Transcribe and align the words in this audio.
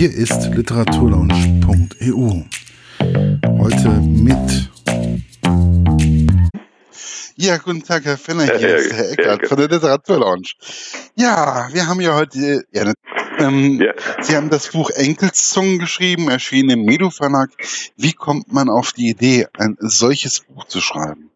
Hier 0.00 0.08
ist 0.08 0.48
literaturlaunch.eu. 0.56 2.48
Heute 3.60 3.88
mit. 4.00 4.48
Ja, 7.36 7.58
guten 7.58 7.82
Tag, 7.82 8.06
Herr 8.06 8.16
Fenner. 8.16 8.44
Hier 8.44 8.76
ist 8.76 8.96
Herr 8.96 9.12
Eckert 9.12 9.46
von 9.46 9.58
der 9.58 9.68
Literaturlaunch. 9.68 10.56
Ja, 11.16 11.68
wir 11.74 11.86
haben 11.86 12.00
ja 12.00 12.16
heute. 12.16 12.64
Ja, 12.72 12.84
ne, 12.84 12.94
ähm, 13.40 13.78
ja. 13.78 13.92
Sie 14.22 14.34
haben 14.34 14.48
das 14.48 14.72
Buch 14.72 14.88
Enkelszungen 14.88 15.78
geschrieben, 15.78 16.30
erschienen 16.30 16.70
im 16.70 16.86
Medu 16.86 17.10
Verlag. 17.10 17.50
Wie 17.98 18.14
kommt 18.14 18.50
man 18.50 18.70
auf 18.70 18.94
die 18.94 19.10
Idee, 19.10 19.48
ein 19.58 19.76
solches 19.80 20.46
Buch 20.48 20.64
zu 20.64 20.80
schreiben? 20.80 21.30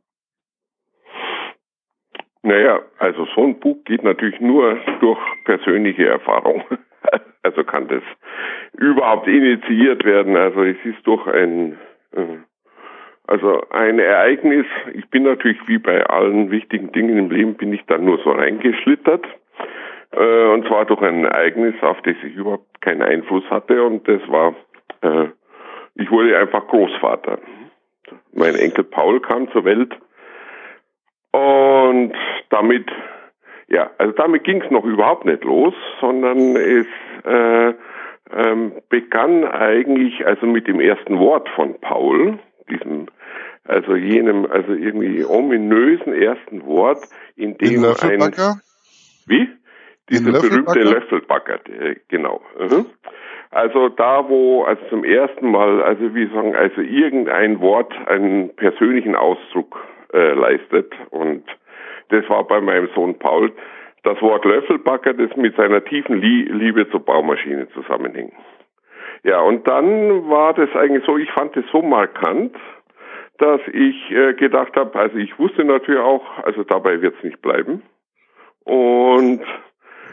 Naja, 2.41 2.81
also 2.99 3.27
so 3.37 3.45
ein 3.45 3.61
Buch 3.61 3.85
geht 3.85 4.05
natürlich 4.05 4.41
nur 4.41 4.79
durch 5.01 5.21
persönliche 5.45 6.07
Erfahrung. 6.07 6.65
Also 7.43 7.63
kann 7.63 7.89
das 7.89 8.03
überhaupt 8.73 9.29
initiiert 9.29 10.03
werden. 10.07 10.35
Also 10.35 10.63
es 10.63 10.79
ist 10.83 11.07
durch 11.07 11.27
ein, 11.27 11.79
äh, 12.17 12.39
also 13.27 13.61
ein 13.69 13.99
Ereignis. 13.99 14.65
Ich 14.95 15.07
bin 15.11 15.25
natürlich 15.25 15.59
wie 15.67 15.77
bei 15.77 16.07
allen 16.07 16.51
wichtigen 16.51 16.91
Dingen 16.93 17.19
im 17.19 17.31
Leben 17.31 17.55
bin 17.55 17.75
ich 17.75 17.85
dann 17.85 18.07
nur 18.07 18.17
so 18.25 18.31
reingeschlittert. 18.31 19.27
Äh, 20.13 20.45
und 20.55 20.67
zwar 20.67 20.87
durch 20.87 21.03
ein 21.03 21.27
Ereignis, 21.27 21.75
auf 21.83 22.01
das 22.01 22.17
ich 22.23 22.35
überhaupt 22.35 22.81
keinen 22.81 23.03
Einfluss 23.03 23.45
hatte. 23.51 23.85
Und 23.85 24.09
das 24.09 24.23
war, 24.29 24.55
äh, 25.03 25.29
ich 25.97 26.11
wurde 26.11 26.39
einfach 26.39 26.67
Großvater. 26.67 27.41
Mein 28.33 28.55
Enkel 28.55 28.85
Paul 28.85 29.21
kam 29.21 29.53
zur 29.53 29.67
Welt 29.67 29.95
und 31.35 32.15
damit, 32.51 32.89
ja, 33.69 33.91
also 33.99 34.13
damit 34.13 34.45
ging 34.45 34.63
es 34.63 34.71
noch 34.71 34.85
überhaupt 34.85 35.25
nicht 35.25 35.45
los, 35.45 35.75
sondern 36.01 36.57
es 36.57 36.87
äh, 37.25 37.75
ähm, 38.33 38.73
begann 38.89 39.45
eigentlich 39.45 40.27
also 40.27 40.47
mit 40.47 40.67
dem 40.67 40.81
ersten 40.81 41.19
Wort 41.19 41.49
von 41.51 41.81
Paul, 41.81 42.39
diesem, 42.69 43.07
also 43.65 43.97
jenem, 43.97 44.47
also 44.47 44.73
irgendwie 44.73 45.25
ominösen 45.25 46.13
ersten 46.13 46.65
Wort, 46.67 46.99
in 47.37 47.57
dem 47.59 47.85
ein, 47.85 48.35
wie? 49.27 49.49
Dieser 50.11 50.33
berühmte 50.33 50.81
Löffelbacker, 50.81 51.61
genau. 52.09 52.43
Mhm. 52.59 52.87
Also 53.51 53.89
da, 53.89 54.29
wo 54.29 54.65
also 54.65 54.83
zum 54.91 55.05
ersten 55.05 55.51
Mal, 55.51 55.81
also 55.81 56.15
wie 56.15 56.27
sagen, 56.27 56.57
also 56.57 56.81
irgendein 56.81 57.61
Wort 57.61 57.95
einen 58.09 58.55
persönlichen 58.57 59.15
Ausdruck 59.15 59.79
äh, 60.13 60.33
leistet. 60.35 60.93
Und 61.11 61.45
das 62.09 62.29
war 62.29 62.45
bei 62.47 62.61
meinem 62.61 62.89
Sohn 62.95 63.19
Paul 63.19 63.53
das 64.03 64.21
Wort 64.21 64.45
Löffelbacker, 64.45 65.15
das 65.15 65.35
mit 65.37 65.57
seiner 65.57 65.83
tiefen 65.85 66.21
Liebe 66.21 66.89
zur 66.91 67.01
Baumaschine 67.01 67.69
zusammenhing. 67.71 68.33
Ja, 69.23 69.41
und 69.41 69.67
dann 69.67 70.29
war 70.29 70.53
das 70.53 70.69
eigentlich 70.75 71.05
so, 71.07 71.17
ich 71.17 71.31
fand 71.31 71.57
es 71.57 71.65
so 71.73 71.81
markant, 71.81 72.55
dass 73.39 73.61
ich 73.73 74.11
äh, 74.11 74.35
gedacht 74.35 74.77
habe, 74.77 74.97
also 74.99 75.17
ich 75.17 75.37
wusste 75.39 75.65
natürlich 75.65 76.01
auch, 76.01 76.23
also 76.45 76.63
dabei 76.63 77.01
wird 77.01 77.17
es 77.17 77.25
nicht 77.25 77.41
bleiben. 77.41 77.83
Und 78.65 79.43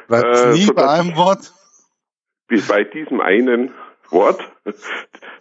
bleibt 0.08 0.38
äh, 0.38 0.52
nie 0.54 0.72
bei 0.74 0.88
einem 0.88 1.16
Wort? 1.18 1.52
Bei 2.70 2.84
diesem 2.84 3.22
einen 3.22 3.74
Wort. 4.12 4.40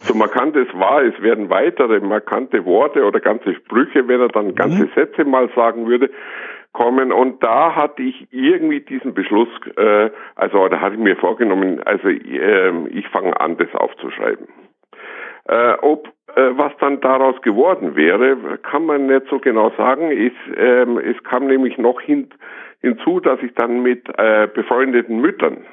So 0.01 0.15
markant 0.15 0.57
es 0.57 0.69
war, 0.73 1.03
es 1.03 1.21
werden 1.21 1.51
weitere 1.51 2.01
markante 2.01 2.65
Worte 2.65 3.05
oder 3.05 3.21
ganze 3.21 3.55
Sprüche, 3.55 4.09
wenn 4.09 4.21
er 4.21 4.29
dann 4.29 4.55
ganze 4.55 4.85
mhm. 4.85 4.91
Sätze 4.95 5.25
mal 5.25 5.51
sagen 5.55 5.87
würde, 5.87 6.11
kommen. 6.73 7.13
Und 7.13 7.43
da 7.43 7.75
hatte 7.75 8.03
ich 8.03 8.29
irgendwie 8.31 8.81
diesen 8.81 9.15
Beschluss, 9.15 9.49
äh, 9.77 10.11
also 10.37 10.69
da 10.69 10.81
hatte 10.81 10.95
ich 10.95 11.01
mir 11.01 11.17
vorgenommen, 11.17 11.83
also 11.85 12.09
äh, 12.09 12.89
ich 12.89 13.09
fange 13.09 13.39
an, 13.41 13.57
das 13.57 13.75
aufzuschreiben. 13.75 14.49
Äh, 15.49 15.75
ob 15.83 16.09
äh, 16.37 16.51
was 16.57 16.73
dann 16.79 17.01
daraus 17.01 17.41
geworden 17.43 17.97
wäre, 17.97 18.59
kann 18.59 18.87
man 18.87 19.07
nicht 19.07 19.27
so 19.31 19.39
genau 19.39 19.71
sagen. 19.77 20.11
Es, 20.13 20.33
ähm, 20.57 20.99
es 20.99 21.23
kam 21.25 21.47
nämlich 21.47 21.77
noch 21.77 22.01
hin, 22.01 22.29
hinzu, 22.81 23.21
dass 23.21 23.43
ich 23.43 23.53
dann 23.55 23.83
mit 23.83 24.07
äh, 24.17 24.49
befreundeten 24.53 25.21
Müttern 25.21 25.65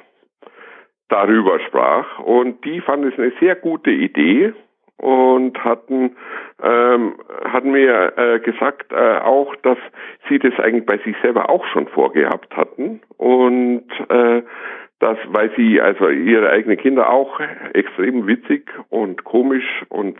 darüber 1.08 1.60
sprach. 1.60 2.18
Und 2.18 2.64
die 2.64 2.80
fanden 2.80 3.08
es 3.08 3.18
eine 3.18 3.32
sehr 3.40 3.54
gute 3.54 3.90
Idee 3.90 4.52
und 4.98 5.62
hatten 5.62 6.16
ähm, 6.62 7.14
hatten 7.44 7.70
mir 7.70 8.12
äh, 8.16 8.40
gesagt 8.40 8.92
äh, 8.92 9.18
auch, 9.18 9.54
dass 9.62 9.78
sie 10.28 10.38
das 10.38 10.58
eigentlich 10.58 10.86
bei 10.86 10.98
sich 10.98 11.16
selber 11.22 11.48
auch 11.50 11.64
schon 11.68 11.86
vorgehabt 11.88 12.56
hatten. 12.56 13.00
Und 13.16 13.86
äh, 14.08 14.42
dass 14.98 15.18
weil 15.28 15.52
sie 15.56 15.80
also 15.80 16.08
ihre 16.08 16.50
eigenen 16.50 16.76
Kinder 16.76 17.08
auch 17.10 17.38
extrem 17.72 18.26
witzig 18.26 18.68
und 18.88 19.22
komisch 19.22 19.84
und 19.88 20.18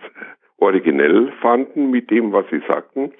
originell 0.58 1.32
fanden 1.40 1.90
mit 1.90 2.10
dem, 2.10 2.32
was 2.32 2.44
sie 2.50 2.60
sagten. 2.68 3.12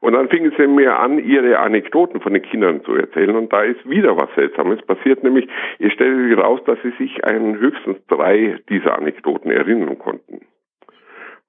Und 0.00 0.14
dann 0.14 0.28
fingen 0.28 0.52
sie 0.56 0.66
mir 0.66 0.98
an, 0.98 1.18
ihre 1.18 1.58
Anekdoten 1.58 2.20
von 2.20 2.32
den 2.32 2.42
Kindern 2.42 2.82
zu 2.84 2.94
erzählen. 2.94 3.36
Und 3.36 3.52
da 3.52 3.62
ist 3.62 3.88
wieder 3.88 4.16
was 4.16 4.28
Seltsames 4.34 4.80
passiert, 4.82 5.22
nämlich, 5.22 5.48
ihr 5.78 5.90
stellt 5.90 6.28
sich 6.28 6.38
raus, 6.38 6.60
dass 6.64 6.78
sie 6.82 6.92
sich 6.92 7.24
an 7.24 7.58
höchstens 7.58 7.98
drei 8.08 8.58
dieser 8.68 8.96
Anekdoten 8.96 9.50
erinnern 9.50 9.98
konnten. 9.98 10.40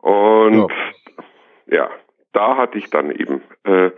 Und 0.02 0.72
ja, 1.68 1.78
ja 1.78 1.90
da 2.34 2.58
hatte 2.58 2.78
ich 2.78 2.90
dann 2.90 3.12
eben 3.12 3.42
äh, 3.64 3.92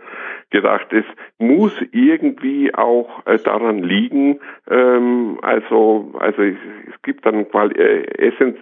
gedacht, 0.52 0.92
es 0.92 1.04
muss 1.38 1.72
irgendwie 1.90 2.72
auch 2.74 3.26
äh, 3.26 3.38
daran 3.38 3.82
liegen, 3.82 4.38
ähm, 4.70 5.38
also 5.42 6.12
also 6.18 6.42
es, 6.42 6.56
es 6.88 7.02
gibt 7.02 7.22
quasi 7.22 7.74
äh, 7.74 8.02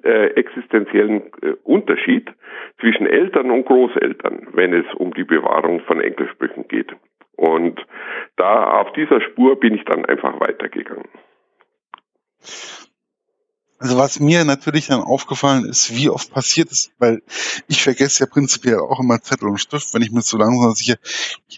äh, 0.04 0.26
existenziellen 0.34 1.22
äh, 1.42 1.52
Unterschied 1.64 2.32
zwischen 2.80 3.06
Eltern 3.06 3.50
und 3.50 3.66
Großeltern, 3.66 4.48
wenn 4.52 4.72
es 4.72 4.86
um 4.94 5.12
die 5.12 5.24
Bewahrung 5.24 5.80
von 5.80 6.00
Enkelsprüchen 6.00 6.66
geht. 6.68 6.94
Und 7.36 7.84
da 8.36 8.80
auf 8.80 8.92
dieser 8.92 9.20
Spur 9.20 9.58
bin 9.58 9.74
ich 9.74 9.84
dann 9.84 10.04
einfach 10.04 10.40
weitergegangen. 10.40 11.08
Also 13.80 13.96
was 13.96 14.20
mir 14.20 14.44
natürlich 14.44 14.88
dann 14.88 15.00
aufgefallen 15.00 15.64
ist, 15.64 15.96
wie 15.96 16.10
oft 16.10 16.30
passiert 16.32 16.70
ist, 16.70 16.92
weil 16.98 17.22
ich 17.66 17.82
vergesse 17.82 18.24
ja 18.24 18.26
prinzipiell 18.30 18.78
auch 18.78 19.00
immer 19.00 19.22
Zettel 19.22 19.48
und 19.48 19.58
Stift, 19.58 19.94
wenn 19.94 20.02
ich 20.02 20.12
mir 20.12 20.20
so 20.20 20.36
langsam 20.36 20.74
sicher, 20.74 20.96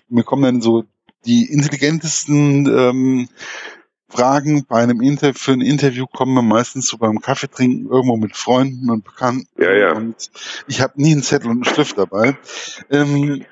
mir 0.09 0.23
kommen 0.23 0.45
dann 0.45 0.61
so 0.63 0.85
die 1.27 1.53
intelligentesten 1.53 2.67
ähm, 2.67 3.29
Fragen 4.09 4.67
bei 4.69 4.81
einem 4.81 5.01
Interview, 5.01 5.35
für 5.37 5.51
ein 5.51 5.61
Interview 5.61 6.07
kommen 6.07 6.35
wir 6.35 6.43
meistens 6.43 6.87
so 6.87 6.97
beim 6.97 7.21
Kaffee 7.21 7.49
trinken 7.49 7.89
irgendwo 7.91 8.17
mit 8.17 8.37
Freunden 8.37 8.89
und 8.89 9.05
Bekannten. 9.05 9.49
Ja, 9.61 9.73
ja. 9.73 9.93
Und 9.93 10.31
ich 10.69 10.81
habe 10.81 10.93
nie 11.03 11.13
einen 11.13 11.23
Zettel 11.25 11.51
und 11.51 11.65
einen 11.65 11.75
Stift 11.75 11.99
dabei. 11.99 12.37
Ähm, 12.89 13.45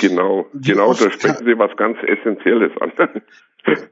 genau, 0.00 0.46
genau, 0.54 0.94
da 0.94 1.10
sprechen 1.10 1.44
Sie 1.44 1.58
was 1.58 1.76
ganz 1.76 1.98
Essentielles 2.06 2.72
an. 2.80 2.92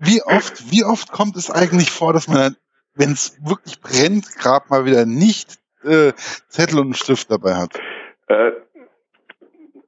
wie 0.01 0.23
oft, 0.23 0.71
wie 0.71 0.85
oft 0.85 1.13
kommt 1.13 1.37
es 1.37 1.51
eigentlich 1.51 1.91
vor, 1.91 2.15
dass 2.15 2.29
man 2.29 2.57
wenn 2.97 3.13
es 3.13 3.39
wirklich 3.45 3.81
brennt, 3.81 4.27
gerade 4.37 4.67
mal 4.71 4.85
wieder 4.85 5.07
nicht 5.07 5.59
äh, 5.85 6.13
Zettel 6.49 6.81
und 6.81 6.97
Stift 6.97 7.31
dabei 7.31 7.55
hat? 7.55 7.81
Äh, 8.29 8.53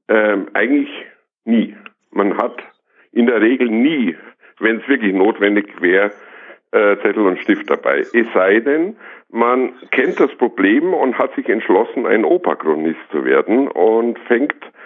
ähm, 0.08 0.48
eigentlich 0.54 0.90
nie. 1.44 1.76
Man 2.10 2.36
hat 2.36 2.56
in 3.12 3.26
der 3.26 3.40
Regel 3.40 3.68
nie, 3.68 4.16
wenn 4.60 4.80
es 4.80 4.88
wirklich 4.88 5.14
notwendig 5.14 5.80
wäre, 5.80 6.12
äh, 6.70 6.96
Zettel 7.02 7.26
und 7.26 7.38
Stift 7.40 7.70
dabei. 7.70 8.00
Es 8.00 8.26
sei 8.34 8.60
denn, 8.60 8.96
man 9.30 9.72
kennt 9.90 10.20
das 10.20 10.34
Problem 10.36 10.94
und 10.94 11.18
hat 11.18 11.34
sich 11.34 11.48
entschlossen, 11.48 12.06
ein 12.06 12.24
Operchronist 12.24 13.00
zu 13.10 13.24
werden 13.24 13.68
und 13.68 14.18
fängt 14.20 14.54
äh, 14.54 14.77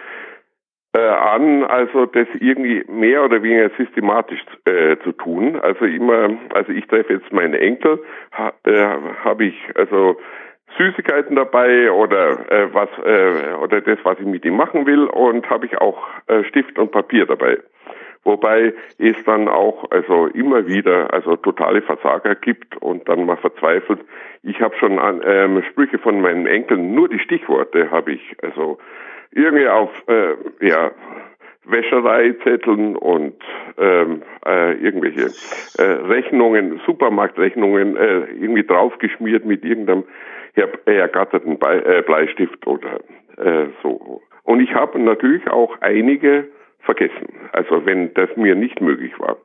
an, 0.99 1.65
also 1.65 2.07
das 2.07 2.29
irgendwie 2.39 2.85
mehr 2.89 3.25
oder 3.25 3.43
weniger 3.43 3.71
systematisch 3.79 4.41
äh, 4.67 4.97
zu 5.05 5.13
tun. 5.13 5.59
Also 5.61 5.87
immer, 5.87 6.31
also 6.55 6.73
ich 6.73 6.87
treffe 6.87 7.15
jetzt 7.15 7.33
meine 7.33 7.59
Enkel, 7.59 8.03
ha, 8.33 8.53
äh, 8.65 8.87
habe 9.25 9.47
ich 9.47 9.57
also 9.75 10.19
Süßigkeiten 10.79 11.37
dabei 11.37 11.91
oder 11.91 12.51
äh, 12.51 12.75
was 12.75 12.89
äh, 13.05 13.55
oder 13.55 13.81
das, 13.81 13.99
was 14.05 14.19
ich 14.19 14.27
mit 14.27 14.45
ihm 14.45 14.57
machen 14.57 14.87
will 14.87 15.05
und 15.05 15.49
habe 15.49 15.67
ich 15.67 15.79
auch 15.79 15.99
äh, 16.29 16.45
Stift 16.45 16.79
und 16.79 16.93
Papier 16.93 17.27
dabei. 17.27 17.59
Wobei 18.25 18.73
es 18.99 19.17
dann 19.25 19.49
auch 19.49 19.91
also 19.91 20.27
immer 20.29 20.67
wieder 20.67 21.13
also 21.13 21.37
totale 21.37 21.83
Versager 21.83 22.37
gibt 22.37 22.77
und 22.77 23.09
dann 23.09 23.27
mal 23.27 23.37
verzweifelt. 23.37 24.01
Ich 24.43 24.61
habe 24.61 24.77
schon 24.77 24.99
an, 24.99 25.23
ähm, 25.25 25.63
Sprüche 25.71 25.99
von 25.99 26.21
meinen 26.21 26.47
Enkeln, 26.47 26.95
nur 26.95 27.09
die 27.09 27.19
Stichworte 27.19 27.91
habe 27.91 28.13
ich 28.13 28.37
also 28.43 28.79
irgendwie 29.33 29.67
auf 29.67 29.91
äh, 30.07 30.35
ja, 30.61 30.93
Wäschereizetteln 31.65 32.97
und 32.97 33.35
ähm, 33.79 34.23
äh, 34.47 34.75
irgendwelche 34.75 35.31
äh, 35.79 35.83
Rechnungen, 35.83 36.81
Supermarktrechnungen 36.87 37.97
äh, 37.97 38.25
irgendwie 38.41 38.65
draufgeschmiert 38.65 39.45
mit 39.45 39.65
irgendeinem 39.65 40.05
ergatterten 40.85 41.59
Be 41.59 41.85
äh, 41.85 42.03
Bleistift 42.03 42.67
oder 42.67 43.01
äh, 43.39 43.67
so. 43.83 44.21
Und 44.45 44.61
ich 44.61 44.75
habe 44.75 44.99
natürlich 44.99 45.49
auch 45.49 45.81
einige 45.81 46.49
vergessen, 46.83 47.29
also 47.53 47.87
wenn 47.87 48.13
das 48.15 48.29
mir 48.37 48.55
nicht 48.55 48.81
möglich 48.81 49.13
war. 49.19 49.37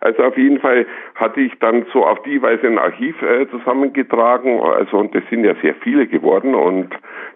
Also 0.00 0.22
auf 0.22 0.36
jeden 0.36 0.60
Fall 0.60 0.86
hatte 1.14 1.40
ich 1.40 1.52
dann 1.60 1.86
so 1.92 2.06
auf 2.06 2.22
die 2.22 2.40
Weise 2.40 2.66
ein 2.66 2.78
Archiv 2.78 3.20
äh, 3.22 3.48
zusammengetragen. 3.50 4.60
Also 4.60 4.98
und 4.98 5.14
das 5.14 5.22
sind 5.28 5.44
ja 5.44 5.54
sehr 5.60 5.74
viele 5.76 6.06
geworden 6.06 6.54
und 6.54 6.90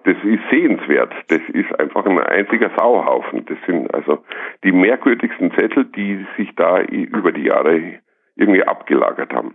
das 0.05 0.17
ist 0.25 0.43
sehenswert. 0.51 1.13
Das 1.29 1.41
ist 1.53 1.79
einfach 1.79 2.07
ein 2.07 2.19
einziger 2.19 2.71
Sauhaufen. 2.77 3.45
Das 3.47 3.59
sind 3.67 3.93
also 3.95 4.19
die 4.65 4.73
merkwürdigsten 4.73 5.53
Zettel, 5.53 5.85
die 5.85 6.25
sich 6.37 6.55
da 6.57 6.81
über 6.83 7.33
die 7.33 7.45
Jahre 7.45 8.01
irgendwie 8.37 8.65
abgelagert 8.65 9.33
haben. 9.33 9.55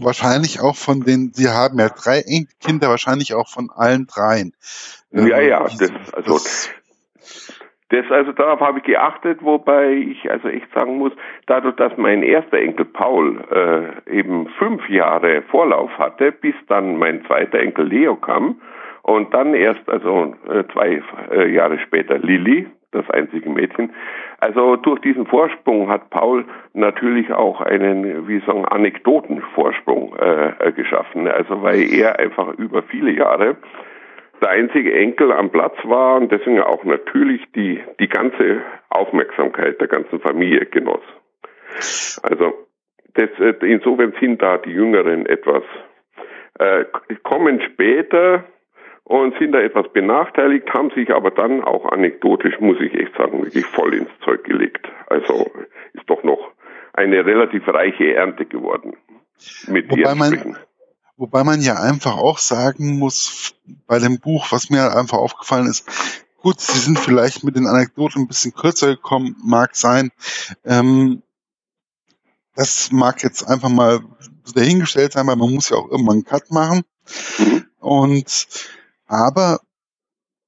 Wahrscheinlich 0.00 0.60
auch 0.60 0.76
von 0.76 1.00
den, 1.00 1.32
Sie 1.32 1.48
haben 1.48 1.78
ja 1.78 1.88
drei 1.88 2.22
Kinder, 2.60 2.88
wahrscheinlich 2.88 3.34
auch 3.34 3.48
von 3.48 3.68
allen 3.74 4.06
dreien. 4.06 4.52
Ja, 5.10 5.40
ja, 5.40 5.60
ähm, 5.62 5.76
das, 5.78 5.90
also 6.12 6.32
das, 6.34 6.70
das, 7.90 8.04
also 8.10 8.32
darauf 8.32 8.60
habe 8.60 8.78
ich 8.78 8.84
geachtet, 8.84 9.38
wobei 9.42 9.92
ich 9.92 10.30
also 10.30 10.48
echt 10.48 10.70
sagen 10.74 10.98
muss, 10.98 11.12
dadurch, 11.46 11.76
dass 11.76 11.96
mein 11.96 12.22
erster 12.22 12.58
Enkel 12.58 12.84
Paul 12.84 13.38
äh, 13.50 14.18
eben 14.18 14.46
fünf 14.58 14.86
Jahre 14.90 15.42
Vorlauf 15.50 15.90
hatte, 15.98 16.32
bis 16.32 16.54
dann 16.68 16.96
mein 16.96 17.24
zweiter 17.24 17.60
Enkel 17.60 17.86
Leo 17.86 18.16
kam 18.16 18.60
und 19.02 19.32
dann 19.32 19.54
erst 19.54 19.88
also 19.88 20.34
äh, 20.50 20.64
zwei 20.72 21.02
äh, 21.30 21.50
Jahre 21.50 21.78
später 21.78 22.18
Lilly, 22.18 22.66
das 22.90 23.08
einzige 23.08 23.48
Mädchen. 23.48 23.90
Also 24.40 24.76
durch 24.76 25.00
diesen 25.00 25.26
Vorsprung 25.26 25.88
hat 25.88 26.10
Paul 26.10 26.44
natürlich 26.74 27.32
auch 27.32 27.62
einen, 27.62 28.28
wie 28.28 28.40
sagen, 28.40 28.66
Anekdotenvorsprung 28.66 30.14
äh, 30.16 30.72
geschaffen. 30.72 31.26
Also 31.26 31.62
weil 31.62 31.90
er 31.90 32.18
einfach 32.18 32.52
über 32.58 32.82
viele 32.82 33.12
Jahre 33.12 33.56
der 34.40 34.50
einzige 34.50 34.92
Enkel 34.92 35.32
am 35.32 35.50
Platz 35.50 35.76
war 35.84 36.16
und 36.16 36.30
deswegen 36.30 36.60
auch 36.60 36.84
natürlich 36.84 37.42
die, 37.54 37.82
die 38.00 38.08
ganze 38.08 38.62
Aufmerksamkeit 38.90 39.80
der 39.80 39.88
ganzen 39.88 40.20
Familie 40.20 40.66
genoss. 40.66 41.02
Also 42.22 42.52
das, 43.14 43.30
äh, 43.40 43.54
insofern 43.66 44.14
sind 44.20 44.40
da 44.42 44.58
die 44.58 44.70
Jüngeren 44.70 45.26
etwas, 45.26 45.62
äh, 46.58 46.84
kommen 47.22 47.60
später 47.62 48.44
und 49.04 49.36
sind 49.38 49.52
da 49.52 49.60
etwas 49.60 49.90
benachteiligt, 49.92 50.72
haben 50.72 50.90
sich 50.90 51.10
aber 51.12 51.30
dann 51.30 51.64
auch 51.64 51.86
anekdotisch, 51.90 52.60
muss 52.60 52.80
ich 52.80 52.94
echt 52.94 53.16
sagen, 53.16 53.42
wirklich 53.42 53.66
voll 53.66 53.94
ins 53.94 54.10
Zeug 54.24 54.44
gelegt. 54.44 54.86
Also 55.06 55.50
ist 55.94 56.08
doch 56.08 56.22
noch 56.22 56.52
eine 56.92 57.24
relativ 57.24 57.66
reiche 57.68 58.14
Ernte 58.14 58.44
geworden 58.44 58.96
mit 59.68 59.90
Wobei 59.90 60.14
man, 60.14 60.58
Wobei 61.18 61.42
man 61.42 61.60
ja 61.60 61.74
einfach 61.74 62.16
auch 62.16 62.38
sagen 62.38 62.96
muss, 62.96 63.52
bei 63.88 63.98
dem 63.98 64.20
Buch, 64.20 64.52
was 64.52 64.70
mir 64.70 64.96
einfach 64.96 65.18
aufgefallen 65.18 65.66
ist, 65.66 65.84
gut, 66.40 66.60
sie 66.60 66.78
sind 66.78 66.96
vielleicht 66.96 67.42
mit 67.42 67.56
den 67.56 67.66
Anekdoten 67.66 68.22
ein 68.22 68.28
bisschen 68.28 68.54
kürzer 68.54 68.86
gekommen, 68.86 69.36
mag 69.42 69.74
sein. 69.74 70.12
Ähm, 70.64 71.24
das 72.54 72.92
mag 72.92 73.24
jetzt 73.24 73.42
einfach 73.46 73.68
mal 73.68 74.00
dahingestellt 74.54 75.12
sein, 75.12 75.26
weil 75.26 75.34
man 75.34 75.52
muss 75.52 75.70
ja 75.70 75.76
auch 75.76 75.90
irgendwann 75.90 76.18
einen 76.18 76.24
Cut 76.24 76.52
machen. 76.52 76.84
Und 77.80 78.46
aber 79.06 79.60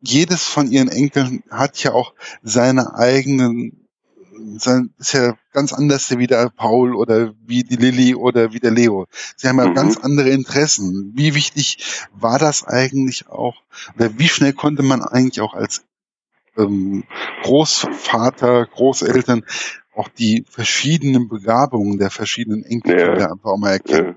jedes 0.00 0.44
von 0.44 0.70
ihren 0.70 0.88
Enkeln 0.88 1.42
hat 1.50 1.82
ja 1.82 1.92
auch 1.92 2.14
seine 2.42 2.94
eigenen 2.94 3.79
ist 4.98 5.12
ja 5.12 5.34
ganz 5.52 5.72
anders 5.72 6.16
wie 6.16 6.26
der 6.26 6.50
Paul 6.54 6.94
oder 6.94 7.32
wie 7.46 7.62
die 7.62 7.76
Lilly 7.76 8.14
oder 8.14 8.52
wie 8.52 8.60
der 8.60 8.70
Leo. 8.70 9.06
Sie 9.36 9.48
haben 9.48 9.58
ja 9.58 9.68
mhm. 9.68 9.74
ganz 9.74 9.98
andere 9.98 10.30
Interessen. 10.30 11.12
Wie 11.14 11.34
wichtig 11.34 12.06
war 12.12 12.38
das 12.38 12.66
eigentlich 12.66 13.28
auch? 13.28 13.62
Oder 13.96 14.10
wie 14.18 14.28
schnell 14.28 14.52
konnte 14.52 14.82
man 14.82 15.02
eigentlich 15.02 15.40
auch 15.40 15.54
als 15.54 15.86
ähm, 16.58 17.04
Großvater, 17.42 18.66
Großeltern 18.66 19.44
auch 19.94 20.08
die 20.08 20.44
verschiedenen 20.48 21.28
Begabungen 21.28 21.98
der 21.98 22.10
verschiedenen 22.10 22.64
Enkelkinder 22.64 23.20
ja. 23.20 23.32
einfach 23.32 23.56
mal 23.56 23.72
erkennen? 23.72 24.16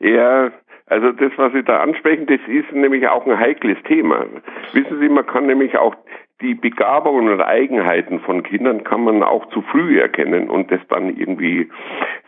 Ja. 0.00 0.08
ja. 0.08 0.52
Also 0.86 1.12
das, 1.12 1.32
was 1.36 1.52
Sie 1.54 1.62
da 1.62 1.80
ansprechen, 1.80 2.26
das 2.26 2.40
ist 2.46 2.70
nämlich 2.72 3.08
auch 3.08 3.26
ein 3.26 3.38
heikles 3.38 3.78
Thema. 3.88 4.26
Wissen 4.74 5.00
Sie, 5.00 5.08
man 5.08 5.26
kann 5.26 5.46
nämlich 5.46 5.78
auch 5.78 5.96
die 6.40 6.54
Begabungen 6.54 7.32
und 7.32 7.40
Eigenheiten 7.40 8.20
von 8.20 8.42
Kindern 8.42 8.82
kann 8.84 9.04
man 9.04 9.22
auch 9.22 9.46
zu 9.50 9.62
früh 9.62 10.00
erkennen 10.00 10.50
und 10.50 10.70
das 10.70 10.80
dann 10.88 11.16
irgendwie 11.16 11.68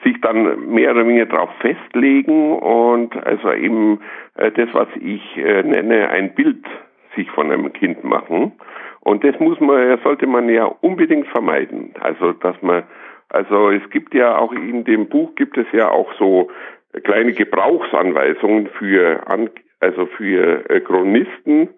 sich 0.05 0.21
dann 0.21 0.69
mehr 0.73 0.93
oder 0.93 1.07
weniger 1.07 1.27
darauf 1.27 1.51
festlegen 1.61 2.57
und 2.59 3.17
also 3.27 3.53
eben 3.53 4.01
äh, 4.37 4.53
das, 4.53 4.69
was 4.73 4.89
ich 5.01 5.37
äh, 5.37 5.63
nenne, 5.63 6.09
ein 6.11 6.35
Bild 6.35 6.65
sich 7.17 7.31
von 7.31 7.51
einem 7.51 7.73
Kind 7.73 8.05
machen. 8.05 8.53
Und 9.01 9.25
das 9.25 9.39
muss 9.41 9.59
man, 9.61 9.99
sollte 10.03 10.27
man 10.27 10.49
ja 10.49 10.65
unbedingt 10.65 11.27
vermeiden. 11.29 11.95
Also, 12.01 12.33
dass 12.33 12.61
man, 12.63 12.85
also 13.29 13.71
es 13.71 13.89
gibt 13.91 14.15
ja 14.15 14.37
auch 14.37 14.53
in 14.53 14.85
dem 14.85 15.09
Buch 15.09 15.35
gibt 15.35 15.57
es 15.57 15.67
ja 15.73 15.91
auch 15.91 16.13
so 16.19 16.51
kleine 17.05 17.33
Gebrauchsanweisungen 17.33 18.69
für, 18.79 19.23
also 19.81 20.07
für 20.07 20.69
äh, 20.71 20.81
Chronisten, 20.81 21.69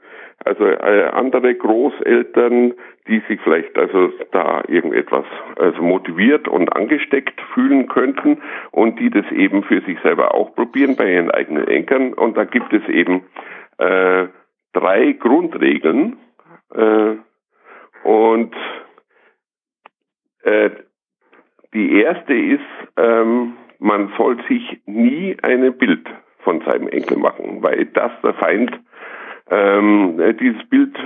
also 0.44 0.64
äh, 0.64 1.08
andere 1.12 1.54
Großeltern, 1.54 2.74
die 3.08 3.22
sich 3.28 3.40
vielleicht 3.42 3.76
also 3.76 4.12
da 4.30 4.62
irgendetwas 4.68 5.24
also 5.56 5.82
motiviert 5.82 6.46
und 6.46 6.74
angesteckt 6.74 7.40
fühlen 7.54 7.88
könnten 7.88 8.38
und 8.70 9.00
die 9.00 9.10
das 9.10 9.24
eben 9.32 9.64
für 9.64 9.80
sich 9.82 9.98
selber 10.02 10.34
auch 10.34 10.54
probieren 10.54 10.96
bei 10.96 11.12
ihren 11.12 11.30
eigenen 11.30 11.66
Enkern. 11.66 12.14
Und 12.14 12.36
da 12.36 12.44
gibt 12.44 12.72
es 12.72 12.86
eben 12.88 13.24
äh, 13.78 14.26
drei 14.72 15.12
Grundregeln 15.12 16.18
äh, 16.74 17.16
und 18.04 18.54
äh, 20.42 20.70
die 21.74 22.00
erste 22.00 22.34
ist, 22.34 22.60
ähm, 22.96 23.54
man 23.78 24.12
soll 24.16 24.38
sich 24.48 24.80
nie 24.86 25.36
ein 25.42 25.76
Bild 25.76 26.08
von 26.38 26.60
seinem 26.62 26.88
Enkel 26.88 27.18
machen, 27.18 27.62
weil 27.62 27.86
das 27.86 28.12
der 28.22 28.34
Feind 28.34 28.72
ähm, 29.50 30.20
dieses 30.40 30.62
Bild 30.68 30.96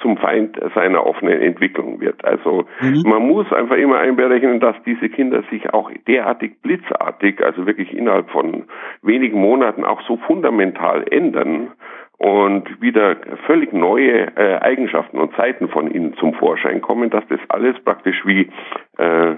zum 0.00 0.16
Feind 0.16 0.58
seiner 0.74 1.04
offenen 1.06 1.40
Entwicklung 1.40 2.00
wird. 2.00 2.24
Also 2.24 2.66
mhm. 2.80 3.02
man 3.04 3.26
muss 3.26 3.52
einfach 3.52 3.76
immer 3.76 3.98
einberechnen, 3.98 4.60
dass 4.60 4.76
diese 4.84 5.08
Kinder 5.08 5.42
sich 5.50 5.72
auch 5.72 5.90
derartig 6.06 6.62
blitzartig, 6.62 7.44
also 7.44 7.66
wirklich 7.66 7.92
innerhalb 7.92 8.30
von 8.30 8.64
wenigen 9.02 9.40
Monaten 9.40 9.84
auch 9.84 10.00
so 10.02 10.16
fundamental 10.18 11.04
ändern 11.10 11.72
und 12.18 12.80
wieder 12.80 13.16
völlig 13.46 13.72
neue 13.72 14.36
äh, 14.36 14.58
Eigenschaften 14.60 15.18
und 15.18 15.34
Zeiten 15.34 15.68
von 15.68 15.90
ihnen 15.90 16.14
zum 16.14 16.34
Vorschein 16.34 16.80
kommen, 16.80 17.10
dass 17.10 17.26
das 17.28 17.40
alles 17.48 17.78
praktisch 17.84 18.24
wie 18.24 18.50
äh, 18.98 19.36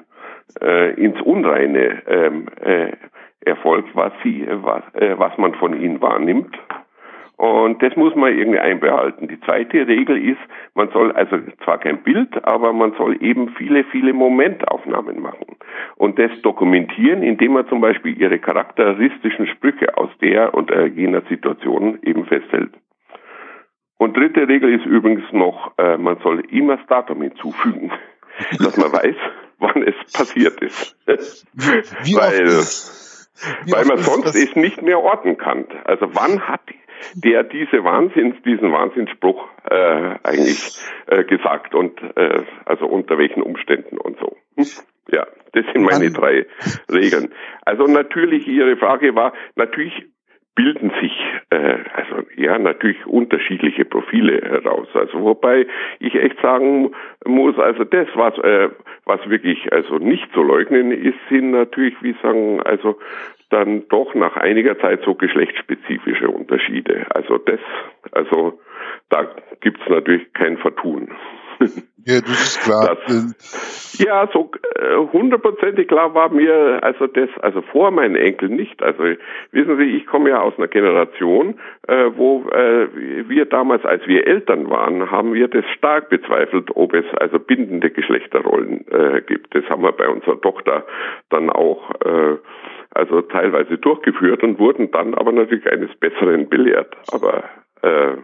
äh, 0.60 0.94
ins 0.94 1.20
Unreine 1.20 2.02
ähm, 2.06 2.46
äh, 2.60 2.92
erfolgt, 3.42 3.94
was 3.94 4.12
sie, 4.22 4.46
was, 4.48 4.82
äh, 4.94 5.18
was 5.18 5.36
man 5.38 5.54
von 5.54 5.80
ihnen 5.80 6.00
wahrnimmt. 6.00 6.58
Und 7.40 7.82
das 7.82 7.96
muss 7.96 8.14
man 8.14 8.36
irgendwie 8.36 8.58
einbehalten. 8.58 9.26
Die 9.26 9.40
zweite 9.40 9.88
Regel 9.88 10.28
ist, 10.28 10.40
man 10.74 10.90
soll 10.90 11.10
also 11.12 11.38
zwar 11.64 11.78
kein 11.78 12.02
Bild, 12.02 12.28
aber 12.44 12.74
man 12.74 12.92
soll 12.98 13.16
eben 13.22 13.54
viele, 13.56 13.84
viele 13.84 14.12
Momentaufnahmen 14.12 15.22
machen. 15.22 15.56
Und 15.96 16.18
das 16.18 16.30
dokumentieren, 16.42 17.22
indem 17.22 17.54
man 17.54 17.66
zum 17.66 17.80
Beispiel 17.80 18.20
ihre 18.20 18.38
charakteristischen 18.38 19.46
Sprüche 19.46 19.96
aus 19.96 20.10
der 20.20 20.52
und 20.52 20.70
äh, 20.70 20.84
jener 20.84 21.22
Situation 21.30 21.98
eben 22.02 22.26
festhält. 22.26 22.74
Und 23.96 24.18
dritte 24.18 24.46
Regel 24.46 24.74
ist 24.74 24.84
übrigens 24.84 25.24
noch, 25.32 25.72
äh, 25.78 25.96
man 25.96 26.18
soll 26.18 26.40
immer 26.50 26.76
das 26.76 26.86
Datum 26.88 27.22
hinzufügen, 27.22 27.90
dass 28.58 28.76
man 28.76 28.92
weiß, 28.92 29.16
wann 29.60 29.82
es 29.84 29.94
passiert 30.12 30.60
ist. 30.60 30.94
Wie 31.06 32.14
weil, 32.16 32.44
weil 33.72 33.86
man 33.86 33.96
sonst 33.96 34.34
es 34.34 34.54
nicht 34.56 34.82
mehr 34.82 35.00
orten 35.00 35.38
kann. 35.38 35.64
Also 35.84 36.14
wann 36.14 36.46
hat 36.46 36.60
der 37.14 37.44
diese 37.44 37.84
Wahnsinns, 37.84 38.36
diesen 38.44 38.72
Wahnsinnsspruch 38.72 39.48
äh, 39.70 40.16
eigentlich 40.22 40.78
äh, 41.06 41.24
gesagt 41.24 41.74
und 41.74 42.00
äh, 42.16 42.42
also 42.64 42.86
unter 42.86 43.18
welchen 43.18 43.42
Umständen 43.42 43.98
und 43.98 44.18
so. 44.18 44.36
Hm? 44.56 44.66
Ja, 45.12 45.26
das 45.52 45.64
sind 45.72 45.82
meine 45.82 46.10
drei 46.10 46.46
Regeln. 46.92 47.32
Also 47.62 47.84
natürlich, 47.84 48.46
Ihre 48.46 48.76
Frage 48.76 49.14
war, 49.14 49.32
natürlich 49.56 50.06
bilden 50.54 50.92
sich 51.00 51.12
äh, 51.50 51.78
also 51.94 52.26
ja 52.36 52.58
natürlich 52.58 53.06
unterschiedliche 53.06 53.84
Profile 53.84 54.40
heraus. 54.42 54.88
Also 54.94 55.22
wobei 55.22 55.66
ich 56.00 56.14
echt 56.14 56.40
sagen 56.42 56.92
muss, 57.24 57.58
also 57.58 57.84
das 57.84 58.08
was 58.14 58.36
äh, 58.38 58.68
was 59.04 59.20
wirklich 59.30 59.72
also 59.72 59.96
nicht 59.96 60.30
zu 60.34 60.42
leugnen 60.42 60.92
ist, 60.92 61.18
sind 61.30 61.52
natürlich 61.52 61.94
wie 62.02 62.14
sagen 62.22 62.60
also 62.62 62.98
dann 63.50 63.88
doch 63.88 64.14
nach 64.14 64.36
einiger 64.36 64.78
Zeit 64.78 65.02
so 65.04 65.14
geschlechtsspezifische 65.14 66.30
Unterschiede. 66.30 67.06
Also 67.14 67.38
das 67.38 67.60
also 68.12 68.60
da 69.08 69.28
gibt's 69.60 69.86
natürlich 69.88 70.32
kein 70.32 70.56
Vertun. 70.58 71.10
Ja, 72.06 72.20
das 72.20 72.30
ist 72.30 72.62
klar. 72.62 72.96
Das, 73.06 73.98
ja, 73.98 74.28
so 74.32 74.50
äh, 74.74 74.96
hundertprozentig 75.12 75.88
klar 75.88 76.14
war 76.14 76.30
mir 76.30 76.82
also 76.82 77.06
das, 77.06 77.28
also 77.42 77.60
vor 77.60 77.90
meinen 77.90 78.16
Enkeln 78.16 78.56
nicht. 78.56 78.82
Also 78.82 79.02
wissen 79.52 79.76
Sie, 79.76 79.96
ich 79.96 80.06
komme 80.06 80.30
ja 80.30 80.40
aus 80.40 80.54
einer 80.56 80.68
Generation, 80.68 81.60
äh, 81.86 82.10
wo 82.16 82.48
äh, 82.50 82.88
wir 83.28 83.44
damals, 83.44 83.84
als 83.84 84.06
wir 84.06 84.26
Eltern 84.26 84.70
waren, 84.70 85.10
haben 85.10 85.34
wir 85.34 85.48
das 85.48 85.64
stark 85.76 86.08
bezweifelt, 86.08 86.70
ob 86.74 86.94
es 86.94 87.04
also 87.18 87.38
bindende 87.38 87.90
Geschlechterrollen 87.90 88.86
äh, 88.88 89.20
gibt. 89.20 89.54
Das 89.54 89.64
haben 89.68 89.82
wir 89.82 89.92
bei 89.92 90.08
unserer 90.08 90.40
Tochter 90.40 90.86
dann 91.28 91.50
auch 91.50 91.90
äh, 92.04 92.38
also 92.92 93.20
teilweise 93.22 93.78
durchgeführt 93.78 94.42
und 94.42 94.58
wurden 94.58 94.90
dann 94.90 95.14
aber 95.14 95.32
natürlich 95.32 95.70
eines 95.70 95.94
Besseren 95.96 96.48
belehrt. 96.48 96.96
Aber 97.12 97.44
äh, 97.82 98.16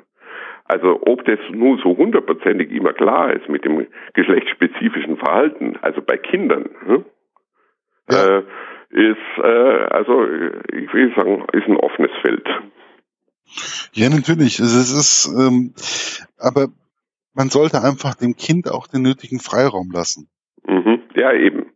also 0.68 1.00
ob 1.06 1.24
das 1.24 1.38
nun 1.50 1.78
so 1.82 1.96
hundertprozentig 1.96 2.70
immer 2.70 2.92
klar 2.92 3.32
ist 3.32 3.48
mit 3.48 3.64
dem 3.64 3.86
geschlechtsspezifischen 4.14 5.16
Verhalten, 5.16 5.76
also 5.82 6.02
bei 6.02 6.16
Kindern, 6.16 6.70
hm, 6.84 7.04
ja. 8.10 8.38
äh, 8.38 8.42
ist 8.90 9.42
äh, 9.42 9.86
also 9.90 10.24
ich 10.24 10.92
will 10.92 11.12
sagen, 11.14 11.44
ist 11.52 11.66
ein 11.66 11.76
offenes 11.76 12.12
Feld. 12.22 12.46
Ja, 13.92 14.08
natürlich. 14.10 14.58
Es 14.58 14.74
ist, 14.74 15.32
ähm, 15.38 15.72
aber 16.38 16.68
man 17.34 17.48
sollte 17.48 17.82
einfach 17.82 18.14
dem 18.14 18.34
Kind 18.34 18.70
auch 18.70 18.86
den 18.86 19.02
nötigen 19.02 19.38
Freiraum 19.38 19.90
lassen. 19.92 20.28
Mhm. 20.66 21.02
Ja, 21.14 21.32
eben. 21.32 21.66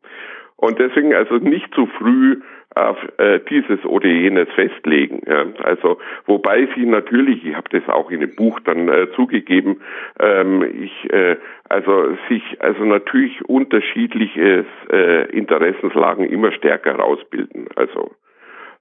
Und 0.56 0.78
deswegen 0.78 1.14
also 1.14 1.36
nicht 1.36 1.72
zu 1.74 1.86
früh 1.98 2.42
äh, 2.74 3.40
dieses 3.50 3.84
oder 3.84 4.06
jenes 4.06 4.48
festlegen. 4.50 5.22
Ja. 5.26 5.46
Also 5.62 5.98
wobei 6.26 6.68
sie 6.74 6.86
natürlich, 6.86 7.44
ich 7.44 7.54
habe 7.54 7.68
das 7.70 7.88
auch 7.88 8.10
in 8.10 8.20
dem 8.20 8.34
Buch 8.34 8.60
dann 8.60 8.88
äh, 8.88 9.08
zugegeben, 9.16 9.80
ähm, 10.18 10.62
ich 10.62 11.12
äh, 11.12 11.36
also 11.68 12.16
sich 12.28 12.42
also 12.60 12.84
natürlich 12.84 13.44
unterschiedliche 13.44 14.64
äh, 14.90 15.30
Interessenslagen 15.30 16.28
immer 16.28 16.52
stärker 16.52 16.96
rausbilden. 16.96 17.68
Also 17.76 18.12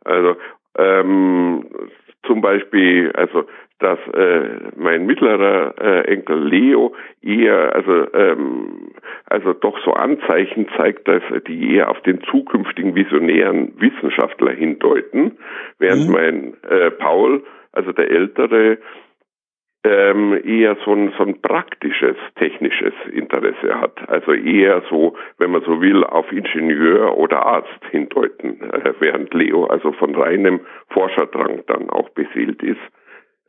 also 0.05 0.37
ähm, 0.77 1.65
zum 2.25 2.41
Beispiel, 2.41 3.11
also 3.13 3.45
dass 3.79 3.99
äh, 4.13 4.71
mein 4.75 5.05
mittlerer 5.05 5.73
äh, 5.79 6.13
Enkel 6.13 6.43
Leo 6.47 6.93
eher, 7.21 7.73
also 7.73 8.13
ähm, 8.13 8.91
also 9.25 9.53
doch 9.53 9.77
so 9.85 9.93
Anzeichen 9.93 10.67
zeigt, 10.75 11.07
dass 11.07 11.23
die 11.47 11.75
eher 11.75 11.89
auf 11.89 12.01
den 12.01 12.21
zukünftigen 12.23 12.93
visionären 12.95 13.73
Wissenschaftler 13.79 14.51
hindeuten, 14.51 15.37
während 15.79 16.07
mhm. 16.07 16.13
mein 16.13 16.53
äh, 16.69 16.91
Paul, 16.91 17.43
also 17.71 17.91
der 17.93 18.11
Ältere, 18.11 18.79
ähm, 19.85 20.37
eher 20.43 20.75
so 20.83 20.93
ein, 20.93 21.13
so 21.17 21.23
ein 21.23 21.41
praktisches, 21.41 22.17
technisches 22.35 22.93
Interesse 23.13 23.79
hat. 23.79 24.09
Also 24.09 24.33
eher 24.33 24.83
so, 24.89 25.15
wenn 25.37 25.51
man 25.51 25.61
so 25.61 25.79
will, 25.79 26.03
auf 26.03 26.29
Ingenieur 26.33 27.17
oder 27.17 27.45
Arzt 27.45 27.85
hindeuten, 27.91 28.61
äh, 28.61 28.93
während 28.99 29.33
Leo 29.33 29.65
also 29.65 29.93
von 29.93 30.15
reinem 30.15 30.59
Forscherdrang 30.89 31.63
dann 31.67 31.89
auch 31.89 32.09
beseelt 32.09 32.61
ist, 32.61 32.81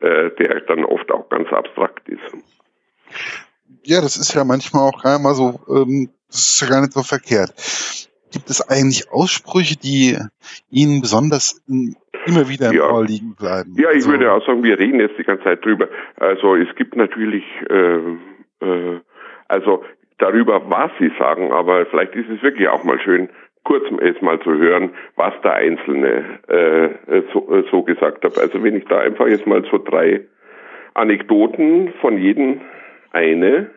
der 0.01 0.61
dann 0.61 0.85
oft 0.85 1.11
auch 1.11 1.29
ganz 1.29 1.51
abstrakt 1.51 2.09
ist. 2.09 2.21
Ja, 3.83 4.01
das 4.01 4.17
ist 4.17 4.33
ja 4.33 4.43
manchmal 4.43 4.89
auch 4.89 5.01
gar 5.01 5.13
nicht 5.13 5.23
mal 5.23 5.33
so, 5.33 5.59
ähm, 5.69 6.09
das 6.27 6.39
ist 6.39 6.61
ja 6.61 6.67
gar 6.67 6.81
nicht 6.81 6.93
so 6.93 7.03
verkehrt. 7.03 7.51
Gibt 8.31 8.49
es 8.49 8.61
eigentlich 8.69 9.11
Aussprüche, 9.11 9.75
die 9.77 10.17
Ihnen 10.69 11.01
besonders 11.01 11.61
immer 11.67 12.47
wieder 12.47 12.69
im 12.69 12.77
ja. 12.77 12.89
Ohr 12.89 13.03
liegen 13.03 13.35
bleiben? 13.35 13.75
Ja, 13.77 13.89
ich 13.89 14.05
also, 14.05 14.11
würde 14.11 14.31
auch 14.31 14.45
sagen, 14.45 14.63
wir 14.63 14.79
reden 14.79 14.99
jetzt 14.99 15.17
die 15.17 15.23
ganze 15.23 15.43
Zeit 15.43 15.65
drüber. 15.65 15.89
Also 16.17 16.55
es 16.55 16.73
gibt 16.75 16.95
natürlich, 16.95 17.43
äh, 17.69 18.65
äh, 18.65 19.01
also 19.47 19.83
darüber, 20.17 20.69
was 20.69 20.91
Sie 20.99 21.11
sagen, 21.19 21.51
aber 21.51 21.85
vielleicht 21.87 22.15
ist 22.15 22.29
es 22.29 22.41
wirklich 22.41 22.69
auch 22.69 22.83
mal 22.83 22.99
schön, 22.99 23.29
kurz 23.63 23.83
jetzt 24.01 24.21
mal 24.21 24.39
zu 24.41 24.51
hören, 24.51 24.91
was 25.15 25.33
der 25.43 25.53
Einzelne 25.53 26.39
äh, 26.47 27.21
so, 27.33 27.53
äh, 27.53 27.63
so 27.69 27.83
gesagt 27.83 28.23
hat. 28.23 28.37
Also 28.37 28.63
wenn 28.63 28.75
ich 28.75 28.85
da 28.85 28.99
einfach 28.99 29.27
jetzt 29.27 29.45
mal 29.45 29.63
so 29.69 29.77
drei 29.77 30.21
Anekdoten 30.93 31.93
von 32.01 32.17
jedem 32.17 32.61
eine 33.11 33.69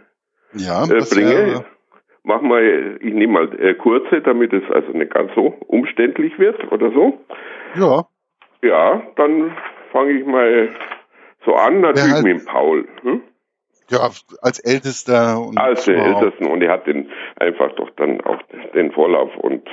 ja, 0.55 0.85
äh, 0.85 1.03
bringe. 1.11 1.65
Mach 2.27 2.41
mal, 2.41 2.97
ich 3.01 3.13
nehme 3.13 3.35
mal 3.35 3.61
äh, 3.61 3.75
kurze, 3.75 4.23
damit 4.23 4.53
es 4.55 4.63
also 4.71 4.93
nicht 4.93 5.13
ganz 5.13 5.31
so 5.35 5.55
umständlich 5.67 6.39
wird 6.39 6.73
oder 6.73 6.91
so. 6.91 7.21
Ja. 7.75 8.07
Ja, 8.63 9.03
dann 9.17 9.55
fange 9.93 10.13
ich 10.13 10.25
mal 10.25 10.71
so 11.45 11.55
an, 11.55 11.83
natürlich 11.83 12.13
halt, 12.15 12.25
mit 12.25 12.41
dem 12.41 12.45
Paul. 12.47 12.89
Hm? 13.03 13.21
Ja, 13.91 14.11
als 14.41 14.61
Ältester. 14.61 15.41
Und 15.41 15.59
als 15.59 15.85
der 15.85 15.97
Ältesten 15.97 16.47
und 16.47 16.63
er 16.63 16.73
hat 16.73 16.87
den 16.87 17.11
einfach 17.37 17.73
doch 17.77 17.91
dann 17.97 18.21
auch 18.23 18.41
den 18.75 18.93
Vorlauf 18.93 19.37
und 19.37 19.69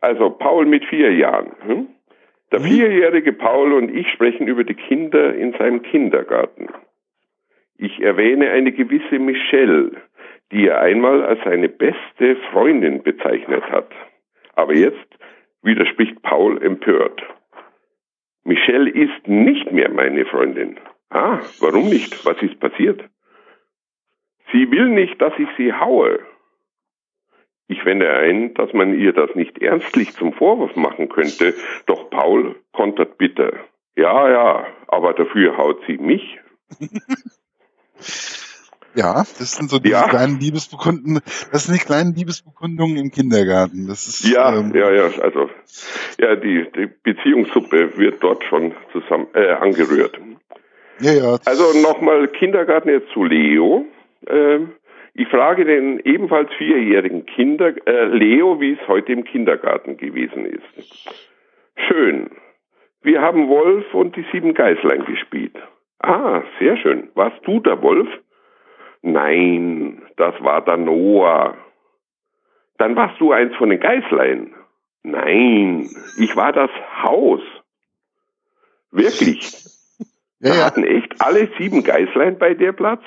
also 0.00 0.30
Paul 0.30 0.66
mit 0.66 0.84
vier 0.86 1.12
Jahren. 1.14 1.52
Hm? 1.66 1.88
Der 2.52 2.60
hm? 2.60 2.66
vierjährige 2.66 3.32
Paul 3.32 3.72
und 3.72 3.94
ich 3.94 4.10
sprechen 4.10 4.46
über 4.46 4.64
die 4.64 4.74
Kinder 4.74 5.34
in 5.34 5.52
seinem 5.52 5.82
Kindergarten. 5.82 6.68
Ich 7.78 8.00
erwähne 8.00 8.50
eine 8.50 8.72
gewisse 8.72 9.18
Michelle, 9.18 9.92
die 10.52 10.68
er 10.68 10.80
einmal 10.80 11.24
als 11.24 11.40
seine 11.44 11.68
beste 11.68 12.36
Freundin 12.50 13.02
bezeichnet 13.02 13.64
hat. 13.70 13.90
Aber 14.54 14.74
jetzt 14.74 15.06
widerspricht 15.62 16.22
Paul 16.22 16.62
empört. 16.62 17.22
Michelle 18.44 18.88
ist 18.88 19.26
nicht 19.26 19.72
mehr 19.72 19.90
meine 19.90 20.24
Freundin. 20.26 20.78
Ah, 21.10 21.40
warum 21.60 21.88
nicht? 21.88 22.24
Was 22.24 22.40
ist 22.42 22.58
passiert? 22.60 23.02
Sie 24.52 24.70
will 24.70 24.88
nicht, 24.88 25.20
dass 25.20 25.32
ich 25.38 25.48
sie 25.56 25.72
haue. 25.72 26.20
Ich 27.68 27.84
wende 27.84 28.08
ein, 28.10 28.54
dass 28.54 28.72
man 28.72 28.98
ihr 28.98 29.12
das 29.12 29.34
nicht 29.34 29.58
ernstlich 29.58 30.12
zum 30.14 30.32
Vorwurf 30.32 30.76
machen 30.76 31.08
könnte, 31.08 31.54
doch 31.86 32.10
Paul 32.10 32.54
kontert 32.72 33.18
bitter. 33.18 33.52
Ja, 33.96 34.30
ja, 34.30 34.66
aber 34.88 35.14
dafür 35.14 35.56
haut 35.56 35.80
sie 35.86 35.98
mich. 35.98 36.38
Ja, 38.96 39.24
das 39.38 39.52
sind 39.52 39.68
so 39.68 39.78
die 39.78 39.90
ja. 39.90 40.08
kleinen 40.08 40.40
Liebesbekundungen, 40.40 41.20
das 41.52 41.66
sind 41.66 41.78
die 41.78 41.84
kleinen 41.84 42.14
Liebesbekundungen 42.14 42.96
im 42.96 43.10
Kindergarten. 43.10 43.86
Das 43.86 44.08
ist, 44.08 44.26
ja, 44.26 44.56
ähm, 44.56 44.74
ja, 44.74 44.90
ja, 44.90 45.10
also, 45.20 45.50
ja, 46.18 46.34
die, 46.34 46.66
die 46.74 46.88
Beziehungssuppe 47.02 47.98
wird 47.98 48.22
dort 48.22 48.42
schon 48.44 48.74
zusammen, 48.92 49.26
äh, 49.34 49.52
angerührt. 49.52 50.18
Ja, 51.00 51.12
ja. 51.12 51.38
Also 51.44 51.78
nochmal 51.80 52.28
Kindergarten 52.28 52.88
jetzt 52.88 53.10
zu 53.12 53.24
Leo. 53.24 53.84
Ähm, 54.26 54.72
ich 55.14 55.28
frage 55.28 55.64
den 55.64 56.00
ebenfalls 56.00 56.50
vierjährigen 56.58 57.26
Kinder, 57.26 57.74
äh, 57.86 58.04
Leo, 58.06 58.60
wie 58.60 58.72
es 58.72 58.88
heute 58.88 59.12
im 59.12 59.24
Kindergarten 59.24 59.96
gewesen 59.96 60.46
ist. 60.46 61.08
Schön. 61.88 62.30
Wir 63.02 63.22
haben 63.22 63.48
Wolf 63.48 63.94
und 63.94 64.16
die 64.16 64.26
sieben 64.32 64.52
Geißlein 64.54 65.04
gespielt. 65.04 65.56
Ah, 66.00 66.42
sehr 66.58 66.76
schön. 66.76 67.08
Warst 67.14 67.38
du 67.46 67.60
der 67.60 67.80
Wolf? 67.82 68.08
Nein, 69.02 70.02
das 70.16 70.34
war 70.42 70.64
der 70.64 70.76
Noah. 70.76 71.56
Dann 72.78 72.96
warst 72.96 73.20
du 73.20 73.32
eins 73.32 73.54
von 73.56 73.70
den 73.70 73.80
Geißlein. 73.80 74.54
Nein, 75.02 75.88
ich 76.18 76.36
war 76.36 76.52
das 76.52 76.70
Haus. 77.02 77.40
Wirklich. 78.90 79.75
Ja, 80.40 80.54
da 80.54 80.64
hatten 80.66 80.84
echt 80.84 81.20
alle 81.20 81.48
sieben 81.58 81.82
Geißlein 81.82 82.38
bei 82.38 82.54
dir 82.54 82.72
Platz? 82.72 83.02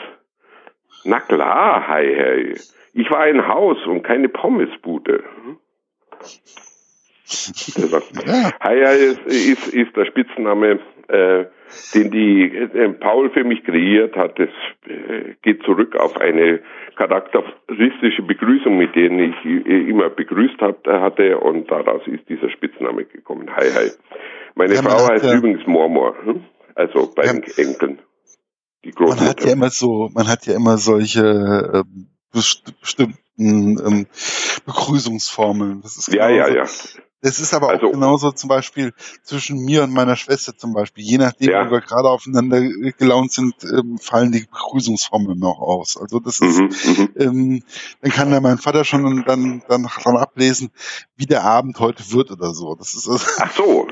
Na 1.04 1.20
klar, 1.20 1.88
hei, 1.88 2.16
hei. 2.16 2.54
Ich 2.94 3.10
war 3.10 3.20
ein 3.20 3.48
Haus 3.48 3.78
und 3.86 4.04
keine 4.04 4.30
Pommesbude. 4.30 5.24
Ja. 8.26 8.52
Hei, 8.64 8.84
hei 8.84 8.96
ist, 8.96 9.20
ist, 9.28 9.68
ist 9.68 9.96
der 9.96 10.06
Spitzname 10.06 10.80
äh, 11.10 11.46
den 11.94 12.12
die 12.12 12.44
äh, 12.56 12.90
Paul 12.94 13.30
für 13.32 13.44
mich 13.44 13.64
kreiert 13.64 14.16
hat, 14.16 14.40
das 14.40 14.50
äh, 14.88 15.36
geht 15.42 15.64
zurück 15.64 15.96
auf 15.96 16.18
eine 16.18 16.60
charakteristische 16.96 18.22
Begrüßung, 18.24 18.78
mit 18.78 18.96
denen 18.96 19.20
ich 19.20 19.46
äh, 19.46 19.90
immer 19.90 20.10
begrüßt 20.10 20.62
hab, 20.62 20.86
hatte 20.88 21.40
und 21.40 21.70
daraus 21.70 22.02
ist 22.08 22.28
dieser 22.30 22.50
Spitzname 22.50 23.06
gekommen. 23.06 23.50
Hi, 23.56 23.70
hi. 23.74 23.92
Meine 24.56 24.76
ja, 24.76 24.82
Frau 24.82 25.10
heißt 25.12 25.26
ja, 25.26 25.36
übrigens 25.36 25.66
Mormor, 25.68 26.16
hm? 26.24 26.44
Also 26.80 27.12
bei 27.14 27.26
ja, 27.26 27.34
den 27.34 27.44
Enkeln. 27.44 28.00
Die 28.86 28.94
man 28.98 29.20
hat 29.20 29.44
ja 29.44 29.52
immer 29.52 29.70
so, 29.70 30.10
man 30.14 30.30
hat 30.30 30.46
ja 30.46 30.56
immer 30.56 30.78
solche 30.78 31.84
äh, 31.84 31.84
bestimmten 32.32 33.18
ähm, 33.38 34.08
Begrüßungsformeln. 34.66 35.84
Ja, 36.08 36.30
ja, 36.30 36.48
ja. 36.48 36.66
Das 37.22 37.40
ist 37.42 37.54
aber 37.54 37.68
also, 37.68 37.88
auch 37.88 37.92
genauso 37.92 38.32
zum 38.32 38.48
Beispiel 38.48 38.94
zwischen 39.24 39.60
mir 39.66 39.84
und 39.84 39.92
meiner 39.92 40.16
Schwester 40.16 40.56
zum 40.56 40.74
Beispiel. 40.74 41.04
Je 41.04 41.18
nachdem, 41.18 41.50
ja. 41.50 41.68
wo 41.68 41.72
wir 41.72 41.82
gerade 41.82 42.08
aufeinander 42.08 42.62
gelaunt 42.98 43.34
sind, 43.34 43.56
ähm, 43.66 43.98
fallen 43.98 44.32
die 44.32 44.46
Begrüßungsformeln 44.46 45.38
noch 45.38 45.60
aus. 45.60 45.98
Also 46.00 46.22
das 46.22 46.40
ist, 46.40 46.60
mhm, 46.60 46.70
mhm, 46.86 47.10
ähm, 47.18 47.64
dann 48.02 48.12
kann 48.12 48.32
da 48.32 48.40
mein 48.40 48.58
Vater 48.58 48.86
schon 48.86 49.26
dann, 49.26 49.64
dann 49.68 49.84
davon 49.84 50.16
ablesen, 50.16 50.72
wie 51.18 51.26
der 51.26 51.44
Abend 51.44 51.78
heute 51.82 52.10
wird 52.14 52.32
oder 52.32 52.54
so. 52.54 52.76
Das 52.76 52.94
ist 52.94 53.10
also 53.10 53.26
Ach 53.40 53.52
so, 53.52 53.86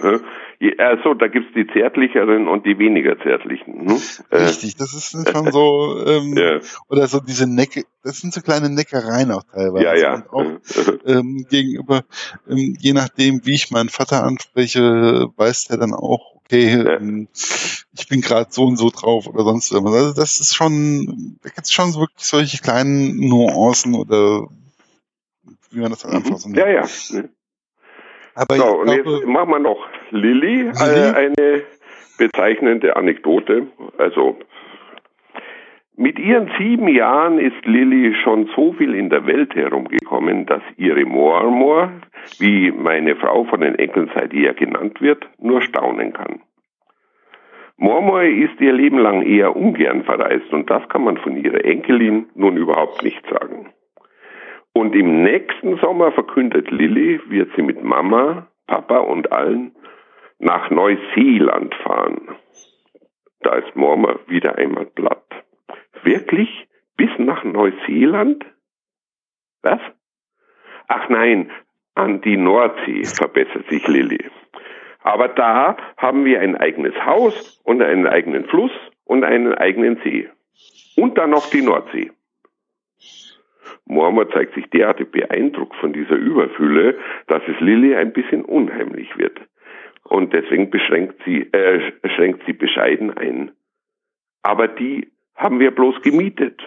Also 0.80 1.14
da 1.14 1.28
gibt's 1.28 1.54
die 1.56 1.68
zärtlicheren 1.68 2.48
und 2.48 2.66
die 2.66 2.80
weniger 2.80 3.20
zärtlichen. 3.20 3.86
Ne? 3.86 3.94
Richtig, 4.32 4.76
das 4.76 4.94
ist 4.94 5.30
schon 5.30 5.52
so, 5.52 6.04
ähm, 6.04 6.36
ja. 6.36 6.60
oder 6.90 7.08
so 7.08 7.20
diese 7.20 7.48
Necke, 7.48 7.84
das 8.04 8.22
sind 8.22 8.34
so 8.34 8.42
kleine 8.42 8.70
Neckereien 8.72 9.32
auch 9.32 9.44
teilweise. 9.44 9.86
Ja, 9.86 9.96
ja. 9.96 10.14
Und 10.32 10.58
auch 10.58 11.06
ähm, 11.06 11.46
gegenüber, 11.48 12.02
ähm, 12.50 12.76
je 12.80 12.94
nachdem, 12.94 13.46
wie 13.46 13.54
ich 13.54 13.70
meinen 13.70 13.90
Vater 13.90 14.24
anspreche, 14.24 15.30
weiß 15.36 15.66
der 15.66 15.78
dann 15.78 15.94
auch, 15.94 16.36
okay, 16.38 16.76
ja. 16.76 16.98
ähm, 16.98 17.28
ich 17.94 18.08
bin 18.08 18.22
gerade 18.22 18.48
so 18.50 18.66
und 18.66 18.78
so 18.78 18.90
drauf 18.90 19.28
oder 19.28 19.44
sonst 19.44 19.72
irgendwas. 19.72 19.96
Also 19.96 20.14
das 20.14 20.40
ist 20.40 20.56
schon, 20.56 21.38
da 21.44 21.50
gibt's 21.50 21.72
schon 21.72 21.94
wirklich 21.94 22.26
solche 22.26 22.58
kleinen 22.58 23.18
Nuancen 23.18 23.94
oder 23.94 24.48
wie 25.70 25.80
man 25.80 25.92
das 25.92 26.00
dann 26.00 26.12
mhm. 26.12 26.18
einfach 26.18 26.38
so 26.38 26.50
nennt. 26.50 26.58
Ja, 26.58 26.68
ja. 26.68 26.84
Aber 28.38 28.56
so, 28.56 28.66
und 28.66 28.86
glaube, 28.86 29.12
jetzt 29.12 29.26
machen 29.26 29.50
wir 29.50 29.60
noch 29.60 29.88
Lilly? 30.12 30.70
Äh, 30.70 31.14
eine 31.16 31.64
bezeichnende 32.20 32.96
Anekdote. 32.96 33.68
Also 33.98 34.38
mit 35.96 36.20
ihren 36.20 36.52
sieben 36.60 36.88
Jahren 36.88 37.40
ist 37.40 37.66
Lilly 37.66 38.14
schon 38.24 38.48
so 38.56 38.74
viel 38.74 38.94
in 38.94 39.10
der 39.10 39.26
Welt 39.26 39.56
herumgekommen, 39.56 40.46
dass 40.46 40.62
ihre 40.78 41.04
Mormor, 41.06 41.92
wie 42.38 42.72
meine 42.72 43.16
Frau 43.16 43.46
von 43.46 43.62
den 43.62 43.74
Enkeln 43.74 44.12
seit 44.14 44.32
ihr 44.34 44.54
genannt 44.54 45.02
wird, 45.02 45.28
nur 45.40 45.64
staunen 45.64 46.14
kann. 46.14 46.42
Mormor 47.78 48.22
ist 48.22 48.62
ihr 48.62 48.74
Leben 48.74 49.00
lang 49.00 49.24
eher 49.24 49.56
ungern 49.56 50.04
verreist 50.04 50.54
und 50.54 50.70
das 50.70 50.88
kann 50.90 51.04
man 51.04 51.18
von 51.18 51.36
ihrer 51.36 51.66
Enkelin 51.66 52.28
nun 52.36 52.58
überhaupt 52.58 53.02
nicht 53.02 53.24
sagen. 53.28 53.74
Und 54.78 54.94
im 54.96 55.24
nächsten 55.24 55.78
Sommer 55.80 56.12
verkündet 56.12 56.70
Lilly, 56.70 57.20
wird 57.30 57.50
sie 57.56 57.64
mit 57.64 57.84
Mama, 57.84 58.46
Papa 58.68 59.00
und 59.00 59.32
allen 59.32 59.76
nach 60.38 60.70
Neuseeland 60.70 61.74
fahren. 61.82 62.30
Da 63.40 63.56
ist 63.56 63.76
Mormor 63.76 64.20
wieder 64.28 64.56
einmal 64.60 64.86
platt. 64.86 65.26
Wirklich? 66.04 66.68
Bis 66.96 67.10
nach 67.18 67.44
Neuseeland? 67.44 68.46
Was? 69.64 69.80
Ach 70.88 71.10
nein, 71.10 71.50
an 71.96 72.22
die 72.22 72.38
Nordsee, 72.38 73.04
verbessert 73.04 73.68
sich 73.70 73.88
Lilly. 73.88 74.30
Aber 75.02 75.30
da 75.30 75.76
haben 75.98 76.24
wir 76.24 76.40
ein 76.40 76.56
eigenes 76.56 76.94
Haus 77.04 77.60
und 77.64 77.82
einen 77.82 78.06
eigenen 78.06 78.46
Fluss 78.46 78.72
und 79.06 79.24
einen 79.24 79.56
eigenen 79.56 80.00
See. 80.04 80.30
Und 80.96 81.18
dann 81.18 81.32
noch 81.32 81.50
die 81.50 81.64
Nordsee. 81.64 82.12
Mormor 83.86 84.30
zeigt 84.32 84.56
sich 84.56 84.70
derartig 84.70 85.12
beeindruckt 85.12 85.76
von 85.78 85.94
dieser 85.94 86.16
Überfülle, 86.16 86.98
dass 87.28 87.42
es 87.48 87.60
Lilly 87.60 87.96
ein 87.96 88.14
bisschen 88.14 88.44
unheimlich 88.44 89.18
wird. 89.18 89.40
Und 90.04 90.34
deswegen 90.34 90.70
beschränkt 90.70 91.22
sie, 91.26 91.42
äh, 91.52 91.92
schränkt 92.16 92.44
sie 92.46 92.54
bescheiden 92.54 93.16
ein. 93.18 93.52
Aber 94.42 94.68
die 94.68 95.12
haben 95.36 95.60
wir 95.60 95.72
bloß 95.72 96.02
gemietet. 96.02 96.62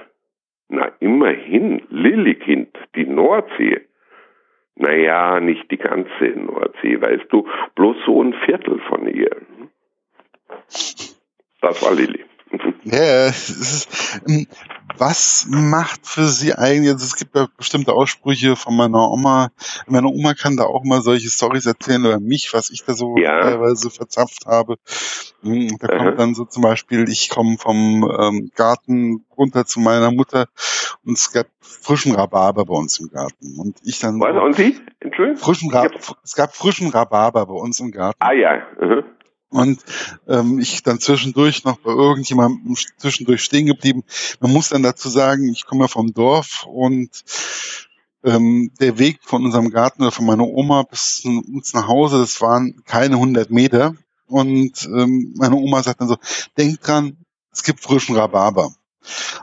Na, 0.69 0.93
immerhin, 1.01 1.83
Lillikind, 1.89 2.77
die 2.95 3.07
Nordsee. 3.07 3.81
Naja, 4.77 5.41
nicht 5.41 5.71
die 5.71 5.79
ganze 5.79 6.27
Nordsee, 6.37 7.01
weißt 7.01 7.27
du, 7.31 7.47
bloß 7.75 7.97
so 8.07 8.23
ein 8.23 8.35
Viertel 8.45 8.79
von 8.89 9.07
ihr. 9.09 9.37
Das 11.61 11.83
war 11.83 11.95
Lilly. 11.95 12.25
Ja, 12.85 13.31
ähm, 14.27 14.47
was 14.99 15.47
macht 15.49 16.07
für 16.07 16.27
sie 16.27 16.55
eigentlich, 16.55 16.93
also 16.93 17.05
es 17.05 17.17
gibt 17.17 17.35
ja 17.35 17.47
bestimmte 17.57 17.93
Aussprüche 17.93 18.57
von 18.57 18.77
meiner 18.77 19.11
Oma. 19.11 19.51
Meine 19.87 20.09
Oma 20.09 20.35
kann 20.35 20.57
da 20.57 20.65
auch 20.65 20.85
mal 20.85 21.01
solche 21.01 21.29
Stories 21.29 21.67
erzählen 21.67 22.05
über 22.05 22.21
mich, 22.21 22.51
was 22.53 22.71
ich 22.71 22.85
da 22.85 22.95
so 22.95 23.17
ja. 23.17 23.41
teilweise 23.41 23.91
verzapft 23.91 24.47
habe. 24.47 24.77
Hm, 25.43 25.77
da 25.79 25.89
kommt 25.89 26.19
dann 26.19 26.35
so 26.35 26.45
zum 26.45 26.63
Beispiel, 26.63 27.09
ich 27.09 27.31
komme 27.31 27.57
vom 27.59 28.11
ähm, 28.19 28.51
Garten 28.55 29.25
runter 29.37 29.65
zu 29.65 29.81
meiner 29.81 30.11
Mutter 30.11 30.47
und 31.05 31.17
es 31.17 31.33
gab 31.33 31.47
frischen 31.61 32.15
Rhabarber 32.15 32.65
bei 32.67 32.75
uns 32.75 32.99
im 33.01 33.09
Garten. 33.09 33.59
Und 33.59 33.79
ich 33.85 34.01
dann. 34.01 34.21
Was? 34.21 34.37
Und 34.37 34.57
Sie? 34.57 34.79
Entschuldigung? 35.01 35.39
Frischen 35.39 35.71
Ra 35.71 35.89
es 36.23 36.35
gab 36.35 36.55
frischen 36.55 36.91
Rhabarber 36.91 37.47
bei 37.47 37.55
uns 37.55 37.81
im 37.81 37.91
Garten. 37.91 38.19
Ah 38.21 38.33
ja. 38.33 38.63
Mhm. 38.79 39.05
Und 39.51 39.81
ähm, 40.29 40.61
ich 40.61 40.83
dann 40.83 41.01
zwischendurch 41.01 41.65
noch 41.65 41.79
bei 41.79 41.91
irgendjemandem 41.91 42.77
zwischendurch 42.97 43.43
stehen 43.43 43.67
geblieben. 43.67 44.05
Man 44.39 44.53
muss 44.53 44.69
dann 44.69 44.83
dazu 44.83 45.09
sagen, 45.09 45.49
ich 45.49 45.67
komme 45.67 45.89
vom 45.89 46.13
Dorf 46.15 46.67
und 46.67 47.25
ähm, 48.23 48.71
der 48.81 48.99
Weg 48.99 49.19
von 49.25 49.45
unserem 49.45 49.71
Garten 49.71 50.03
oder 50.03 50.13
von 50.13 50.27
meiner 50.27 50.47
Oma 50.47 50.85
bis 50.85 51.17
zu 51.19 51.29
uns 51.29 51.75
nach 51.75 51.89
Hause, 51.89 52.19
das 52.19 52.41
waren 52.41 52.83
keine 52.85 53.17
100 53.17 53.51
Meter. 53.51 53.95
Und 54.27 54.85
ähm, 54.87 55.35
meine 55.37 55.57
Oma 55.57 55.83
sagt 55.83 56.01
dann 56.01 56.09
so, 56.09 56.17
denk 56.57 56.81
dran, 56.81 57.17
es 57.53 57.65
gibt 57.65 57.81
frischen 57.81 58.15
Rhabarber. 58.15 58.73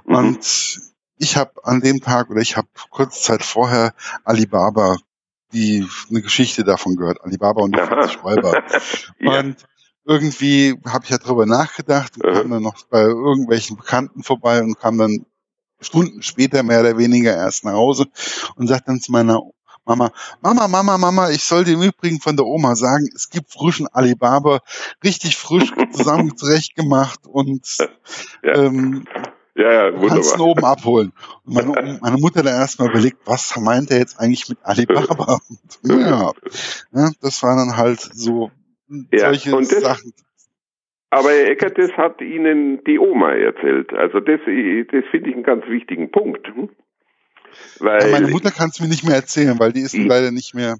Mhm. 0.05 0.15
Und 0.15 0.81
ich 1.17 1.35
habe 1.35 1.51
an 1.65 1.81
dem 1.81 1.99
Tag 1.99 2.29
oder 2.29 2.39
ich 2.39 2.55
habe 2.55 2.67
kurze 2.89 3.21
Zeit 3.21 3.43
vorher 3.43 3.93
Alibaba 4.23 4.95
die 5.53 5.87
eine 6.09 6.21
Geschichte 6.21 6.63
davon 6.63 6.95
gehört, 6.95 7.23
Alibaba 7.23 7.63
und 7.63 7.75
die 7.75 7.79
40 7.81 8.23
Räuber. 8.23 8.63
ja. 9.19 9.39
Und 9.39 9.57
irgendwie 10.07 10.79
habe 10.85 11.03
ich 11.03 11.11
ja 11.11 11.17
drüber 11.17 11.45
nachgedacht 11.45 12.13
und 12.15 12.33
kam 12.33 12.49
dann 12.49 12.63
noch 12.63 12.85
bei 12.89 13.01
irgendwelchen 13.01 13.75
Bekannten 13.75 14.23
vorbei 14.23 14.61
und 14.61 14.79
kam 14.79 14.97
dann 14.97 15.25
Stunden 15.79 16.23
später 16.23 16.63
mehr 16.63 16.79
oder 16.79 16.97
weniger 16.97 17.35
erst 17.35 17.65
nach 17.65 17.73
Hause 17.73 18.05
und 18.55 18.67
sagt 18.67 18.87
dann 18.87 19.01
zu 19.01 19.11
meiner 19.11 19.41
Mama, 19.85 20.11
Mama, 20.41 20.67
Mama, 20.67 20.97
Mama, 20.97 21.29
ich 21.29 21.43
soll 21.43 21.63
dir 21.63 21.73
im 21.73 21.81
Übrigen 21.81 22.19
von 22.19 22.35
der 22.35 22.45
Oma 22.45 22.75
sagen, 22.75 23.07
es 23.15 23.29
gibt 23.29 23.51
frischen 23.51 23.87
Alibaba, 23.87 24.59
richtig 25.03 25.37
frisch 25.37 25.71
zusammen 25.93 26.35
zurecht 26.35 26.75
gemacht 26.75 27.21
und 27.25 27.65
ja. 28.43 28.55
ähm, 28.55 29.05
ja, 29.55 29.71
ja, 29.71 29.93
wunderbar. 29.93 30.09
kannst 30.09 30.35
ihn 30.35 30.41
oben 30.41 30.65
abholen. 30.65 31.13
Und 31.45 31.53
meine, 31.53 31.99
meine 32.01 32.17
Mutter 32.17 32.43
da 32.43 32.51
erstmal 32.51 32.89
überlegt, 32.89 33.19
was 33.25 33.55
meint 33.57 33.89
er 33.89 33.97
jetzt 33.97 34.19
eigentlich 34.19 34.47
mit 34.49 34.59
Alibaba? 34.61 35.39
Und, 35.49 35.79
ja, 35.99 36.31
ja, 36.91 37.11
das 37.21 37.41
war 37.41 37.55
dann 37.55 37.75
halt 37.75 37.99
so 37.99 38.51
ja, 39.11 39.19
solche 39.19 39.55
und 39.55 39.71
das, 39.71 39.81
Sachen. 39.81 40.13
Aber 41.09 41.29
Herr 41.29 41.49
Eckert, 41.49 41.77
das 41.77 41.91
hat 41.93 42.21
Ihnen 42.21 42.83
die 42.83 42.99
Oma 42.99 43.33
erzählt. 43.33 43.93
Also 43.93 44.19
das, 44.19 44.39
das 44.41 45.05
finde 45.11 45.29
ich 45.29 45.35
einen 45.35 45.43
ganz 45.43 45.65
wichtigen 45.67 46.11
Punkt. 46.11 46.47
Hm? 46.47 46.69
Weil 47.79 48.01
ja, 48.01 48.07
meine 48.11 48.27
Mutter 48.27 48.51
kann 48.51 48.69
es 48.69 48.79
mir 48.79 48.87
nicht 48.87 49.05
mehr 49.05 49.15
erzählen, 49.15 49.57
weil 49.59 49.71
die 49.71 49.81
ist 49.81 49.93
ich, 49.93 50.05
leider 50.05 50.31
nicht 50.31 50.53
mehr. 50.53 50.75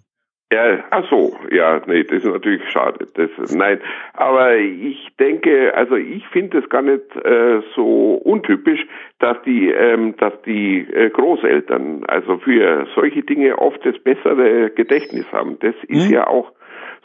Ja, 0.52 0.82
ach 0.92 1.04
so, 1.10 1.38
ja, 1.52 1.82
nee, 1.88 2.06
das 2.06 2.24
ist 2.24 2.26
natürlich 2.26 2.62
schade. 2.72 3.06
Das, 3.16 3.54
nein, 3.54 3.82
aber 4.14 4.56
ich 4.56 5.10
denke, 5.20 5.74
also 5.76 5.96
ich 5.96 6.26
finde 6.28 6.60
es 6.60 6.70
gar 6.70 6.82
nicht 6.82 7.04
äh, 7.18 7.62
so 7.76 8.14
untypisch, 8.24 8.86
dass 9.20 9.36
die, 9.46 9.70
ähm, 9.70 10.16
dass 10.18 10.34
die 10.46 10.88
äh, 10.94 11.10
Großeltern 11.10 12.06
also 12.06 12.38
für 12.38 12.88
solche 12.96 13.24
Dinge 13.24 13.58
oft 13.58 13.86
das 13.86 14.00
bessere 14.00 14.70
Gedächtnis 14.70 15.26
haben. 15.34 15.58
Das 15.60 15.76
ist 15.88 16.06
hm? 16.06 16.14
ja 16.14 16.28
auch 16.28 16.54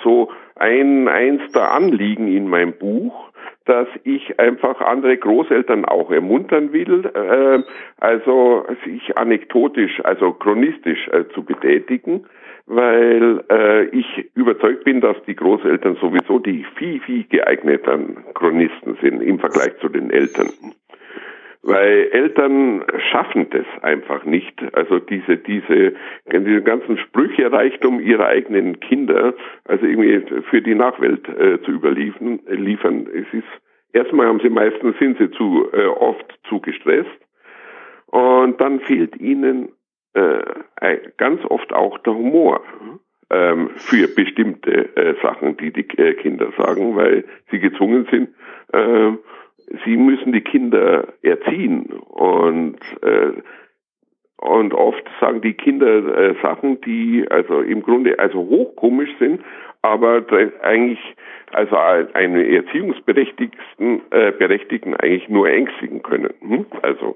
so 0.02 0.30
ein 0.56 1.08
eins 1.08 1.42
der 1.52 1.72
Anliegen 1.72 2.28
in 2.28 2.48
meinem 2.48 2.72
Buch, 2.72 3.30
dass 3.64 3.88
ich 4.04 4.38
einfach 4.38 4.80
andere 4.80 5.16
Großeltern 5.16 5.84
auch 5.84 6.10
ermuntern 6.10 6.72
will, 6.72 7.06
äh, 7.06 7.62
also 8.00 8.66
sich 8.84 9.16
anekdotisch, 9.16 10.04
also 10.04 10.32
chronistisch 10.32 11.08
äh, 11.08 11.24
zu 11.34 11.44
betätigen, 11.44 12.26
weil 12.66 13.44
äh, 13.50 13.84
ich 13.86 14.30
überzeugt 14.34 14.84
bin, 14.84 15.00
dass 15.00 15.16
die 15.26 15.36
Großeltern 15.36 15.96
sowieso 16.00 16.38
die 16.38 16.64
viel, 16.76 17.00
viel 17.00 17.24
geeigneteren 17.24 18.24
Chronisten 18.34 18.96
sind 19.00 19.20
im 19.20 19.38
Vergleich 19.38 19.76
zu 19.80 19.88
den 19.88 20.10
Eltern. 20.10 20.48
Weil 21.64 22.08
Eltern 22.10 22.84
schaffen 23.10 23.48
das 23.50 23.66
einfach 23.82 24.24
nicht. 24.24 24.60
Also 24.72 24.98
diese, 24.98 25.36
diese, 25.36 25.94
diese 26.32 26.62
ganzen 26.62 26.98
Sprüchereichtum 26.98 28.00
ihrer 28.00 28.26
eigenen 28.26 28.80
Kinder, 28.80 29.34
also 29.64 29.86
irgendwie 29.86 30.42
für 30.50 30.60
die 30.60 30.74
Nachwelt 30.74 31.28
äh, 31.28 31.62
zu 31.62 31.70
überliefern, 31.70 32.40
liefern. 32.48 33.06
Es 33.06 33.32
ist, 33.32 33.46
erstmal 33.92 34.26
haben 34.26 34.40
sie 34.40 34.50
meistens, 34.50 34.98
sind 34.98 35.18
sie 35.18 35.30
zu, 35.30 35.68
äh, 35.72 35.86
oft 35.86 36.26
zu 36.48 36.60
gestresst. 36.60 37.10
Und 38.06 38.60
dann 38.60 38.80
fehlt 38.80 39.16
ihnen 39.20 39.68
äh, 40.14 40.98
ganz 41.16 41.44
oft 41.44 41.72
auch 41.72 41.96
der 41.98 42.14
Humor 42.14 42.60
ähm, 43.30 43.70
für 43.76 44.08
bestimmte 44.08 44.94
äh, 44.96 45.14
Sachen, 45.22 45.56
die 45.56 45.72
die 45.72 45.88
äh, 45.96 46.14
Kinder 46.14 46.52
sagen, 46.58 46.96
weil 46.96 47.24
sie 47.50 47.60
gezwungen 47.60 48.06
sind, 48.10 48.28
äh, 48.72 49.12
sie 49.84 49.96
müssen 49.96 50.32
die 50.32 50.40
Kinder 50.40 51.08
erziehen 51.22 51.86
und 51.92 52.78
äh, 53.02 53.32
und 54.38 54.74
oft 54.74 55.04
sagen 55.20 55.40
die 55.40 55.54
Kinder 55.54 56.18
äh, 56.18 56.34
Sachen, 56.42 56.80
die 56.80 57.24
also 57.30 57.60
im 57.60 57.80
Grunde 57.80 58.18
also 58.18 58.38
hochkomisch 58.38 59.10
sind, 59.20 59.40
aber 59.82 60.24
eigentlich 60.62 60.98
also 61.52 61.76
einen 61.76 62.44
Erziehungsberechtigten 62.44 64.02
äh, 64.10 64.32
Berechtigten 64.32 64.96
eigentlich 64.96 65.28
nur 65.28 65.48
ängstigen 65.48 66.02
können. 66.02 66.34
Hm? 66.40 66.66
Also 66.82 67.14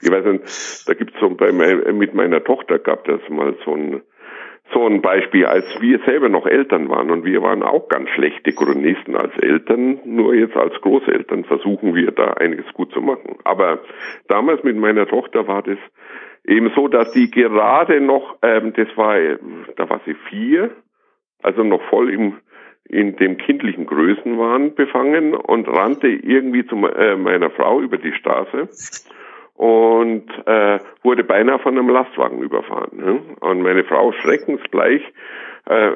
ich 0.00 0.10
weiß 0.10 0.24
nicht, 0.26 0.88
da 0.88 0.94
gibt's 0.94 1.18
so 1.18 1.30
bei 1.30 1.50
mein, 1.50 1.96
mit 1.96 2.14
meiner 2.14 2.44
Tochter 2.44 2.78
gab 2.78 3.08
es 3.08 3.28
mal 3.28 3.56
so 3.64 3.74
ein 3.74 4.02
so 4.72 4.86
ein 4.86 5.02
Beispiel, 5.02 5.46
als 5.46 5.66
wir 5.80 6.00
selber 6.06 6.28
noch 6.28 6.46
Eltern 6.46 6.88
waren 6.88 7.10
und 7.10 7.24
wir 7.24 7.42
waren 7.42 7.62
auch 7.62 7.88
ganz 7.88 8.08
schlechte 8.10 8.52
Chronisten 8.52 9.14
als 9.14 9.36
Eltern, 9.38 10.00
nur 10.04 10.34
jetzt 10.34 10.56
als 10.56 10.74
Großeltern 10.80 11.44
versuchen 11.44 11.94
wir 11.94 12.10
da 12.12 12.32
einiges 12.32 12.72
gut 12.72 12.92
zu 12.92 13.00
machen. 13.00 13.36
Aber 13.44 13.80
damals 14.28 14.64
mit 14.64 14.76
meiner 14.76 15.06
Tochter 15.06 15.46
war 15.46 15.62
das 15.62 15.78
eben 16.44 16.72
so, 16.74 16.88
dass 16.88 17.12
die 17.12 17.30
gerade 17.30 18.00
noch, 18.00 18.36
ähm, 18.42 18.72
das 18.74 18.88
war, 18.96 19.16
da 19.76 19.88
war 19.88 20.00
sie 20.06 20.14
vier, 20.28 20.70
also 21.42 21.62
noch 21.62 21.82
voll 21.90 22.10
im 22.10 22.34
in 22.86 23.16
dem 23.16 23.38
kindlichen 23.38 23.86
Größenwahn 23.86 24.74
befangen 24.74 25.34
und 25.34 25.66
rannte 25.68 26.08
irgendwie 26.08 26.66
zu 26.66 26.76
äh, 26.86 27.16
meiner 27.16 27.50
Frau 27.50 27.80
über 27.80 27.96
die 27.96 28.12
Straße 28.12 28.68
und 29.54 30.26
äh, 30.46 30.78
wurde 31.02 31.24
beinahe 31.24 31.58
von 31.60 31.78
einem 31.78 31.88
Lastwagen 31.88 32.42
überfahren. 32.42 32.98
Ne? 32.98 33.20
Und 33.40 33.62
meine 33.62 33.84
Frau 33.84 34.12
schreckensgleich 34.12 35.02
äh, 35.66 35.92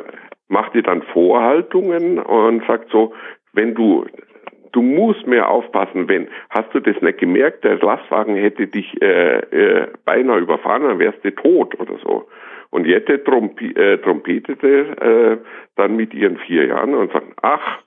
machte 0.49 0.83
dann 0.83 1.03
Vorhaltungen 1.03 2.18
und 2.18 2.64
sagt 2.66 2.90
so, 2.90 3.12
wenn 3.53 3.75
du 3.75 4.07
du 4.73 4.83
musst 4.83 5.27
mehr 5.27 5.49
aufpassen, 5.49 6.09
wenn, 6.09 6.29
hast 6.51 6.73
du 6.75 6.81
das 6.81 7.01
nicht 7.01 7.18
gemerkt, 7.18 7.64
der 7.64 7.79
Lastwagen 7.79 8.37
hätte 8.37 8.66
dich 8.66 9.01
äh, 9.03 9.38
äh, 9.38 9.87
beinahe 10.05 10.40
überfahren, 10.40 10.83
dann 10.83 10.99
wärst 10.99 11.25
du 11.25 11.35
tot 11.35 11.79
oder 11.81 11.97
so. 12.05 12.29
Und 12.71 12.87
Jette 12.87 13.23
trompi 13.25 13.73
äh, 13.73 13.99
trompetete 13.99 14.68
äh, 15.01 15.38
dann 15.77 15.97
mit 15.97 16.12
ihren 16.12 16.37
vier 16.37 16.66
Jahren 16.66 16.94
und 16.94 17.12
sagt, 17.12 17.27
ach, 17.40 17.79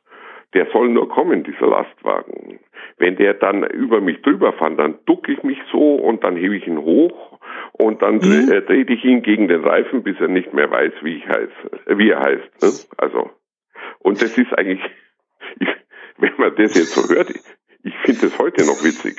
der 0.54 0.68
soll 0.74 0.90
nur 0.90 1.08
kommen, 1.10 1.44
dieser 1.44 1.68
Lastwagen. 1.68 2.60
Wenn 2.98 3.16
der 3.16 3.34
dann 3.34 3.64
über 3.64 4.02
mich 4.02 4.22
drüber 4.22 4.54
fährt, 4.54 4.80
dann 4.80 5.00
ducke 5.06 5.32
ich 5.32 5.44
mich 5.44 5.60
so 5.72 5.96
und 5.96 6.24
dann 6.24 6.36
hebe 6.36 6.56
ich 6.56 6.68
ihn 6.68 6.80
hoch 6.80 7.40
und 7.74 8.02
dann 8.02 8.16
mhm. 8.16 8.52
äh, 8.52 8.62
drehe 8.62 8.84
ich 8.84 9.04
ihn 9.04 9.22
gegen 9.22 9.48
den 9.48 9.64
Reifen, 9.64 10.04
bis 10.04 10.20
er 10.20 10.28
nicht 10.28 10.54
mehr 10.54 10.70
weiß, 10.70 10.94
wie 11.02 11.18
ich 11.18 11.28
heiße, 11.28 11.88
äh, 11.88 11.98
wie 11.98 12.10
er 12.10 12.20
heißt. 12.20 12.62
Ne? 12.62 12.70
Also, 12.98 13.30
und 14.00 14.22
das 14.22 14.38
ist 14.38 14.54
eigentlich, 14.58 14.82
ich, 15.60 15.70
wenn 16.18 16.34
man 16.38 16.56
das 16.56 16.76
jetzt 16.76 16.94
so 16.94 17.14
hört, 17.14 17.30
ich, 17.30 17.42
ich 17.84 17.98
finde 18.00 18.22
das 18.22 18.40
heute 18.40 18.66
noch 18.66 18.84
witzig. 18.84 19.16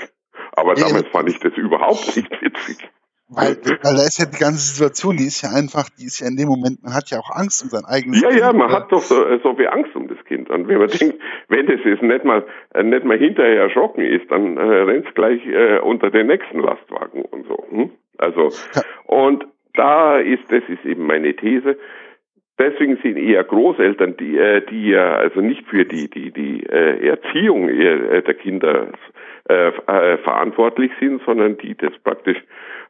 Aber 0.53 0.75
damals 0.75 1.09
fand 1.09 1.31
ich 1.31 1.39
das 1.41 1.55
überhaupt 1.57 2.17
nicht 2.17 2.43
witzig. 2.43 2.89
Weil, 3.35 3.57
weil 3.65 3.97
da 3.97 4.05
ist 4.05 4.19
ja 4.19 4.27
die 4.27 4.39
ganze 4.39 4.61
Situation, 4.61 5.17
die 5.17 5.25
ist 5.25 5.41
ja 5.41 5.51
einfach, 5.57 5.89
die 5.97 6.05
ist 6.05 6.21
ja 6.21 6.29
in 6.29 6.37
dem 6.37 6.49
Moment, 6.49 6.83
man 6.83 6.93
hat 6.93 7.09
ja 7.09 7.19
auch 7.19 7.31
Angst 7.33 7.63
um 7.65 7.71
sein 7.71 7.85
eigenes 7.89 8.21
Ja, 8.21 8.29
Kind, 8.29 8.41
ja, 8.41 8.53
man 8.53 8.69
oder? 8.69 8.77
hat 8.77 8.93
doch 8.93 9.01
so, 9.01 9.25
äh, 9.25 9.41
so 9.43 9.55
viel 9.55 9.69
Angst 9.69 9.97
um 9.97 10.07
das 10.09 10.23
Kind. 10.27 10.51
Und 10.51 10.69
wenn 10.69 10.79
man 10.79 10.89
denkt, 10.89 11.17
wenn 11.49 11.67
das 11.67 11.81
jetzt 11.85 12.03
nicht 12.03 12.25
mal, 12.25 12.45
äh, 12.75 12.83
nicht 12.83 13.05
mal 13.05 13.17
hinterher 13.17 13.63
erschrocken 13.63 14.05
ist, 14.05 14.31
dann 14.31 14.59
äh, 14.59 14.61
rennt 14.61 15.15
gleich 15.15 15.41
äh, 15.47 15.79
unter 15.79 16.11
den 16.11 16.27
nächsten 16.27 16.61
Lastwagen 16.61 17.23
und 17.23 17.47
so. 17.47 17.57
Hm? 17.71 17.91
Also, 18.19 18.51
ja. 18.75 18.83
und 19.07 19.47
da 19.75 20.19
ist, 20.19 20.45
das 20.51 20.63
ist 20.69 20.85
eben 20.85 21.07
meine 21.07 21.35
These, 21.35 21.79
Deswegen 22.59 22.99
sind 23.03 23.17
eher 23.17 23.43
Großeltern, 23.43 24.17
die, 24.19 24.37
äh, 24.37 24.61
die 24.71 24.91
ja 24.91 25.17
also 25.17 25.41
nicht 25.41 25.67
für 25.69 25.87
die, 25.87 26.09
die, 26.09 26.31
die 26.31 26.63
äh, 26.65 27.09
Erziehung 27.09 27.67
der 27.67 28.35
Kinder 28.35 28.93
äh, 29.49 29.69
äh, 29.69 30.19
verantwortlich 30.19 30.93
sind, 31.01 31.21
sondern 31.27 31.59
die 31.59 31.75
das 31.75 31.93
praktisch 32.05 32.39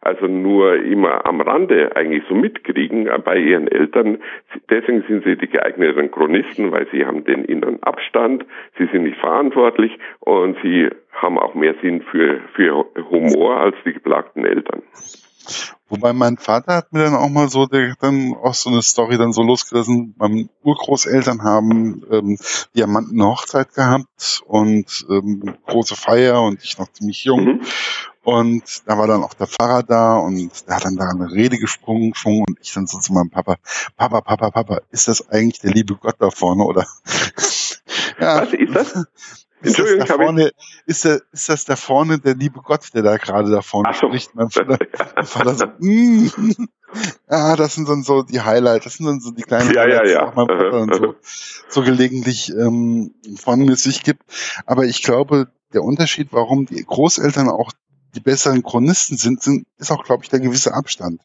also 0.02 0.26
nur 0.26 0.76
immer 0.76 1.24
am 1.26 1.40
Rande 1.40 1.94
eigentlich 1.96 2.24
so 2.28 2.34
mitkriegen 2.34 3.08
bei 3.24 3.38
ihren 3.38 3.68
Eltern. 3.68 4.18
Deswegen 4.68 5.04
sind 5.08 5.24
sie 5.24 5.36
die 5.36 5.48
geeigneten 5.48 6.10
Chronisten, 6.10 6.72
weil 6.72 6.86
sie 6.90 7.06
haben 7.06 7.24
den 7.24 7.44
inneren 7.44 7.82
Abstand, 7.82 8.44
sie 8.78 8.86
sind 8.92 9.04
nicht 9.04 9.18
verantwortlich 9.18 9.92
und 10.20 10.56
sie 10.62 10.90
haben 11.12 11.38
auch 11.38 11.54
mehr 11.54 11.74
Sinn 11.82 12.02
für, 12.02 12.40
für 12.54 12.86
Humor 13.10 13.58
als 13.58 13.76
die 13.84 13.92
geplagten 13.92 14.44
Eltern. 14.44 14.82
Wobei 15.88 16.12
mein 16.12 16.38
Vater 16.38 16.76
hat 16.76 16.92
mir 16.92 17.04
dann 17.04 17.14
auch 17.14 17.28
mal 17.28 17.48
so, 17.48 17.66
der 17.66 17.94
dann 18.00 18.34
auch 18.42 18.54
so 18.54 18.70
eine 18.70 18.80
Story 18.80 19.18
dann 19.18 19.32
so 19.32 19.42
losgerissen. 19.42 20.14
Meine 20.16 20.48
Urgroßeltern 20.62 21.42
haben 21.42 22.02
ähm, 22.10 22.38
Diamanten 22.74 23.22
Hochzeit 23.22 23.74
gehabt 23.74 24.42
und 24.46 25.06
ähm, 25.10 25.54
große 25.66 25.96
Feier 25.96 26.42
und 26.42 26.62
ich 26.62 26.78
noch 26.78 26.90
ziemlich 26.92 27.24
jung. 27.24 27.44
Mhm. 27.44 27.60
Und 28.24 28.82
da 28.86 28.96
war 28.96 29.08
dann 29.08 29.24
auch 29.24 29.34
der 29.34 29.48
Pfarrer 29.48 29.82
da 29.82 30.16
und 30.16 30.50
der 30.68 30.76
hat 30.76 30.84
dann 30.84 30.96
da 30.96 31.08
eine 31.08 31.30
Rede 31.30 31.58
gesprungen 31.58 32.12
und 32.24 32.58
ich 32.60 32.72
dann 32.72 32.86
so 32.86 32.98
zu 32.98 33.12
meinem 33.12 33.30
Papa, 33.30 33.56
Papa, 33.96 34.20
Papa, 34.20 34.50
Papa, 34.50 34.80
ist 34.90 35.08
das 35.08 35.28
eigentlich 35.28 35.60
der 35.60 35.72
liebe 35.72 35.96
Gott 35.96 36.16
da 36.20 36.30
vorne 36.30 36.62
oder? 36.62 36.86
ja. 38.20 38.42
Was 38.42 38.52
ist 38.52 38.74
das? 38.74 39.06
Ist 39.62 39.78
das, 39.78 40.08
da 40.08 40.14
vorne, 40.14 40.50
ist, 40.86 41.04
der, 41.04 41.22
ist 41.32 41.48
das 41.48 41.64
da 41.64 41.76
vorne 41.76 42.18
der 42.18 42.34
liebe 42.34 42.60
Gott, 42.60 42.94
der 42.94 43.02
da 43.02 43.16
gerade 43.16 43.50
da 43.50 43.62
vorne 43.62 43.92
so. 43.92 44.08
spricht? 44.08 44.34
Mein 44.34 44.50
Vater, 44.50 44.78
mein 45.14 45.24
Vater 45.24 45.54
so, 45.54 45.66
mm, 45.78 46.30
ja, 47.30 47.56
das 47.56 47.74
sind 47.74 47.88
dann 47.88 48.02
so 48.02 48.22
die 48.22 48.40
Highlights, 48.40 48.84
das 48.84 48.94
sind 48.94 49.06
dann 49.06 49.20
so 49.20 49.30
die 49.30 49.42
kleinen 49.42 49.72
ja, 49.72 49.82
Highlights, 49.82 50.10
ja, 50.10 50.24
ja. 50.24 50.30
die 50.30 50.36
mein 50.36 50.46
Vater 50.48 50.70
dann 50.70 50.92
so, 50.92 51.14
so 51.68 51.82
gelegentlich 51.82 52.50
ähm, 52.50 53.14
von 53.36 53.74
sich 53.76 54.02
gibt. 54.02 54.22
Aber 54.66 54.84
ich 54.84 55.02
glaube, 55.02 55.48
der 55.72 55.82
Unterschied, 55.82 56.28
warum 56.32 56.66
die 56.66 56.84
Großeltern 56.84 57.48
auch 57.48 57.72
die 58.14 58.20
besseren 58.20 58.62
Chronisten 58.62 59.16
sind, 59.16 59.42
sind 59.42 59.66
ist 59.78 59.90
auch, 59.90 60.04
glaube 60.04 60.24
ich, 60.24 60.30
der 60.30 60.40
gewisse 60.40 60.74
Abstand. 60.74 61.22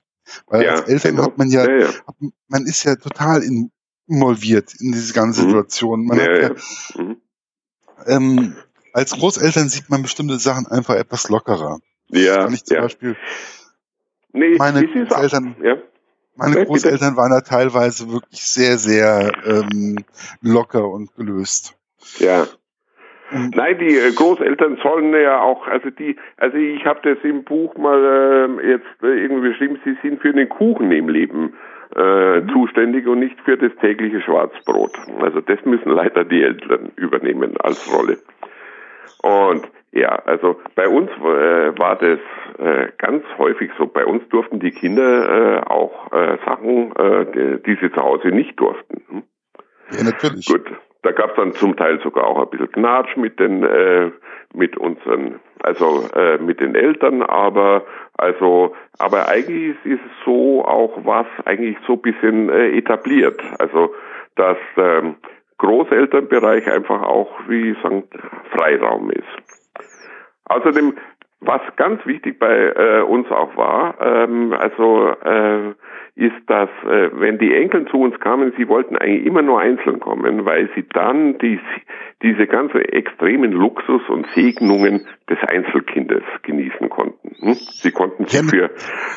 Weil 0.48 0.64
ja, 0.64 0.72
als 0.72 0.90
Eltern 0.90 1.16
genau. 1.16 1.28
hat 1.28 1.38
man 1.38 1.50
ja, 1.50 1.70
ja, 1.70 1.86
ja, 1.86 1.90
man 2.48 2.66
ist 2.66 2.84
ja 2.84 2.96
total 2.96 3.44
involviert 4.08 4.74
in 4.80 4.92
diese 4.92 5.14
ganze 5.14 5.44
mhm. 5.44 5.48
Situation. 5.48 6.06
Man 6.06 6.20
hat 6.20 6.28
ja, 6.28 7.02
mhm 7.02 7.18
ähm, 8.06 8.56
als 8.94 9.12
Großeltern 9.12 9.70
sieht 9.70 9.90
man 9.90 10.02
bestimmte 10.02 10.40
Sachen 10.40 10.68
einfach 10.68 10.96
etwas 10.96 11.30
lockerer. 11.30 11.80
Ja. 12.10 12.44
Kann 12.44 12.54
ich 12.54 12.66
zum 12.66 12.76
ja. 12.76 12.84
Beispiel 12.84 13.16
nee, 14.34 14.56
meine 14.58 14.86
Großeltern, 14.88 15.56
ja. 15.62 15.78
meine 16.36 16.66
Großeltern 16.66 17.16
waren 17.16 17.32
da 17.32 17.42
teilweise 17.42 18.12
wirklich 18.12 18.44
sehr, 18.44 18.78
sehr 18.78 19.32
ähm, 19.46 20.04
locker 20.42 20.88
und 20.88 21.16
gelöst. 21.16 21.76
Ja. 22.20 22.48
Nein, 23.32 23.78
die 23.80 23.98
äh, 23.98 24.12
Großeltern 24.14 24.78
sollen 24.82 25.14
ja 25.14 25.42
auch, 25.42 25.68
also 25.68 25.90
die, 25.90 26.16
also 26.38 26.58
ich 26.58 26.86
habe 26.86 27.00
das 27.04 27.24
im 27.24 27.44
Buch 27.44 27.76
mal 27.78 28.58
äh, 28.60 28.70
jetzt 28.70 29.04
äh, 29.04 29.08
irgendwie 29.08 29.50
beschrieben, 29.50 29.80
sie 29.84 29.98
sind 30.02 30.22
für 30.22 30.32
den 30.32 30.48
Kuchen 30.48 30.92
im 30.92 31.10
Leben 31.10 31.54
äh, 31.96 32.40
mhm. 32.40 32.50
zuständig 32.50 33.08
und 33.08 33.20
nicht 33.20 33.40
für 33.42 33.58
das 33.58 33.72
tägliche 33.82 34.22
Schwarzbrot. 34.22 34.92
Also 35.20 35.42
das 35.42 35.64
müssen 35.66 35.92
leider 35.92 36.24
die 36.24 36.42
Eltern 36.42 36.92
übernehmen 36.96 37.58
als 37.58 37.92
Rolle. 37.94 38.18
Und 39.24 39.68
ja, 39.92 40.10
also 40.26 40.60
bei 40.76 40.88
uns 40.88 41.10
äh, 41.10 41.78
war 41.80 41.98
das 41.98 42.20
äh, 42.60 42.92
ganz 42.98 43.24
häufig 43.38 43.72
so. 43.78 43.88
Bei 43.88 44.06
uns 44.06 44.28
durften 44.30 44.60
die 44.60 44.72
Kinder 44.72 45.58
äh, 45.58 45.60
auch 45.66 46.12
äh, 46.12 46.38
Sachen, 46.46 46.96
äh, 46.96 47.26
die, 47.34 47.64
die 47.64 47.78
sie 47.82 47.92
zu 47.92 48.02
Hause 48.02 48.28
nicht 48.30 48.60
durften. 48.60 49.02
Hm? 49.10 49.24
Ja, 49.92 50.04
natürlich. 50.04 50.46
Gut, 50.46 50.70
da 51.08 51.14
gab 51.14 51.30
es 51.30 51.36
dann 51.38 51.54
zum 51.54 51.78
Teil 51.78 52.02
sogar 52.02 52.28
auch 52.28 52.42
ein 52.42 52.50
bisschen 52.50 52.70
Knatsch 52.74 53.16
mit 53.16 53.40
den 53.40 53.64
äh, 53.64 54.12
mit 54.54 54.76
unseren, 54.78 55.40
also 55.64 56.04
äh, 56.14 56.38
mit 56.38 56.60
den 56.60 56.76
Eltern, 56.76 57.22
aber 57.22 57.86
also, 58.18 58.76
aber 59.00 59.30
eigentlich 59.30 59.78
ist 59.86 60.02
es 60.02 60.26
so 60.26 60.66
auch 60.66 61.06
was 61.06 61.28
eigentlich 61.46 61.78
so 61.88 61.94
ein 61.94 62.02
bisschen 62.02 62.50
äh, 62.50 62.78
etabliert. 62.78 63.42
Also 63.58 63.94
dass 64.36 64.58
ähm, 64.76 65.16
Großelternbereich 65.60 66.70
einfach 66.70 67.02
auch, 67.04 67.32
wie 67.48 67.74
sagen, 67.82 68.04
Freiraum 68.52 69.10
ist. 69.10 69.24
Außerdem 70.46 70.94
was 71.40 71.62
ganz 71.76 72.04
wichtig 72.06 72.40
bei 72.40 72.52
äh, 72.52 73.02
uns 73.02 73.30
auch 73.30 73.56
war, 73.56 73.96
ähm, 74.02 74.54
also 74.54 75.10
äh, 75.24 75.74
ist, 76.16 76.36
dass 76.48 76.70
äh, 76.84 77.12
wenn 77.14 77.38
die 77.38 77.54
Enkel 77.54 77.88
zu 77.90 77.98
uns 77.98 78.20
kamen, 78.20 78.52
sie 78.58 78.68
wollten 78.68 78.98
eigentlich 78.98 79.26
immer 79.26 79.44
nur 79.44 79.60
einzeln 79.60 80.00
kommen, 80.00 80.46
weil 80.46 80.68
sie 80.76 80.84
dann 80.90 81.38
die, 81.38 81.60
diese 82.24 82.48
ganze 82.48 82.80
extremen 82.92 83.52
Luxus 83.52 84.02
und 84.10 84.26
Segnungen 84.34 85.06
des 85.30 85.38
Einzelkindes 85.48 86.24
genießen 86.42 86.90
konnten. 86.90 87.36
Hm? 87.40 87.54
Sie 87.54 87.92
konnten 87.92 88.26
sich 88.26 88.50
für 88.50 88.72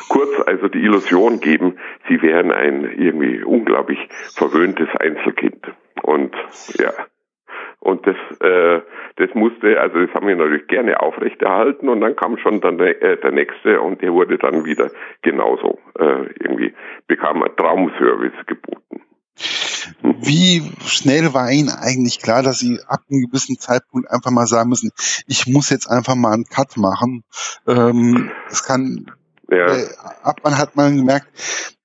kurz 0.09 0.39
also 0.45 0.67
die 0.67 0.83
Illusion 0.83 1.39
geben, 1.39 1.77
sie 2.07 2.21
wären 2.21 2.51
ein 2.51 2.83
irgendwie 2.83 3.43
unglaublich 3.43 3.99
verwöhntes 4.35 4.89
Einzelkind. 4.99 5.73
Und 6.03 6.35
ja, 6.77 6.91
und 7.81 8.05
das, 8.05 8.15
äh, 8.41 8.81
das 9.17 9.33
musste, 9.33 9.79
also 9.79 10.05
das 10.05 10.13
haben 10.13 10.27
wir 10.27 10.35
natürlich 10.35 10.67
gerne 10.67 10.99
aufrechterhalten 10.99 11.89
und 11.89 11.99
dann 11.99 12.15
kam 12.15 12.37
schon 12.37 12.61
dann 12.61 12.77
der, 12.77 13.01
äh, 13.01 13.19
der 13.19 13.31
nächste 13.31 13.81
und 13.81 14.01
der 14.01 14.13
wurde 14.13 14.37
dann 14.37 14.65
wieder 14.65 14.91
genauso 15.23 15.79
äh, 15.99 16.27
irgendwie, 16.39 16.73
bekam 17.07 17.41
ein 17.41 17.55
Traumservice 17.57 18.45
geboten. 18.45 19.01
Wie 20.03 20.61
schnell 20.85 21.33
war 21.33 21.49
Ihnen 21.49 21.69
eigentlich 21.69 22.21
klar, 22.21 22.43
dass 22.43 22.59
Sie 22.59 22.79
ab 22.87 22.99
einem 23.09 23.25
gewissen 23.25 23.57
Zeitpunkt 23.57 24.11
einfach 24.11 24.29
mal 24.29 24.45
sagen 24.45 24.69
müssen, 24.69 24.91
ich 25.25 25.47
muss 25.47 25.71
jetzt 25.71 25.87
einfach 25.87 26.13
mal 26.13 26.33
einen 26.33 26.45
Cut 26.45 26.77
machen? 26.77 27.23
Ähm, 27.67 28.29
es 28.47 28.63
kann, 28.63 29.09
ja. 29.49 29.65
äh, 29.65 29.87
ab 30.21 30.37
wann 30.43 30.59
hat 30.59 30.75
man 30.75 30.97
gemerkt, 30.97 31.27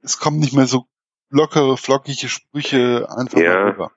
es 0.03 0.19
kommen 0.19 0.41
nicht 0.41 0.55
mehr 0.55 0.67
so 0.67 0.85
lockere, 1.31 1.79
flockige 1.79 2.29
Sprüche 2.29 3.09
einfach 3.17 3.41
ja. 3.41 3.69
rüber. 3.69 3.93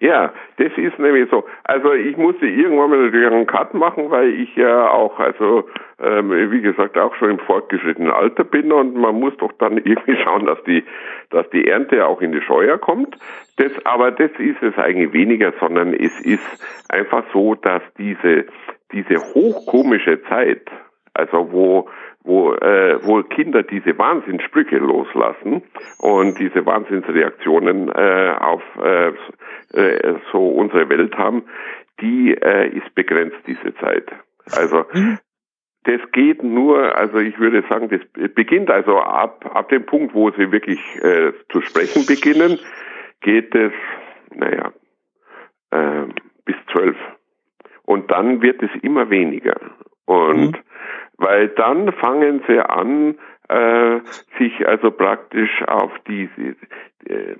Ja, 0.00 0.32
das 0.58 0.72
ist 0.76 0.98
nämlich 0.98 1.30
so. 1.30 1.44
Also 1.64 1.92
ich 1.92 2.16
musste 2.16 2.46
irgendwann 2.46 2.90
mal 2.90 3.04
natürlich 3.04 3.32
einen 3.32 3.46
Cut 3.46 3.72
machen, 3.72 4.10
weil 4.10 4.28
ich 4.28 4.54
ja 4.54 4.90
auch, 4.90 5.18
also 5.18 5.68
ähm, 6.02 6.30
wie 6.50 6.60
gesagt, 6.60 6.98
auch 6.98 7.14
schon 7.14 7.30
im 7.30 7.38
fortgeschrittenen 7.38 8.10
Alter 8.10 8.44
bin 8.44 8.72
und 8.72 8.94
man 8.96 9.18
muss 9.18 9.36
doch 9.38 9.52
dann 9.58 9.78
irgendwie 9.84 10.16
schauen, 10.22 10.46
dass 10.46 10.62
die, 10.64 10.84
dass 11.30 11.48
die 11.50 11.66
Ernte 11.66 12.06
auch 12.06 12.20
in 12.20 12.32
die 12.32 12.42
Scheuer 12.42 12.76
kommt. 12.78 13.16
Das, 13.56 13.72
aber 13.84 14.10
das 14.10 14.30
ist 14.38 14.62
es 14.62 14.76
eigentlich 14.76 15.12
weniger, 15.14 15.52
sondern 15.60 15.94
es 15.94 16.20
ist 16.20 16.86
einfach 16.90 17.24
so, 17.32 17.54
dass 17.54 17.82
diese, 17.96 18.44
diese 18.92 19.16
hochkomische 19.34 20.22
Zeit, 20.24 20.70
also 21.18 21.52
wo 21.52 21.88
wo, 22.26 22.54
äh, 22.54 22.98
wo 23.06 23.22
Kinder 23.22 23.62
diese 23.62 23.96
Wahnsinnssprüche 23.96 24.78
loslassen 24.78 25.62
und 26.00 26.38
diese 26.38 26.66
Wahnsinnsreaktionen 26.66 27.88
äh, 27.88 28.34
auf 28.38 28.62
äh, 28.82 29.12
äh, 29.72 30.18
so 30.32 30.48
unsere 30.48 30.88
Welt 30.88 31.16
haben, 31.16 31.44
die 32.00 32.34
äh, 32.34 32.76
ist 32.76 32.94
begrenzt, 32.94 33.36
diese 33.46 33.74
Zeit. 33.76 34.10
Also 34.50 34.84
mhm. 34.92 35.18
das 35.84 36.00
geht 36.12 36.42
nur, 36.42 36.96
also 36.96 37.18
ich 37.18 37.38
würde 37.38 37.62
sagen, 37.68 37.88
das 37.88 38.00
beginnt 38.34 38.70
also 38.70 38.98
ab, 38.98 39.48
ab 39.54 39.68
dem 39.68 39.86
Punkt, 39.86 40.12
wo 40.12 40.30
sie 40.32 40.50
wirklich 40.50 40.80
äh, 41.02 41.32
zu 41.50 41.60
sprechen 41.62 42.06
beginnen, 42.06 42.58
geht 43.20 43.54
es, 43.54 43.72
naja, 44.34 44.72
äh, 45.70 46.06
bis 46.44 46.56
zwölf. 46.72 46.96
Und 47.84 48.10
dann 48.10 48.42
wird 48.42 48.60
es 48.64 48.70
immer 48.82 49.10
weniger. 49.10 49.60
Und 50.06 50.56
mhm 50.56 50.65
weil 51.18 51.48
dann 51.48 51.92
fangen 51.92 52.42
sie 52.46 52.58
an, 52.60 53.16
äh, 53.48 54.00
sich 54.38 54.66
also 54.66 54.90
praktisch 54.90 55.62
auf 55.66 55.92
diese, 56.06 56.56
äh, 57.08 57.36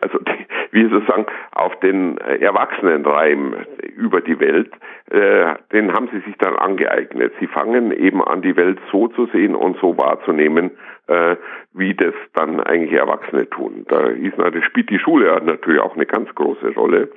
also 0.00 0.18
die, 0.18 0.46
wie 0.72 0.88
soll 0.88 1.02
ich 1.02 1.08
sagen, 1.08 1.26
auf 1.52 1.78
den 1.80 2.18
Erwachsenenreim 2.18 3.54
über 3.96 4.20
die 4.20 4.40
Welt, 4.40 4.72
äh, 5.10 5.54
den 5.72 5.92
haben 5.92 6.08
sie 6.12 6.20
sich 6.20 6.36
dann 6.38 6.56
angeeignet. 6.56 7.32
Sie 7.38 7.46
fangen 7.46 7.92
eben 7.92 8.22
an, 8.22 8.42
die 8.42 8.56
Welt 8.56 8.78
so 8.90 9.08
zu 9.08 9.26
sehen 9.26 9.54
und 9.54 9.78
so 9.80 9.96
wahrzunehmen, 9.98 10.72
äh, 11.08 11.36
wie 11.74 11.94
das 11.94 12.14
dann 12.34 12.60
eigentlich 12.60 12.92
Erwachsene 12.92 13.48
tun. 13.48 13.84
Da 13.88 14.08
ist 14.08 14.38
natürlich, 14.38 14.66
spielt 14.66 14.90
die 14.90 14.98
Schule 14.98 15.40
natürlich 15.44 15.80
auch 15.80 15.94
eine 15.94 16.06
ganz 16.06 16.34
große 16.34 16.74
Rolle, 16.74 17.10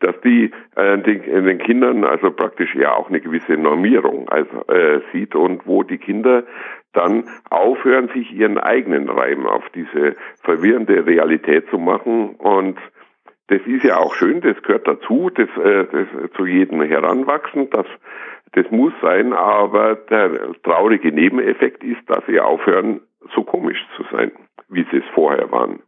dass 0.00 0.14
die 0.22 0.50
äh, 0.76 0.98
den, 0.98 1.22
den 1.22 1.58
Kindern 1.58 2.04
also 2.04 2.30
praktisch 2.30 2.74
ja 2.74 2.92
auch 2.94 3.08
eine 3.08 3.20
gewisse 3.20 3.54
Normierung 3.54 4.28
also, 4.28 4.66
äh, 4.68 5.00
sieht 5.12 5.34
und 5.34 5.66
wo 5.66 5.82
die 5.82 5.98
Kinder 5.98 6.44
dann 6.92 7.24
aufhören, 7.50 8.08
sich 8.14 8.32
ihren 8.32 8.58
eigenen 8.58 9.08
Reim 9.08 9.46
auf 9.46 9.64
diese 9.74 10.14
verwirrende 10.42 11.04
Realität 11.06 11.68
zu 11.70 11.78
machen 11.78 12.36
und 12.36 12.78
das 13.48 13.60
ist 13.66 13.84
ja 13.84 13.98
auch 13.98 14.14
schön, 14.14 14.40
das 14.40 14.60
gehört 14.62 14.88
dazu, 14.88 15.30
das, 15.30 15.48
äh, 15.62 15.86
das 15.90 16.32
zu 16.36 16.46
jedem 16.46 16.82
Heranwachsen, 16.82 17.68
das, 17.70 17.86
das 18.52 18.70
muss 18.70 18.92
sein, 19.02 19.32
aber 19.32 19.96
der 19.96 20.52
traurige 20.62 21.12
Nebeneffekt 21.12 21.84
ist, 21.84 22.00
dass 22.08 22.24
sie 22.26 22.40
aufhören, 22.40 23.00
so 23.34 23.42
komisch 23.42 23.78
zu 23.96 24.04
sein, 24.12 24.32
wie 24.68 24.86
sie 24.90 24.98
es 24.98 25.04
vorher 25.14 25.50
waren. 25.50 25.82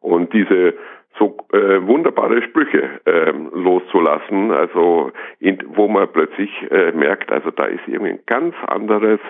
Und 0.00 0.32
diese 0.32 0.74
so 1.18 1.36
äh, 1.52 1.86
wunderbare 1.86 2.42
Sprüche 2.42 3.00
äh, 3.06 3.30
loszulassen, 3.30 4.52
also 4.52 5.12
in, 5.38 5.58
wo 5.68 5.88
man 5.88 6.12
plötzlich 6.12 6.50
äh, 6.70 6.92
merkt, 6.92 7.32
also 7.32 7.50
da 7.50 7.64
ist 7.64 7.80
irgendwie 7.86 8.12
ein 8.12 8.20
ganz 8.26 8.54
anderes 8.66 9.20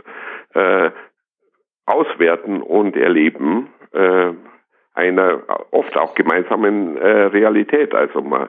äh, 0.55 0.91
Auswerten 1.87 2.61
und 2.61 2.97
Erleben 2.97 3.69
äh, 3.93 4.33
einer 4.95 5.43
oft 5.71 5.97
auch 5.97 6.15
gemeinsamen 6.15 6.97
äh, 6.97 7.09
Realität. 7.27 7.95
Also 7.95 8.23
man 8.23 8.49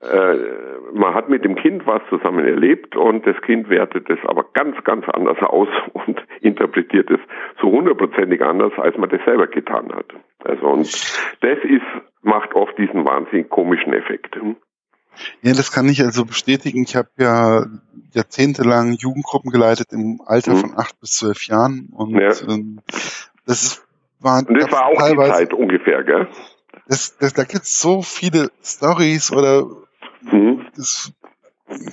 man 0.00 1.14
hat 1.14 1.28
mit 1.28 1.44
dem 1.44 1.56
Kind 1.56 1.86
was 1.86 2.02
zusammen 2.10 2.44
erlebt 2.44 2.96
und 2.96 3.26
das 3.26 3.40
Kind 3.42 3.70
wertet 3.70 4.08
es 4.10 4.18
aber 4.26 4.44
ganz, 4.52 4.76
ganz 4.84 5.06
anders 5.08 5.38
aus 5.40 5.68
und 5.92 6.20
interpretiert 6.40 7.10
es 7.10 7.20
so 7.60 7.70
hundertprozentig 7.70 8.42
anders, 8.42 8.72
als 8.76 8.96
man 8.96 9.08
das 9.08 9.20
selber 9.24 9.46
getan 9.46 9.92
hat. 9.94 10.06
Also 10.44 10.66
und 10.66 10.86
das 11.40 11.58
ist, 11.64 11.86
macht 12.22 12.54
oft 12.54 12.76
diesen 12.78 13.06
wahnsinnig 13.06 13.48
komischen 13.48 13.94
Effekt. 13.94 14.36
Ja, 15.40 15.52
das 15.54 15.72
kann 15.72 15.88
ich 15.88 16.02
also 16.02 16.26
bestätigen. 16.26 16.82
Ich 16.82 16.94
habe 16.94 17.08
ja 17.18 17.64
jahrzehntelang 18.12 18.92
Jugendgruppen 18.92 19.50
geleitet 19.50 19.92
im 19.92 20.20
Alter 20.24 20.54
mhm. 20.54 20.58
von 20.58 20.72
acht 20.76 21.00
bis 21.00 21.12
zwölf 21.12 21.46
Jahren 21.46 21.88
und 21.92 22.14
ja. 22.20 22.32
ähm, 22.48 22.80
das 23.46 23.62
ist, 23.62 23.86
war, 24.20 24.38
und 24.46 24.54
das 24.54 24.70
war 24.72 24.86
auch 24.86 25.10
die 25.10 25.30
Zeit 25.30 25.52
ungefähr, 25.54 26.04
gell? 26.04 26.28
Das, 26.88 27.16
das, 27.18 27.32
da 27.32 27.44
gibt's 27.44 27.80
so 27.80 28.02
viele 28.02 28.50
Stories 28.62 29.32
oder 29.32 29.66
Mhm. 30.32 30.66
Das, 30.74 31.12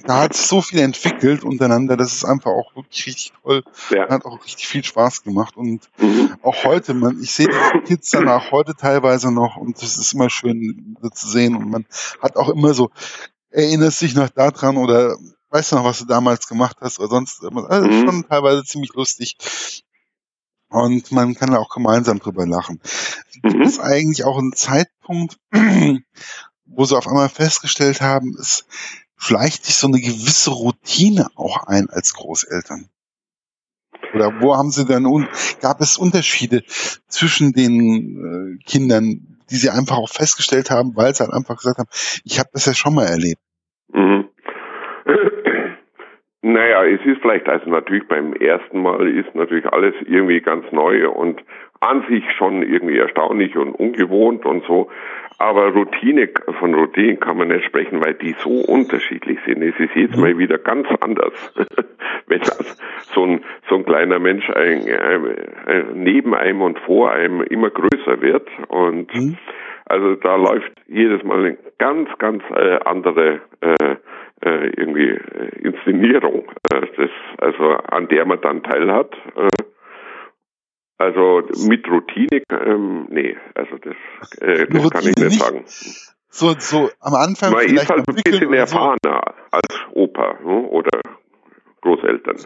da 0.05 0.21
hat 0.21 0.33
sich 0.33 0.45
so 0.45 0.61
viel 0.61 0.79
entwickelt 0.79 1.43
untereinander, 1.43 1.97
das 1.97 2.13
ist 2.13 2.25
einfach 2.25 2.51
auch 2.51 2.75
wirklich 2.75 3.07
richtig 3.07 3.33
toll. 3.41 3.63
Ja. 3.89 4.09
Hat 4.09 4.25
auch 4.25 4.43
richtig 4.43 4.67
viel 4.67 4.83
Spaß 4.83 5.23
gemacht. 5.23 5.57
Und 5.57 5.89
mhm. 5.99 6.35
auch 6.41 6.63
heute, 6.63 6.93
man, 6.93 7.19
ich 7.21 7.31
sehe 7.31 7.47
die 7.47 7.79
Kids 7.79 8.11
dann 8.11 8.27
auch 8.27 8.51
heute 8.51 8.75
teilweise 8.75 9.31
noch 9.31 9.57
und 9.57 9.81
das 9.81 9.97
ist 9.97 10.13
immer 10.13 10.29
schön 10.29 10.97
so 11.01 11.09
zu 11.09 11.27
sehen. 11.27 11.55
Und 11.55 11.69
man 11.69 11.85
hat 12.21 12.35
auch 12.35 12.49
immer 12.49 12.73
so, 12.73 12.89
erinnerst 13.49 14.01
dich 14.01 14.15
noch 14.15 14.29
daran 14.29 14.77
oder 14.77 15.15
weißt 15.49 15.71
du 15.71 15.75
noch, 15.77 15.85
was 15.85 15.99
du 15.99 16.05
damals 16.05 16.47
gemacht 16.47 16.77
hast 16.81 16.99
oder 16.99 17.09
sonst. 17.09 17.43
Also 17.43 17.87
mhm. 17.87 18.05
schon 18.05 18.27
teilweise 18.27 18.63
ziemlich 18.63 18.93
lustig. 18.93 19.37
Und 20.69 21.11
man 21.11 21.35
kann 21.35 21.51
da 21.51 21.59
auch 21.59 21.69
gemeinsam 21.69 22.17
drüber 22.17 22.47
lachen. 22.47 22.81
Gibt 23.31 23.55
mhm. 23.55 23.61
es 23.61 23.79
eigentlich 23.79 24.23
auch 24.23 24.39
einen 24.39 24.53
Zeitpunkt, 24.53 25.37
wo 26.75 26.85
sie 26.85 26.97
auf 26.97 27.07
einmal 27.07 27.29
festgestellt 27.29 28.01
haben, 28.01 28.35
es 28.39 28.67
schleicht 29.17 29.65
sich 29.65 29.75
so 29.75 29.87
eine 29.87 29.99
gewisse 29.99 30.51
Routine 30.51 31.27
auch 31.35 31.67
ein 31.67 31.89
als 31.89 32.13
Großeltern. 32.13 32.89
Oder 34.13 34.41
wo 34.41 34.55
haben 34.55 34.69
sie 34.69 34.85
dann, 34.85 35.05
gab 35.61 35.79
es 35.79 35.97
Unterschiede 35.97 36.63
zwischen 37.07 37.53
den 37.53 38.59
äh, 38.59 38.63
Kindern, 38.63 39.39
die 39.49 39.55
sie 39.55 39.69
einfach 39.69 39.97
auch 39.97 40.09
festgestellt 40.09 40.69
haben, 40.69 40.95
weil 40.95 41.13
sie 41.13 41.23
halt 41.23 41.33
einfach 41.33 41.57
gesagt 41.57 41.79
haben, 41.79 41.89
ich 42.23 42.39
habe 42.39 42.49
das 42.53 42.65
ja 42.65 42.73
schon 42.73 42.95
mal 42.95 43.05
erlebt. 43.05 43.41
Mhm. 43.91 44.29
Naja, 46.45 46.83
es 46.83 46.99
ist 47.05 47.21
vielleicht, 47.21 47.47
also 47.47 47.69
natürlich 47.69 48.07
beim 48.07 48.33
ersten 48.33 48.81
Mal 48.81 49.07
ist 49.07 49.33
natürlich 49.33 49.65
alles 49.65 49.95
irgendwie 50.05 50.41
ganz 50.41 50.65
neu 50.71 51.09
und 51.09 51.41
an 51.83 52.05
sich 52.09 52.23
schon 52.37 52.63
irgendwie 52.63 52.97
erstaunlich 52.97 53.57
und 53.57 53.73
ungewohnt 53.73 54.45
und 54.45 54.63
so. 54.65 54.89
Aber 55.37 55.69
Routine, 55.69 56.29
von 56.59 56.73
Routine 56.73 57.17
kann 57.17 57.37
man 57.37 57.49
nicht 57.49 57.65
sprechen, 57.65 58.03
weil 58.03 58.13
die 58.13 58.33
so 58.39 58.61
unterschiedlich 58.61 59.39
sind. 59.45 59.61
Es 59.61 59.77
ist 59.79 59.95
jedes 59.95 60.15
Mal 60.15 60.37
wieder 60.37 60.57
ganz 60.57 60.87
anders, 61.01 61.33
wenn 62.27 62.41
so 63.13 63.25
ein, 63.25 63.43
so 63.67 63.75
ein 63.75 63.85
kleiner 63.85 64.19
Mensch 64.19 64.49
ein, 64.49 64.87
ein, 64.87 65.35
ein, 65.65 65.85
neben 65.95 66.33
einem 66.33 66.61
und 66.61 66.79
vor 66.79 67.11
einem 67.11 67.41
immer 67.41 67.71
größer 67.71 68.21
wird. 68.21 68.47
Und 68.69 69.13
mhm. 69.13 69.37
also 69.85 70.15
da 70.15 70.35
läuft 70.35 70.71
jedes 70.87 71.23
Mal 71.23 71.39
eine 71.39 71.57
ganz, 71.77 72.09
ganz 72.19 72.43
äh, 72.55 72.79
andere 72.85 73.41
äh, 73.61 73.95
äh, 74.45 74.67
irgendwie 74.77 75.09
äh, 75.09 75.59
Inszenierung, 75.61 76.45
äh, 76.71 76.81
das, 76.97 77.09
also 77.37 77.77
an 77.89 78.07
der 78.07 78.25
man 78.25 78.39
dann 78.41 78.63
teilhat. 78.63 79.13
Äh, 79.35 79.62
also 81.03 81.43
mit 81.67 81.85
Routine, 81.87 82.41
ähm, 82.49 83.07
nee, 83.09 83.35
also 83.55 83.77
das, 83.77 83.95
äh, 84.39 84.67
das 84.67 84.89
kann 84.89 85.01
ich 85.01 85.07
nicht, 85.07 85.19
nicht 85.19 85.41
sagen. 85.41 85.65
So, 86.29 86.55
so 86.57 86.89
am 86.99 87.13
Anfang. 87.13 87.51
Man 87.51 87.65
ist 87.65 87.89
halt 87.89 88.07
ein 88.07 88.15
bisschen 88.15 88.53
erfahrener 88.53 88.97
so. 89.03 89.11
als 89.51 89.67
Opa 89.91 90.39
ne, 90.43 90.67
oder 90.69 91.01
Großeltern. 91.81 92.37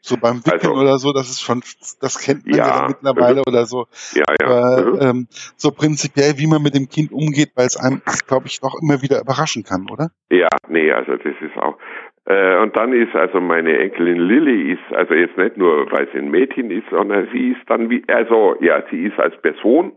So 0.00 0.16
beim 0.16 0.44
Wickeln 0.46 0.72
also, 0.72 0.80
oder 0.80 0.98
so, 0.98 1.12
das 1.12 1.28
ist 1.28 1.40
schon, 1.40 1.60
das 2.00 2.18
kennt 2.18 2.46
man 2.46 2.56
ja, 2.56 2.66
ja 2.66 2.86
mittlerweile 2.88 3.42
oder 3.46 3.66
so. 3.66 3.86
Ja, 4.12 4.24
ja. 4.40 4.46
Aber, 4.46 4.90
mhm. 4.92 4.98
ähm, 5.00 5.26
so 5.56 5.70
prinzipiell, 5.70 6.34
wie 6.38 6.46
man 6.46 6.62
mit 6.62 6.74
dem 6.74 6.88
Kind 6.88 7.12
umgeht, 7.12 7.50
weil 7.56 7.66
es 7.66 7.76
einem, 7.76 8.02
glaube 8.26 8.46
ich, 8.46 8.60
doch 8.60 8.74
immer 8.82 9.02
wieder 9.02 9.20
überraschen 9.20 9.64
kann, 9.64 9.86
oder? 9.90 10.10
Ja, 10.30 10.48
nee, 10.68 10.90
also 10.92 11.12
das 11.12 11.34
ist 11.40 11.56
auch. 11.56 11.78
Äh, 12.26 12.58
und 12.60 12.76
dann 12.76 12.92
ist 12.92 13.14
also 13.14 13.40
meine 13.40 13.78
Enkelin 13.78 14.18
Lilly 14.18 14.72
ist 14.72 14.94
also 14.94 15.14
jetzt 15.14 15.38
nicht 15.38 15.56
nur, 15.56 15.90
weil 15.90 16.08
sie 16.12 16.18
ein 16.18 16.30
Mädchen 16.30 16.70
ist, 16.70 16.88
sondern 16.90 17.28
sie 17.32 17.52
ist 17.52 17.62
dann 17.68 17.88
wie, 17.88 18.04
also 18.08 18.56
ja, 18.60 18.82
sie 18.90 19.04
ist 19.04 19.18
als 19.18 19.40
Person 19.40 19.92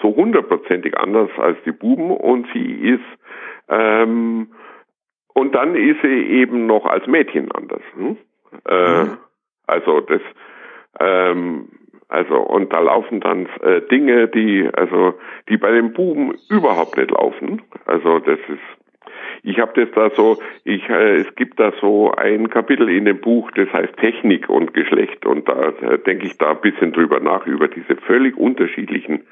so 0.00 0.14
hundertprozentig 0.14 0.96
anders 0.96 1.30
als 1.38 1.58
die 1.64 1.72
Buben 1.72 2.10
und 2.10 2.46
sie 2.52 2.72
ist 2.72 3.04
ähm, 3.68 4.48
und 5.34 5.54
dann 5.54 5.74
ist 5.74 6.00
sie 6.02 6.08
eben 6.08 6.66
noch 6.66 6.84
als 6.84 7.06
Mädchen 7.06 7.50
anders. 7.52 7.82
Hm? 7.94 8.16
Äh, 8.66 9.04
mhm. 9.04 9.18
Also 9.66 10.00
das, 10.00 10.20
ähm, 11.00 11.68
also 12.08 12.36
und 12.36 12.72
da 12.72 12.80
laufen 12.80 13.20
dann 13.20 13.46
äh, 13.62 13.80
Dinge, 13.82 14.28
die 14.28 14.68
also 14.72 15.14
die 15.48 15.56
bei 15.56 15.70
den 15.70 15.92
Buben 15.92 16.34
überhaupt 16.48 16.96
nicht 16.96 17.10
laufen. 17.10 17.62
Also 17.86 18.18
das 18.18 18.38
ist 18.48 18.82
ich 19.42 19.58
habe 19.58 19.72
das 19.74 19.92
da 19.94 20.10
so, 20.14 20.38
ich, 20.64 20.88
äh, 20.88 21.16
es 21.16 21.34
gibt 21.34 21.58
da 21.58 21.72
so 21.80 22.12
ein 22.12 22.48
Kapitel 22.48 22.88
in 22.88 23.04
dem 23.04 23.20
Buch, 23.20 23.50
das 23.52 23.72
heißt 23.72 23.96
Technik 23.96 24.48
und 24.48 24.72
Geschlecht 24.72 25.26
und 25.26 25.48
da 25.48 25.72
äh, 25.80 25.98
denke 25.98 26.26
ich 26.26 26.38
da 26.38 26.52
ein 26.52 26.60
bisschen 26.60 26.92
drüber 26.92 27.18
nach, 27.20 27.46
über 27.46 27.68
diese 27.68 27.96
völlig 27.96 28.36
unterschiedlichen 28.36 29.24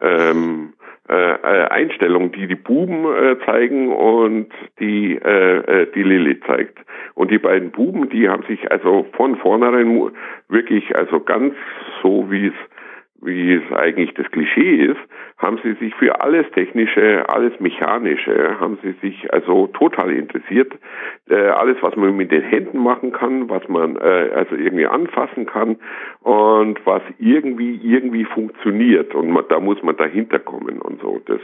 ähm, 0.00 0.72
äh, 1.12 1.32
äh, 1.32 1.68
Einstellung, 1.68 2.32
die 2.32 2.46
die 2.46 2.54
Buben 2.54 3.04
äh, 3.04 3.36
zeigen 3.44 3.92
und 3.92 4.48
die 4.80 5.16
äh, 5.16 5.82
äh, 5.82 5.86
die 5.94 6.02
Lilly 6.02 6.40
zeigt. 6.46 6.78
Und 7.14 7.30
die 7.30 7.38
beiden 7.38 7.70
Buben, 7.70 8.08
die 8.08 8.30
haben 8.30 8.44
sich 8.44 8.72
also 8.72 9.04
von 9.12 9.36
vornherein 9.36 10.10
wirklich 10.48 10.96
also 10.96 11.20
ganz 11.20 11.54
so 12.02 12.30
wie 12.30 12.46
es 12.46 12.54
wie 13.22 13.54
es 13.54 13.72
eigentlich 13.72 14.12
das 14.14 14.30
Klischee 14.30 14.84
ist, 14.86 15.00
haben 15.38 15.58
sie 15.62 15.74
sich 15.74 15.94
für 15.94 16.20
alles 16.20 16.50
Technische, 16.52 17.24
alles 17.28 17.58
Mechanische, 17.60 18.58
haben 18.58 18.78
sie 18.82 18.92
sich 19.00 19.32
also 19.32 19.68
total 19.68 20.10
interessiert. 20.12 20.72
Äh, 21.28 21.36
alles, 21.36 21.76
was 21.82 21.94
man 21.96 22.16
mit 22.16 22.32
den 22.32 22.42
Händen 22.42 22.78
machen 22.78 23.12
kann, 23.12 23.48
was 23.48 23.66
man 23.68 23.96
äh, 23.96 24.30
also 24.34 24.56
irgendwie 24.56 24.86
anfassen 24.86 25.46
kann 25.46 25.76
und 26.20 26.84
was 26.84 27.02
irgendwie 27.18 27.80
irgendwie 27.82 28.24
funktioniert. 28.24 29.14
Und 29.14 29.30
man, 29.30 29.44
da 29.48 29.60
muss 29.60 29.82
man 29.82 29.96
dahinter 29.96 30.40
kommen 30.40 30.80
und 30.80 31.00
so. 31.00 31.20
Das 31.24 31.40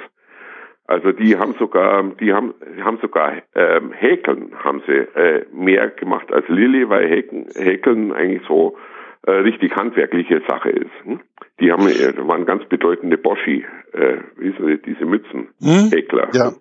also 0.89 1.13
die 1.13 1.37
haben 1.37 1.55
sogar, 1.59 2.03
die 2.19 2.33
haben, 2.33 2.55
haben 2.83 2.99
sogar 3.03 3.35
ähm, 3.55 3.93
Häkeln 3.93 4.53
haben 4.65 4.83
sie 4.87 4.95
äh, 4.95 5.45
mehr 5.53 5.89
gemacht 5.89 6.33
als 6.33 6.49
Lilly, 6.49 6.89
weil 6.89 7.07
Häkeln, 7.07 7.47
Häkeln 7.55 8.13
eigentlich 8.13 8.43
so 8.49 8.75
äh, 9.23 9.31
richtig 9.31 9.75
handwerkliche 9.77 10.43
Sache 10.49 10.71
ist. 10.71 10.91
Hm? 11.05 11.21
Die 11.61 11.73
haben 11.73 11.89
äh, 11.89 12.15
waren 12.27 12.47
ganz 12.47 12.65
bedeutende 12.69 13.19
Boschi, 13.19 13.65
äh, 13.93 14.19
wie 14.37 14.53
sie, 14.53 14.79
diese 14.79 15.05
Mützen, 15.05 15.49
hm? 15.61 15.91
Ja. 16.35 16.53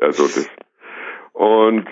Also 0.00 0.24
das 0.24 0.48
und 1.32 1.86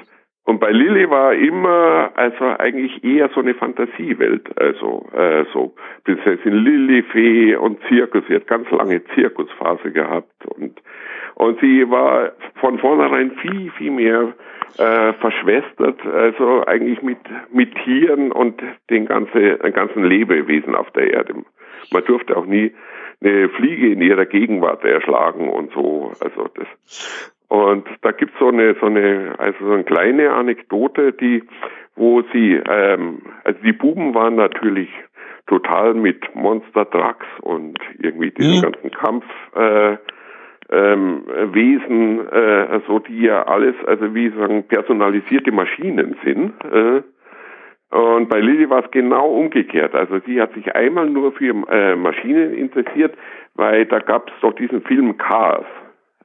und 0.46 0.60
bei 0.60 0.70
Lilly 0.70 1.10
war 1.10 1.34
immer 1.34 2.12
also 2.14 2.44
eigentlich 2.58 3.02
eher 3.02 3.28
so 3.34 3.40
eine 3.40 3.54
Fantasiewelt, 3.54 4.48
also 4.56 5.04
äh, 5.12 5.44
so 5.52 5.74
Prinzessin 6.04 6.52
Lilly, 6.52 7.02
Fee 7.02 7.56
und 7.56 7.80
Zirkus. 7.88 8.22
Sie 8.28 8.36
hat 8.36 8.46
ganz 8.46 8.70
lange 8.70 9.04
Zirkusphase 9.14 9.90
gehabt 9.90 10.46
und 10.46 10.80
und 11.34 11.60
sie 11.60 11.90
war 11.90 12.30
von 12.60 12.78
vornherein 12.78 13.32
viel 13.42 13.72
viel 13.72 13.90
mehr 13.90 14.34
äh, 14.78 15.12
verschwestert, 15.14 16.00
also 16.06 16.64
eigentlich 16.64 17.02
mit 17.02 17.18
mit 17.50 17.74
Tieren 17.82 18.30
und 18.30 18.62
den 18.88 19.06
ganzen 19.06 19.58
den 19.58 19.72
ganzen 19.72 20.04
Lebewesen 20.04 20.76
auf 20.76 20.92
der 20.92 21.12
Erde. 21.12 21.34
Man 21.90 22.04
durfte 22.04 22.36
auch 22.36 22.46
nie 22.46 22.72
eine 23.20 23.48
Fliege 23.48 23.88
in 23.88 24.00
ihrer 24.00 24.26
Gegenwart 24.26 24.84
erschlagen 24.84 25.48
und 25.48 25.72
so. 25.72 26.12
Also 26.20 26.48
das 26.54 27.34
und 27.48 27.86
da 28.02 28.10
gibt's 28.12 28.38
so 28.38 28.48
eine, 28.48 28.74
so 28.80 28.86
eine, 28.86 29.34
also 29.38 29.66
so 29.66 29.72
eine 29.72 29.84
kleine 29.84 30.32
Anekdote, 30.32 31.12
die, 31.12 31.44
wo 31.94 32.22
sie, 32.32 32.60
ähm, 32.68 33.22
also 33.44 33.58
die 33.62 33.72
Buben 33.72 34.14
waren 34.14 34.36
natürlich 34.36 34.90
total 35.46 35.94
mit 35.94 36.34
Monster 36.34 36.88
Trucks 36.90 37.26
und 37.42 37.78
irgendwie 37.98 38.32
diesen 38.32 38.58
mhm. 38.58 38.62
ganzen 38.62 38.90
Kampf, 38.90 39.24
äh, 39.54 39.96
ähm, 40.70 41.22
Wesen, 41.52 42.26
äh, 42.28 42.66
also 42.70 42.98
die 42.98 43.22
ja 43.22 43.44
alles, 43.44 43.76
also 43.86 44.14
wie 44.14 44.30
sagen, 44.30 44.64
personalisierte 44.64 45.52
Maschinen 45.52 46.16
sind. 46.24 46.52
Äh, 46.64 47.02
und 47.96 48.28
bei 48.28 48.40
Lilly 48.40 48.68
war 48.68 48.84
es 48.84 48.90
genau 48.90 49.28
umgekehrt. 49.28 49.94
Also 49.94 50.18
sie 50.26 50.40
hat 50.40 50.52
sich 50.54 50.74
einmal 50.74 51.08
nur 51.08 51.32
für 51.32 51.54
äh, 51.70 51.94
Maschinen 51.94 52.52
interessiert, 52.52 53.16
weil 53.54 53.86
da 53.86 54.00
gab 54.00 54.28
es 54.28 54.34
doch 54.40 54.54
diesen 54.54 54.82
Film 54.82 55.16
Cars. 55.16 55.66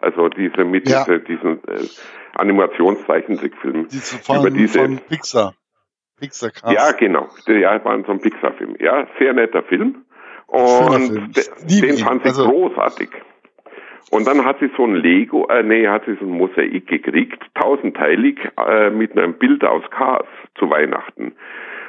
Also 0.02 0.30
diese 0.30 0.66
mit 0.66 0.90
ja. 0.90 1.04
diese, 1.04 1.20
diesen 1.20 1.64
äh, 1.68 1.88
Animationszeichentrickfilm 2.36 3.88
diese 3.88 4.18
über 4.34 4.50
diese 4.50 4.80
von 4.80 5.00
Pixar. 5.00 5.54
Pixar 6.20 6.52
krass. 6.52 6.74
Ja, 6.74 6.92
genau. 6.92 7.30
Ja, 7.48 7.84
war 7.84 8.02
so 8.06 8.12
ein 8.12 8.22
Pixar-Film. 8.22 8.76
Ja, 8.80 9.08
sehr 9.20 9.34
netter 9.34 9.64
Film. 9.64 10.06
Und 10.48 11.08
Film. 11.08 11.32
den, 11.68 11.82
den 11.82 11.98
fand 11.98 12.22
ich 12.22 12.28
also, 12.28 12.48
großartig. 12.48 13.10
Und 14.12 14.28
dann 14.28 14.44
hat 14.44 14.60
sie 14.60 14.70
so 14.76 14.86
ein 14.86 14.96
Lego, 14.96 15.48
äh, 15.48 15.64
nee, 15.64 15.88
hat 15.88 16.04
sie 16.06 16.16
so 16.20 16.26
ein 16.26 16.32
Mosaik 16.32 16.86
gekriegt, 16.88 17.42
tausendteilig, 17.56 18.40
äh, 18.58 18.90
mit 18.90 19.18
einem 19.18 19.36
Bild 19.36 19.64
aus 19.64 19.84
Cars 19.90 20.28
zu 20.56 20.70
Weihnachten. 20.70 21.34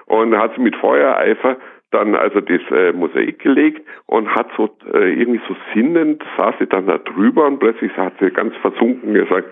Und 0.06 0.36
hat 0.36 0.54
sie 0.54 0.60
mit 0.60 0.76
Feuereifer 0.76 1.56
dann 1.92 2.14
also 2.14 2.40
das 2.40 2.60
äh, 2.70 2.92
Mosaik 2.92 3.38
gelegt 3.40 3.86
und 4.06 4.28
hat 4.34 4.48
so 4.56 4.68
äh, 4.92 5.12
irgendwie 5.12 5.40
so 5.48 5.56
sinnend 5.74 6.22
saß 6.36 6.54
sie 6.58 6.66
dann 6.66 6.86
da 6.86 6.98
drüber 6.98 7.46
und 7.46 7.58
plötzlich 7.58 7.96
hat 7.96 8.14
sie 8.20 8.30
ganz 8.30 8.54
versunken 8.56 9.14
gesagt, 9.14 9.48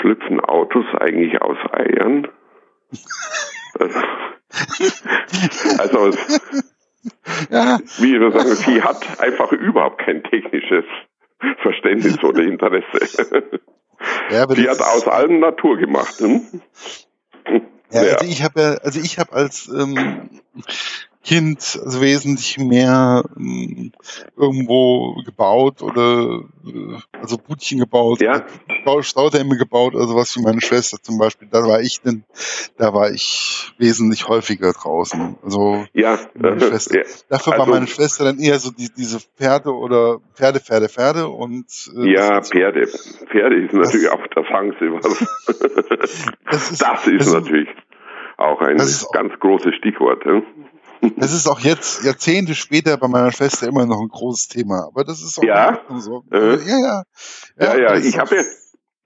schlüpfen 0.00 0.40
Autos 0.40 0.86
eigentlich 1.00 1.40
aus 1.40 1.58
Eiern? 1.72 2.28
also 5.78 6.10
ja. 7.50 7.78
wie 7.98 8.20
wir 8.20 8.30
sagen, 8.30 8.54
sie 8.54 8.82
hat 8.82 9.20
einfach 9.20 9.52
überhaupt 9.52 9.98
kein 9.98 10.22
technisches 10.22 10.84
Verständnis 11.62 12.22
oder 12.22 12.42
Interesse. 12.42 13.60
Ja, 14.30 14.46
die 14.46 14.68
hat 14.68 14.80
aus 14.80 15.08
allem 15.08 15.40
Natur 15.40 15.76
gemacht. 15.76 16.14
Hm? 16.18 16.42
Ja, 17.90 18.02
ja, 18.02 18.12
also 18.14 18.26
ich 18.26 18.42
habe 18.42 18.60
ja, 18.60 18.74
also 18.82 19.00
ich 19.00 19.18
habe 19.18 19.32
als 19.32 19.68
ähm, 19.68 20.40
Kind 21.24 21.80
wesentlich 21.86 22.58
mehr 22.58 23.24
ähm, 23.34 23.92
irgendwo 24.36 25.14
gebaut 25.24 25.80
oder 25.80 26.42
äh, 26.66 26.98
also 27.18 27.38
Budchen 27.38 27.78
gebaut, 27.78 28.20
ja. 28.20 28.44
Staudämme 29.00 29.56
gebaut, 29.56 29.94
also 29.96 30.14
was 30.16 30.32
für 30.32 30.42
meine 30.42 30.60
Schwester 30.60 30.98
zum 31.00 31.16
Beispiel. 31.16 31.48
Da 31.50 31.62
war 31.66 31.80
ich 31.80 32.02
denn, 32.02 32.24
da 32.76 32.92
war 32.92 33.10
ich 33.10 33.72
wesentlich 33.78 34.28
häufiger 34.28 34.72
draußen. 34.72 35.36
Also 35.42 35.86
ja, 35.94 36.18
meine 36.34 36.60
Schwester. 36.60 36.94
Ja. 36.94 37.02
Dafür 37.30 37.54
also, 37.54 37.64
war 37.64 37.74
meine 37.74 37.86
Schwester 37.86 38.24
dann 38.24 38.38
eher 38.38 38.58
so 38.58 38.70
die, 38.70 38.88
diese 38.94 39.18
Pferde 39.18 39.74
oder 39.74 40.20
Pferde, 40.34 40.60
Pferde, 40.60 40.88
Pferde 40.90 41.28
und 41.28 41.66
äh, 41.96 42.12
ja, 42.12 42.42
Pferde. 42.42 42.86
Pferde 42.86 43.64
ist 43.64 43.72
natürlich 43.72 44.10
auch 44.10 44.26
das 44.34 44.46
Hangsilber. 44.46 45.00
das 45.00 46.70
ist, 46.70 46.82
das 46.82 47.06
ist 47.06 47.32
natürlich 47.32 47.68
auch 48.36 48.60
ein 48.60 48.76
ganz 48.76 49.32
großes 49.40 49.74
Stichwort. 49.76 50.24
Ja? 50.26 50.42
Das 51.16 51.32
ist 51.32 51.48
auch 51.48 51.60
jetzt, 51.60 52.04
Jahrzehnte 52.04 52.54
später, 52.54 52.96
bei 52.96 53.08
meiner 53.08 53.32
Schwester 53.32 53.68
immer 53.68 53.86
noch 53.86 54.00
ein 54.00 54.08
großes 54.08 54.48
Thema. 54.48 54.88
Aber 54.88 55.04
das 55.04 55.22
ist 55.22 55.38
auch 55.38 55.44
ja. 55.44 55.78
so. 55.98 56.24
Äh. 56.32 56.56
Ja, 56.56 56.78
ja. 56.78 57.02
Ja, 57.58 57.76
ja, 57.76 57.78
ja 57.78 57.96
ich 57.96 58.18
habe 58.18 58.36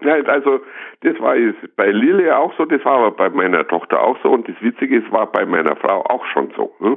ja, 0.01 0.15
also 0.15 0.61
das 1.01 1.19
war 1.19 1.37
jetzt 1.37 1.75
bei 1.77 1.91
Lille 1.91 2.37
auch 2.37 2.53
so, 2.57 2.65
das 2.65 2.85
war 2.85 2.99
aber 2.99 3.11
bei 3.11 3.31
meiner 3.31 3.67
Tochter 3.67 4.01
auch 4.01 4.17
so 4.23 4.31
und 4.31 4.49
das 4.49 4.55
Witzige 4.61 4.99
ist, 4.99 5.11
war 5.11 5.31
bei 5.31 5.45
meiner 5.45 5.75
Frau 5.75 6.05
auch 6.05 6.25
schon 6.27 6.53
so. 6.57 6.73
Ne? 6.79 6.97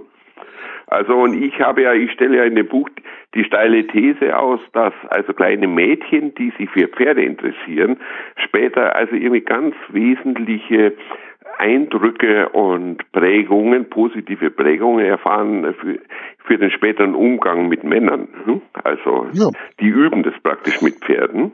Also 0.86 1.14
und 1.14 1.42
ich 1.42 1.60
habe 1.60 1.82
ja, 1.82 1.94
ich 1.94 2.12
stelle 2.12 2.38
ja 2.38 2.44
in 2.44 2.56
dem 2.56 2.68
Buch 2.68 2.90
die 3.34 3.44
steile 3.44 3.88
These 3.88 4.38
aus, 4.38 4.60
dass 4.74 4.94
also 5.10 5.34
kleine 5.34 5.68
Mädchen, 5.68 6.36
die 6.36 6.52
sich 6.58 6.70
für 6.70 6.88
Pferde 6.90 7.24
interessieren, 7.24 7.98
später 8.36 8.96
also 8.96 9.16
irgendwie 9.16 9.42
ganz 9.42 9.74
wesentliche 9.90 10.94
Eindrücke 11.62 12.50
und 12.50 13.12
Prägungen, 13.12 13.88
positive 13.90 14.50
Prägungen 14.50 15.06
erfahren 15.06 15.76
für, 15.80 16.00
für 16.46 16.58
den 16.58 16.72
späteren 16.72 17.14
Umgang 17.14 17.68
mit 17.68 17.84
Männern. 17.84 18.28
Hm? 18.46 18.62
Also 18.84 19.28
ja. 19.34 19.50
die 19.80 19.88
üben 19.88 20.24
das 20.24 20.34
praktisch 20.42 20.82
mit 20.82 20.96
Pferden 21.06 21.52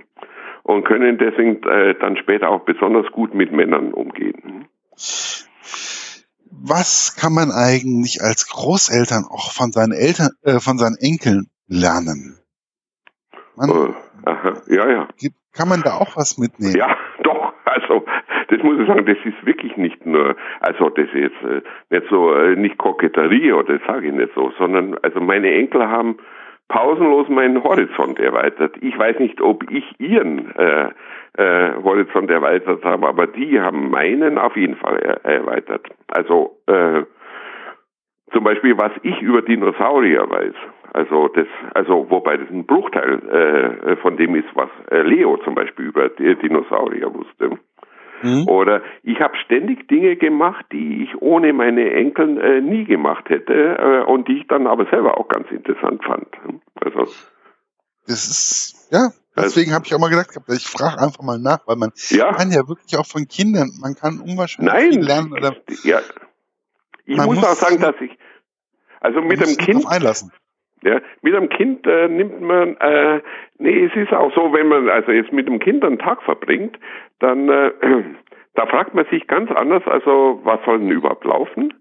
und 0.63 0.85
können 0.85 1.17
deswegen 1.17 1.61
äh, 1.63 1.93
dann 1.99 2.15
später 2.15 2.49
auch 2.49 2.61
besonders 2.61 3.11
gut 3.11 3.35
mit 3.35 3.51
Männern 3.51 3.93
umgehen. 3.93 4.65
Was 6.49 7.17
kann 7.19 7.33
man 7.33 7.51
eigentlich 7.51 8.21
als 8.21 8.47
Großeltern 8.47 9.25
auch 9.29 9.51
von 9.51 9.73
seinen 9.73 9.91
Eltern, 9.91 10.29
äh, 10.43 10.59
von 10.59 10.77
seinen 10.77 10.95
Enkeln 11.01 11.47
lernen? 11.67 12.39
Man, 13.57 13.69
uh, 13.69 13.93
aha, 14.25 14.53
ja, 14.67 14.89
ja. 14.89 15.07
Kann 15.51 15.67
man 15.67 15.81
da 15.81 15.95
auch 15.95 16.15
was 16.15 16.37
mitnehmen? 16.37 16.77
Ja, 16.77 16.95
doch. 17.23 17.53
Also 17.65 18.05
das 18.47 18.63
muss 18.63 18.79
ich 18.79 18.87
sagen, 18.87 19.05
das 19.05 19.17
ist 19.23 19.45
wirklich 19.45 19.75
nicht 19.77 20.05
nur, 20.05 20.35
also 20.61 20.89
das 20.89 21.07
ist 21.07 21.13
jetzt 21.13 21.43
äh, 21.43 21.61
nicht 21.89 22.07
so, 22.09 22.33
äh, 22.33 22.55
nicht 22.55 22.77
Koketterie 22.77 23.53
oder 23.53 23.77
das 23.77 23.87
sage 23.87 24.07
ich 24.07 24.13
nicht 24.13 24.33
so, 24.35 24.51
sondern 24.57 24.97
also 25.01 25.19
meine 25.19 25.51
Enkel 25.51 25.87
haben 25.87 26.17
pausenlos 26.69 27.29
meinen 27.29 27.63
Horizont 27.63 28.19
erweitert. 28.19 28.75
Ich 28.81 28.97
weiß 28.97 29.19
nicht, 29.19 29.41
ob 29.41 29.69
ich 29.71 29.85
ihren 29.99 30.53
äh, 30.55 30.89
äh, 31.37 31.73
Horizont 31.83 32.29
erweitert 32.29 32.83
habe, 32.83 33.07
aber 33.07 33.27
die 33.27 33.59
haben 33.59 33.89
meinen 33.89 34.37
auf 34.37 34.55
jeden 34.55 34.75
Fall 34.75 34.97
er 34.99 35.23
erweitert. 35.25 35.87
Also 36.07 36.57
äh, 36.67 37.03
zum 38.33 38.43
Beispiel, 38.43 38.77
was 38.77 38.91
ich 39.03 39.21
über 39.21 39.41
Dinosaurier 39.41 40.29
weiß. 40.29 40.53
Also 40.93 41.27
das, 41.29 41.47
also 41.73 42.07
wobei 42.09 42.37
das 42.37 42.49
ein 42.49 42.65
Bruchteil 42.65 43.19
äh, 43.29 43.95
von 43.97 44.17
dem 44.17 44.35
ist, 44.35 44.49
was 44.55 44.69
äh, 44.89 45.01
Leo 45.01 45.37
zum 45.37 45.55
Beispiel 45.55 45.85
über 45.85 46.09
Dinosaurier 46.09 47.13
wusste. 47.13 47.57
Mhm. 48.21 48.47
Oder 48.47 48.81
ich 49.03 49.19
habe 49.19 49.35
ständig 49.45 49.87
Dinge 49.87 50.15
gemacht, 50.15 50.65
die 50.71 51.03
ich 51.03 51.21
ohne 51.21 51.53
meine 51.53 51.91
Enkel 51.91 52.39
äh, 52.39 52.61
nie 52.61 52.85
gemacht 52.85 53.29
hätte 53.29 53.53
äh, 53.53 54.03
und 54.11 54.27
die 54.27 54.39
ich 54.39 54.47
dann 54.47 54.67
aber 54.67 54.85
selber 54.89 55.17
auch 55.17 55.27
ganz 55.27 55.49
interessant 55.51 56.03
fand. 56.03 56.27
Also 56.81 57.11
das 58.07 58.25
ist 58.27 58.89
ja 58.91 59.09
deswegen 59.37 59.73
habe 59.73 59.85
ich 59.85 59.93
auch 59.93 59.99
mal 59.99 60.09
gedacht, 60.09 60.29
ich 60.49 60.67
frage 60.67 60.99
einfach 60.99 61.21
mal 61.21 61.39
nach, 61.39 61.59
weil 61.67 61.75
man 61.75 61.91
ja. 62.09 62.33
kann 62.33 62.51
ja 62.51 62.67
wirklich 62.67 62.97
auch 62.97 63.05
von 63.05 63.27
Kindern, 63.27 63.69
man 63.79 63.95
kann 63.95 64.19
unwahrscheinlich 64.19 64.73
Nein, 64.73 64.91
viel 64.93 65.03
lernen. 65.03 65.33
Oder 65.33 65.55
ja. 65.83 65.99
Ich 67.05 67.17
muss, 67.17 67.35
muss 67.35 67.43
auch 67.43 67.55
sagen, 67.55 67.79
dass 67.79 67.95
ich 68.01 68.11
also 68.99 69.21
mit 69.21 69.39
dem 69.39 69.57
Kind 69.57 69.87
einlassen. 69.87 70.31
Ja, 70.83 70.99
mit 71.21 71.35
einem 71.35 71.49
Kind 71.49 71.87
äh, 71.87 72.07
nimmt 72.07 72.39
man, 72.41 72.77
äh, 72.77 73.19
nee, 73.57 73.85
es 73.85 73.95
ist 73.95 74.13
auch 74.13 74.33
so, 74.35 74.53
wenn 74.53 74.67
man 74.67 74.89
also 74.89 75.11
jetzt 75.11 75.33
mit 75.33 75.47
dem 75.47 75.59
Kind 75.59 75.83
einen 75.83 75.97
Tag 75.97 76.21
verbringt, 76.21 76.77
dann 77.19 77.49
äh, 77.49 77.71
da 78.55 78.65
fragt 78.67 78.93
man 78.93 79.05
sich 79.05 79.27
ganz 79.27 79.51
anders, 79.51 79.83
also 79.87 80.39
was 80.43 80.59
soll 80.65 80.79
denn 80.79 80.91
überhaupt 80.91 81.25
laufen? 81.25 81.73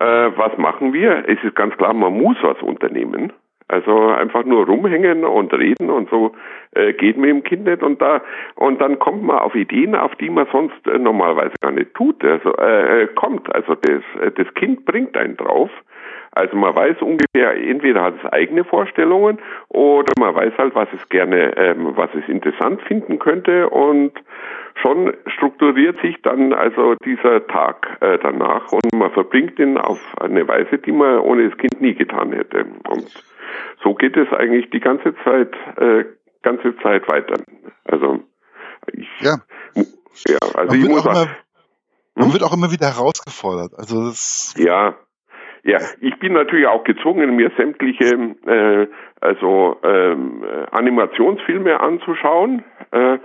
Äh, 0.00 0.30
was 0.36 0.56
machen 0.56 0.92
wir? 0.92 1.28
Es 1.28 1.42
ist 1.44 1.54
ganz 1.54 1.76
klar, 1.76 1.92
man 1.92 2.14
muss 2.14 2.36
was 2.42 2.60
unternehmen. 2.62 3.32
Also 3.68 4.08
einfach 4.08 4.44
nur 4.44 4.66
rumhängen 4.66 5.24
und 5.24 5.52
reden 5.54 5.88
und 5.88 6.10
so 6.10 6.32
äh, 6.74 6.92
geht 6.92 7.16
mit 7.16 7.30
dem 7.30 7.42
Kind 7.42 7.64
nicht 7.64 7.82
und 7.82 8.02
da 8.02 8.20
und 8.54 8.82
dann 8.82 8.98
kommt 8.98 9.22
man 9.22 9.38
auf 9.38 9.54
Ideen, 9.54 9.94
auf 9.94 10.14
die 10.16 10.28
man 10.28 10.46
sonst 10.52 10.86
äh, 10.86 10.98
normalerweise 10.98 11.54
gar 11.62 11.72
nicht 11.72 11.94
tut. 11.94 12.22
Also 12.22 12.54
äh, 12.56 13.04
äh 13.04 13.06
kommt, 13.14 13.54
also 13.54 13.74
das 13.74 14.02
äh, 14.20 14.30
das 14.32 14.52
Kind 14.54 14.84
bringt 14.84 15.16
einen 15.16 15.38
drauf. 15.38 15.70
Also 16.32 16.56
man 16.56 16.74
weiß 16.74 17.02
ungefähr, 17.02 17.54
entweder 17.56 18.02
hat 18.02 18.14
es 18.22 18.32
eigene 18.32 18.64
Vorstellungen 18.64 19.38
oder 19.68 20.12
man 20.18 20.34
weiß 20.34 20.54
halt, 20.56 20.74
was 20.74 20.88
es 20.94 21.08
gerne, 21.10 21.56
ähm, 21.58 21.92
was 21.94 22.08
es 22.14 22.26
interessant 22.28 22.80
finden 22.82 23.18
könnte 23.18 23.68
und 23.68 24.12
schon 24.80 25.12
strukturiert 25.26 26.00
sich 26.00 26.20
dann 26.22 26.54
also 26.54 26.94
dieser 27.04 27.46
Tag 27.46 27.98
äh, 28.00 28.18
danach 28.22 28.72
und 28.72 28.92
man 28.94 29.10
verbringt 29.10 29.58
ihn 29.58 29.76
auf 29.76 30.00
eine 30.20 30.48
Weise, 30.48 30.78
die 30.78 30.92
man 30.92 31.18
ohne 31.18 31.50
das 31.50 31.58
Kind 31.58 31.82
nie 31.82 31.94
getan 31.94 32.32
hätte. 32.32 32.64
Und 32.88 33.06
so 33.82 33.94
geht 33.94 34.16
es 34.16 34.32
eigentlich 34.32 34.70
die 34.70 34.80
ganze 34.80 35.14
Zeit, 35.24 35.54
äh, 35.76 36.04
ganze 36.42 36.74
Zeit 36.78 37.06
weiter. 37.08 37.42
Also 37.84 38.20
ich, 38.92 39.08
ja, 39.20 39.36
ja 40.26 40.38
also 40.54 40.74
man 40.74 40.80
ich 40.80 40.88
muss 40.88 41.02
sagen, 41.02 41.30
man 42.14 42.26
hm? 42.26 42.32
wird 42.32 42.42
auch 42.42 42.54
immer 42.54 42.72
wieder 42.72 42.86
herausgefordert. 42.86 43.72
Also 43.76 44.06
das 44.06 44.54
ja, 44.56 44.94
ja, 45.64 45.78
ich 46.00 46.18
bin 46.18 46.32
natürlich 46.32 46.66
auch 46.66 46.84
gezwungen, 46.84 47.36
mir 47.36 47.50
sämtliche 47.56 48.34
äh, 48.46 48.86
also 49.20 49.78
ähm, 49.84 50.42
Animationsfilme 50.72 51.78
anzuschauen. 51.80 52.64
Äh, 52.90 53.18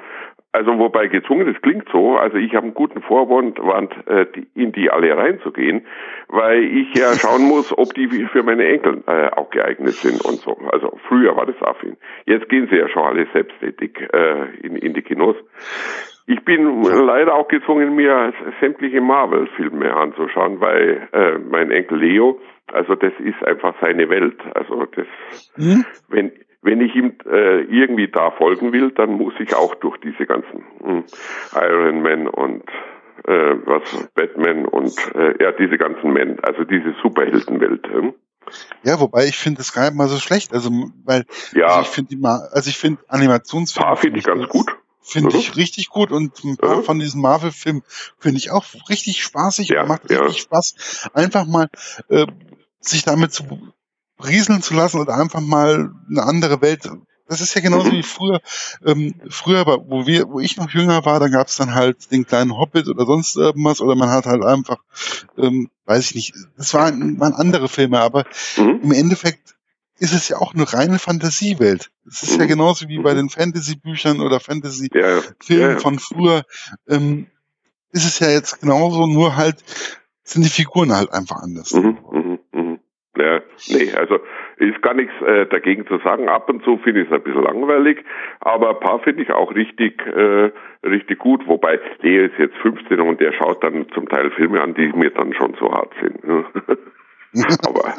also 0.53 0.79
wobei 0.79 1.07
gezwungen, 1.07 1.51
das 1.51 1.61
klingt 1.61 1.87
so, 1.91 2.17
also 2.17 2.37
ich 2.37 2.55
habe 2.55 2.65
einen 2.65 2.73
guten 2.73 3.01
Vorwand, 3.01 3.59
äh, 4.07 4.25
in 4.55 4.71
die 4.71 4.89
alle 4.89 5.15
reinzugehen, 5.15 5.85
weil 6.29 6.63
ich 6.63 6.93
ja 6.95 7.13
schauen 7.19 7.43
muss, 7.43 7.77
ob 7.77 7.93
die 7.93 8.07
für 8.31 8.43
meine 8.43 8.65
Enkel 8.65 9.03
äh, 9.07 9.29
auch 9.29 9.49
geeignet 9.49 9.93
sind 9.93 10.23
und 10.25 10.39
so. 10.39 10.57
Also 10.71 10.97
früher 11.07 11.35
war 11.35 11.45
das 11.45 11.61
affin. 11.61 11.97
Jetzt 12.25 12.49
gehen 12.49 12.67
sie 12.69 12.77
ja 12.77 12.87
schon 12.89 13.03
alle 13.03 13.27
selbsttätig 13.33 13.99
äh, 14.13 14.57
in, 14.61 14.75
in 14.77 14.93
die 14.93 15.01
Kinos. 15.01 15.35
Ich 16.25 16.43
bin 16.43 16.81
leider 16.83 17.35
auch 17.35 17.47
gezwungen, 17.47 17.95
mir 17.95 18.33
sämtliche 18.59 18.99
Marvel-Filme 18.99 19.93
anzuschauen, 19.95 20.59
weil 20.59 21.07
äh, 21.13 21.37
mein 21.37 21.71
Enkel 21.71 21.99
Leo, 21.99 22.39
also 22.73 22.95
das 22.95 23.13
ist 23.19 23.41
einfach 23.45 23.75
seine 23.79 24.09
Welt. 24.09 24.37
Also 24.53 24.85
das, 24.93 25.07
mhm. 25.55 25.85
wenn 26.09 26.31
wenn 26.67 26.81
ich 26.81 26.93
ihm 26.93 27.15
äh, 27.25 27.61
irgendwie 27.61 28.09
da 28.09 28.29
folgen 28.31 28.73
will, 28.73 28.91
dann 28.91 29.13
muss 29.13 29.33
ich 29.39 29.55
auch 29.55 29.73
durch 29.75 29.97
diese 30.01 30.25
ganzen 30.25 30.65
hm, 30.83 31.03
Iron 31.55 32.01
Man 32.01 32.27
und 32.27 32.63
äh, 33.23 33.55
was 33.65 34.09
Batman 34.13 34.65
und 34.65 34.93
äh, 35.15 35.41
ja 35.41 35.53
diese 35.53 35.77
ganzen 35.77 36.11
Men, 36.11 36.39
also 36.41 36.65
diese 36.65 36.93
Superheldenwelt. 37.01 37.85
Äh. 37.87 38.13
Ja, 38.83 38.99
wobei 38.99 39.25
ich 39.25 39.37
finde 39.37 39.61
es 39.61 39.73
gar 39.73 39.85
nicht 39.85 39.95
mal 39.95 40.09
so 40.09 40.17
schlecht, 40.17 40.53
also 40.53 40.69
weil 41.05 41.23
ja. 41.53 41.67
also 41.67 41.81
ich 41.81 41.87
finde 41.87 42.15
die 42.15 42.25
also 42.25 42.69
ich 42.69 42.77
finde 42.77 43.01
Animationsfilme 43.07 43.95
finde 43.95 44.19
ich 44.19 44.25
ganz 44.25 44.47
gut. 44.49 44.67
Finde 45.01 45.29
mhm. 45.29 45.39
ich 45.39 45.55
richtig 45.55 45.87
gut 45.87 46.11
und 46.11 46.43
ein 46.43 46.57
paar 46.57 46.77
mhm. 46.77 46.83
von 46.83 46.99
diesen 46.99 47.21
Marvel-Filmen 47.21 47.81
finde 48.19 48.39
ich 48.39 48.51
auch 48.51 48.65
richtig 48.89 49.23
spaßig 49.23 49.69
ja, 49.69 49.83
und 49.83 49.87
macht 49.87 50.03
richtig 50.09 50.19
ja. 50.19 50.33
Spaß, 50.33 51.09
einfach 51.13 51.45
mal 51.45 51.69
äh, 52.09 52.27
sich 52.81 53.05
damit 53.05 53.31
zu 53.31 53.45
rieseln 54.23 54.61
zu 54.61 54.73
lassen 54.73 54.99
oder 54.99 55.15
einfach 55.15 55.41
mal 55.41 55.91
eine 56.09 56.23
andere 56.23 56.61
Welt. 56.61 56.89
Das 57.27 57.41
ist 57.41 57.53
ja 57.55 57.61
genauso 57.61 57.91
wie 57.91 58.03
früher. 58.03 58.39
Ähm, 58.85 59.15
früher, 59.29 59.65
wo 59.65 60.07
wir, 60.07 60.29
wo 60.29 60.39
ich 60.39 60.55
noch 60.55 60.69
jünger 60.69 61.03
war, 61.05 61.19
da 61.19 61.27
gab 61.27 61.47
es 61.47 61.57
dann 61.57 61.75
halt 61.75 62.11
den 62.11 62.25
kleinen 62.25 62.57
Hobbit 62.57 62.87
oder 62.87 63.05
sonst 63.05 63.35
irgendwas 63.35 63.81
oder 63.81 63.95
man 63.95 64.09
hat 64.09 64.25
halt 64.25 64.43
einfach, 64.43 64.77
ähm, 65.37 65.69
weiß 65.85 66.09
ich 66.09 66.15
nicht, 66.15 66.33
das 66.57 66.73
waren, 66.73 67.19
waren 67.19 67.33
andere 67.33 67.67
Filme, 67.67 67.99
aber 67.99 68.25
mhm. 68.55 68.79
im 68.83 68.91
Endeffekt 68.93 69.55
ist 69.99 70.13
es 70.13 70.29
ja 70.29 70.37
auch 70.37 70.53
eine 70.53 70.71
reine 70.71 70.99
Fantasiewelt. 70.99 71.89
Es 72.07 72.23
ist 72.23 72.33
mhm. 72.33 72.41
ja 72.41 72.45
genauso 72.45 72.87
wie 72.87 72.99
bei 72.99 73.13
den 73.13 73.29
Fantasy-Büchern 73.29 74.21
oder 74.21 74.39
Fantasy-Filmen 74.39 75.23
ja, 75.49 75.71
ja. 75.71 75.79
von 75.79 75.99
früher. 75.99 76.43
Ähm, 76.87 77.27
ist 77.91 78.05
es 78.05 78.19
ja 78.19 78.29
jetzt 78.29 78.61
genauso, 78.61 79.07
nur 79.07 79.35
halt 79.35 79.63
sind 80.23 80.43
die 80.43 80.49
Figuren 80.49 80.93
halt 80.93 81.11
einfach 81.11 81.37
anders. 81.37 81.73
Mhm. 81.73 81.97
Nee, 83.69 83.91
also 83.93 84.19
ist 84.57 84.81
gar 84.81 84.93
nichts 84.93 85.13
äh, 85.21 85.45
dagegen 85.47 85.85
zu 85.87 85.97
sagen. 85.99 86.29
Ab 86.29 86.49
und 86.49 86.63
zu 86.63 86.77
finde 86.77 87.01
ich 87.01 87.07
es 87.07 87.13
ein 87.13 87.23
bisschen 87.23 87.43
langweilig, 87.43 88.03
aber 88.39 88.69
ein 88.69 88.79
paar 88.79 88.99
finde 88.99 89.23
ich 89.23 89.31
auch 89.31 89.53
richtig, 89.53 90.05
äh, 90.05 90.51
richtig 90.83 91.19
gut. 91.19 91.47
Wobei 91.47 91.79
Leo 92.01 92.25
ist 92.25 92.37
jetzt 92.37 92.57
15 92.57 92.99
und 92.99 93.19
der 93.19 93.33
schaut 93.33 93.63
dann 93.63 93.87
zum 93.93 94.07
Teil 94.07 94.31
Filme 94.31 94.61
an, 94.61 94.73
die 94.73 94.87
mir 94.93 95.11
dann 95.11 95.33
schon 95.33 95.55
so 95.59 95.71
hart 95.71 95.93
sind. 96.01 96.23
Ne? 96.23 96.45
aber 97.67 97.93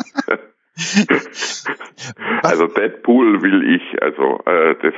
also 2.43 2.67
Deadpool 2.67 3.43
will 3.43 3.75
ich, 3.75 4.03
also 4.03 4.41
äh, 4.47 4.77
das 4.83 4.95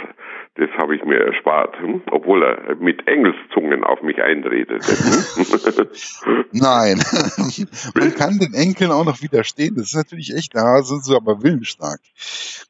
das 0.56 0.68
habe 0.76 0.96
ich 0.96 1.04
mir 1.04 1.18
erspart, 1.18 1.78
hm? 1.78 2.02
obwohl 2.10 2.42
er 2.42 2.76
mit 2.76 3.06
Engelszungen 3.06 3.84
auf 3.84 4.02
mich 4.02 4.20
einredet. 4.20 4.82
Nein, 6.52 7.00
man 7.94 8.14
kann 8.14 8.38
den 8.38 8.52
Enkeln 8.54 8.90
auch 8.90 9.04
noch 9.04 9.22
widerstehen. 9.22 9.76
Das 9.76 9.86
ist 9.86 9.94
natürlich 9.94 10.34
echt, 10.36 10.54
da 10.54 10.82
sind 10.82 11.04
sie 11.04 11.16
aber 11.16 11.42
willensstark. 11.42 12.00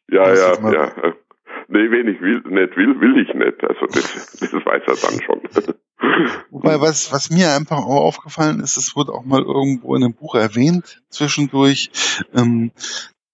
Ja, 0.08 0.32
ja, 0.32 0.70
ja. 0.70 1.14
Nee, 1.72 1.88
wenn 1.90 2.08
ich 2.08 2.20
will, 2.20 2.42
nicht 2.46 2.76
will, 2.76 3.00
will 3.00 3.20
ich 3.22 3.32
nicht. 3.32 3.62
Also 3.62 3.86
das, 3.86 4.38
das 4.40 4.52
weiß 4.52 4.82
er 4.86 5.08
dann 5.08 5.20
schon. 5.22 5.40
Wobei, 6.50 6.80
was, 6.80 7.12
was 7.12 7.30
mir 7.30 7.54
einfach 7.54 7.78
auch 7.78 8.02
aufgefallen 8.02 8.58
ist, 8.58 8.76
es 8.76 8.96
wurde 8.96 9.12
auch 9.12 9.24
mal 9.24 9.42
irgendwo 9.42 9.94
in 9.94 10.02
einem 10.02 10.14
Buch 10.14 10.34
erwähnt, 10.34 11.00
zwischendurch, 11.10 11.90
ähm, 12.34 12.72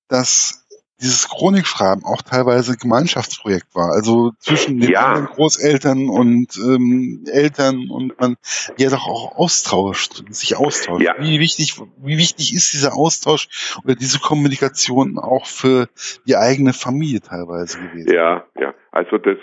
dass 0.09 0.66
dieses 1.01 1.29
Chronikschreiben 1.29 2.05
auch 2.05 2.23
teilweise 2.23 2.73
ein 2.73 2.79
Gemeinschaftsprojekt 2.81 3.75
war. 3.75 3.93
Also 3.93 4.33
zwischen 4.39 4.81
den 4.81 4.91
ja. 4.91 5.21
Großeltern 5.21 6.09
und 6.09 6.57
ähm, 6.57 7.25
Eltern 7.31 7.91
und 7.91 8.19
man 8.21 8.37
ja 8.79 8.89
doch 8.91 9.07
auch 9.07 9.37
austauscht, 9.37 10.25
sich 10.31 10.57
austauscht. 10.57 11.05
Ja. 11.05 11.15
Wie 11.19 11.41
wichtig, 11.41 11.81
wie 11.99 12.17
wichtig 12.17 12.55
ist 12.55 12.73
dieser 12.73 12.97
Austausch 12.97 13.79
oder 13.85 13.95
diese 13.95 14.21
Kommunikation 14.21 15.19
auch 15.19 15.47
für 15.47 15.89
die 16.27 16.37
eigene 16.37 16.73
Familie 16.73 17.21
teilweise 17.21 17.79
gewesen? 17.79 18.13
Ja, 18.13 18.45
ja. 18.59 18.75
Also 18.93 19.19
das 19.19 19.39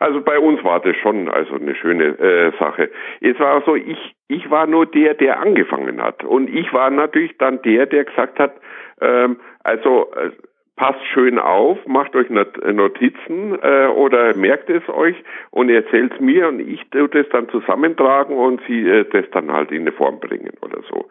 also 0.00 0.20
bei 0.20 0.38
uns 0.38 0.62
war 0.62 0.80
das 0.80 0.96
schon 0.96 1.28
also 1.28 1.54
eine 1.54 1.74
schöne 1.74 2.18
äh, 2.18 2.52
Sache. 2.58 2.90
Es 3.20 3.38
war 3.40 3.62
so, 3.64 3.74
ich 3.74 3.98
ich 4.28 4.50
war 4.50 4.66
nur 4.66 4.86
der, 4.86 5.14
der 5.14 5.40
angefangen 5.40 6.00
hat 6.00 6.22
und 6.22 6.48
ich 6.48 6.72
war 6.72 6.90
natürlich 6.90 7.36
dann 7.38 7.62
der, 7.62 7.86
der 7.86 8.04
gesagt 8.04 8.38
hat, 8.38 8.52
ähm, 9.00 9.40
also 9.64 10.12
äh, 10.12 10.30
passt 10.78 11.04
schön 11.12 11.38
auf, 11.38 11.78
macht 11.86 12.16
euch 12.16 12.30
Notizen 12.30 13.58
äh, 13.62 13.88
oder 13.88 14.34
merkt 14.36 14.70
es 14.70 14.88
euch 14.88 15.16
und 15.50 15.68
erzählt 15.68 16.12
es 16.14 16.20
mir 16.20 16.48
und 16.48 16.60
ich 16.60 16.88
tue 16.90 17.08
das 17.08 17.28
dann 17.30 17.48
zusammentragen 17.50 18.36
und 18.36 18.62
sie 18.66 18.88
äh, 18.88 19.04
das 19.12 19.24
dann 19.32 19.52
halt 19.52 19.70
in 19.70 19.82
eine 19.82 19.92
Form 19.92 20.20
bringen 20.20 20.52
oder 20.62 20.80
so. 20.88 21.10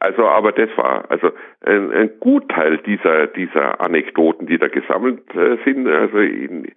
Also, 0.00 0.26
aber 0.26 0.50
das 0.50 0.70
war 0.76 1.08
also 1.10 1.30
ein, 1.64 1.92
ein 1.92 2.10
Gutteil 2.18 2.78
dieser 2.78 3.28
dieser 3.28 3.80
Anekdoten, 3.80 4.46
die 4.46 4.58
da 4.58 4.66
gesammelt 4.66 5.22
äh, 5.36 5.58
sind. 5.64 5.86
Also 5.86 6.18
in, 6.18 6.72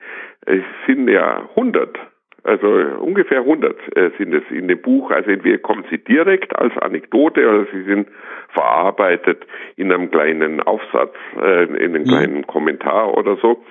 es 0.46 0.64
sind 0.86 1.08
ja 1.08 1.50
hundert 1.56 1.98
also 2.46 2.68
ungefähr 3.00 3.40
100 3.40 3.98
äh, 3.98 4.12
sind 4.20 4.32
es 4.34 4.44
in 4.52 4.68
dem 4.68 4.80
Buch. 4.80 5.10
Also 5.10 5.32
entweder 5.32 5.58
kommen 5.58 5.84
sie 5.90 5.98
direkt 5.98 6.56
als 6.56 6.78
Anekdote 6.78 7.48
oder 7.48 7.66
sie 7.74 7.84
sind 7.84 8.08
verarbeitet 8.50 9.48
in 9.78 9.92
einem 9.92 10.12
kleinen 10.12 10.62
Aufsatz, 10.62 11.16
äh, 11.42 11.64
in 11.64 11.96
einem 11.96 12.04
mhm. 12.04 12.08
kleinen 12.08 12.48
Kommentar 12.48 13.18
oder 13.18 13.38
so. 13.38 13.64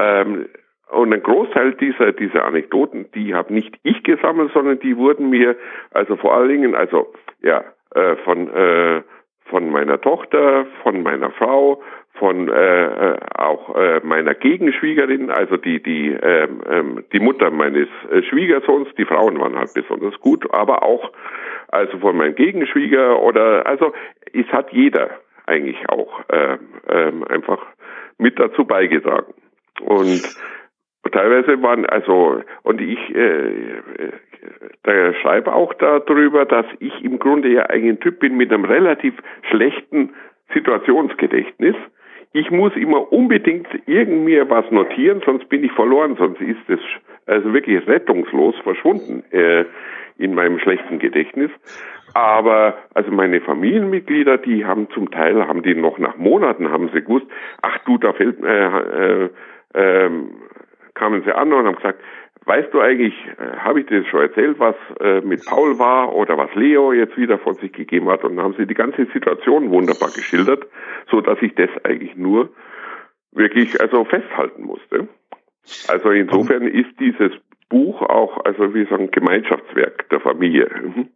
Ähm, 0.00 0.48
und 0.90 1.12
ein 1.12 1.22
Großteil 1.22 1.74
dieser, 1.74 2.12
dieser 2.12 2.46
Anekdoten, 2.46 3.12
die 3.14 3.34
habe 3.34 3.54
nicht 3.54 3.78
ich 3.84 4.02
gesammelt, 4.02 4.50
sondern 4.52 4.80
die 4.80 4.96
wurden 4.96 5.30
mir, 5.30 5.54
also 5.92 6.16
vor 6.16 6.34
allen 6.34 6.48
Dingen, 6.48 6.74
also 6.74 7.12
ja, 7.42 7.62
äh, 7.94 8.16
von, 8.24 8.50
von 9.44 9.70
meiner 9.70 10.00
Tochter, 10.00 10.66
von 10.82 11.02
meiner 11.02 11.30
Frau, 11.30 11.82
von 12.18 12.48
äh, 12.48 12.84
äh, 12.84 13.16
auch 13.36 13.74
äh, 13.76 14.00
meiner 14.02 14.34
Gegenschwiegerin, 14.34 15.30
also 15.30 15.56
die 15.56 15.82
die 15.82 16.10
ähm, 16.10 16.60
ähm, 16.68 17.04
die 17.12 17.20
Mutter 17.20 17.50
meines 17.50 17.88
äh, 18.10 18.22
Schwiegersohns, 18.22 18.88
die 18.96 19.04
Frauen 19.04 19.38
waren 19.40 19.56
halt 19.56 19.74
besonders 19.74 20.18
gut, 20.20 20.52
aber 20.52 20.82
auch 20.82 21.12
also 21.68 21.98
von 21.98 22.16
meinem 22.16 22.34
Gegenschwieger 22.34 23.22
oder 23.22 23.66
also 23.66 23.92
es 24.32 24.46
hat 24.48 24.72
jeder 24.72 25.10
eigentlich 25.46 25.78
auch 25.88 26.20
äh, 26.28 26.58
äh, 26.88 27.12
einfach 27.28 27.64
mit 28.18 28.38
dazu 28.38 28.64
beigetragen. 28.64 29.32
Und 29.80 30.22
teilweise 31.12 31.62
waren 31.62 31.86
also 31.86 32.42
und 32.62 32.80
ich 32.80 33.14
äh, 33.14 33.72
da 34.82 35.14
schreibe 35.14 35.52
auch 35.54 35.74
darüber, 35.74 36.44
dass 36.44 36.66
ich 36.80 37.04
im 37.04 37.18
Grunde 37.18 37.48
ja 37.48 37.62
ein 37.64 38.00
Typ 38.00 38.20
bin 38.20 38.36
mit 38.36 38.52
einem 38.52 38.64
relativ 38.64 39.14
schlechten 39.50 40.14
Situationsgedächtnis 40.54 41.76
ich 42.32 42.50
muss 42.50 42.74
immer 42.76 43.12
unbedingt 43.12 43.66
irgendwie 43.86 44.42
was 44.48 44.70
notieren, 44.70 45.22
sonst 45.24 45.48
bin 45.48 45.64
ich 45.64 45.72
verloren, 45.72 46.16
sonst 46.16 46.40
ist 46.40 46.68
es 46.68 46.80
also 47.26 47.52
wirklich 47.52 47.86
rettungslos 47.86 48.54
verschwunden 48.62 49.22
äh, 49.32 49.64
in 50.18 50.34
meinem 50.34 50.58
schlechten 50.58 50.98
Gedächtnis. 50.98 51.50
Aber 52.14 52.74
also 52.94 53.10
meine 53.10 53.40
Familienmitglieder, 53.40 54.38
die 54.38 54.64
haben 54.64 54.88
zum 54.90 55.10
Teil, 55.10 55.46
haben 55.46 55.62
die 55.62 55.74
noch 55.74 55.98
nach 55.98 56.16
Monaten, 56.16 56.70
haben 56.70 56.90
sie 56.92 57.02
gewusst, 57.02 57.26
ach 57.62 57.78
du, 57.84 57.98
da 57.98 58.12
fällt, 58.12 58.42
äh, 58.42 59.24
äh, 59.24 59.30
äh, 59.74 60.10
kamen 60.94 61.22
sie 61.24 61.34
an 61.34 61.52
und 61.52 61.66
haben 61.66 61.76
gesagt, 61.76 62.00
weißt 62.48 62.72
du 62.72 62.80
eigentlich, 62.80 63.14
äh, 63.38 63.58
habe 63.58 63.80
ich 63.80 63.86
dir 63.86 64.04
schon 64.06 64.22
erzählt, 64.22 64.58
was 64.58 64.74
äh, 65.00 65.20
mit 65.20 65.44
Paul 65.44 65.78
war 65.78 66.14
oder 66.14 66.38
was 66.38 66.52
Leo 66.54 66.92
jetzt 66.92 67.16
wieder 67.16 67.38
von 67.38 67.54
sich 67.54 67.72
gegeben 67.72 68.08
hat? 68.08 68.24
Und 68.24 68.36
dann 68.36 68.44
haben 68.44 68.54
sie 68.58 68.66
die 68.66 68.74
ganze 68.74 69.06
Situation 69.12 69.70
wunderbar 69.70 70.10
geschildert, 70.10 70.66
so 71.10 71.20
dass 71.20 71.40
ich 71.42 71.54
das 71.54 71.68
eigentlich 71.84 72.16
nur 72.16 72.50
wirklich 73.32 73.80
also 73.80 74.04
festhalten 74.04 74.62
musste. 74.62 75.08
Also 75.88 76.10
insofern 76.10 76.66
ist 76.66 76.98
dieses 76.98 77.32
Buch 77.68 78.00
auch, 78.00 78.42
also 78.46 78.74
wie 78.74 78.86
sagen, 78.86 79.10
Gemeinschaftswerk 79.10 80.08
der 80.08 80.20
Familie. 80.20 80.70
Mhm. 80.82 81.08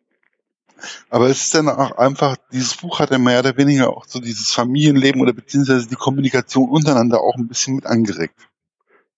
Aber 1.08 1.26
es 1.26 1.44
ist 1.44 1.54
dann 1.54 1.68
auch 1.68 1.96
einfach, 1.96 2.36
dieses 2.52 2.76
Buch 2.76 3.00
hat 3.00 3.10
ja 3.10 3.18
mehr 3.18 3.38
oder 3.38 3.56
weniger 3.56 3.88
auch 3.88 4.04
so 4.04 4.20
dieses 4.20 4.52
Familienleben 4.52 5.22
oder 5.22 5.32
beziehungsweise 5.32 5.88
die 5.88 5.94
Kommunikation 5.94 6.68
untereinander 6.68 7.20
auch 7.20 7.36
ein 7.36 7.48
bisschen 7.48 7.76
mit 7.76 7.86
angeregt. 7.86 8.34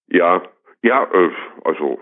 Ja, 0.07 0.43
ja, 0.85 1.03
äh, 1.13 1.31
also 1.65 1.99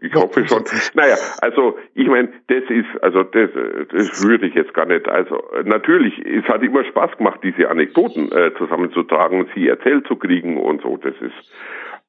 ich 0.00 0.14
hoffe 0.14 0.46
schon. 0.48 0.64
Naja, 0.94 1.14
also 1.40 1.78
ich 1.94 2.08
meine, 2.08 2.28
das 2.48 2.64
ist, 2.68 3.02
also 3.02 3.22
das, 3.22 3.50
das 3.90 4.26
würde 4.26 4.46
ich 4.46 4.54
jetzt 4.54 4.74
gar 4.74 4.86
nicht. 4.86 5.08
Also 5.08 5.42
natürlich, 5.64 6.18
es 6.26 6.44
hat 6.44 6.62
immer 6.62 6.84
Spaß 6.84 7.16
gemacht, 7.18 7.40
diese 7.42 7.68
Anekdoten 7.68 8.32
äh, 8.32 8.52
zusammenzutragen 8.58 9.40
und 9.40 9.48
sie 9.54 9.68
erzählt 9.68 10.06
zu 10.06 10.16
kriegen 10.16 10.56
und 10.56 10.82
so. 10.82 10.96
Das 10.96 11.14
ist 11.20 11.52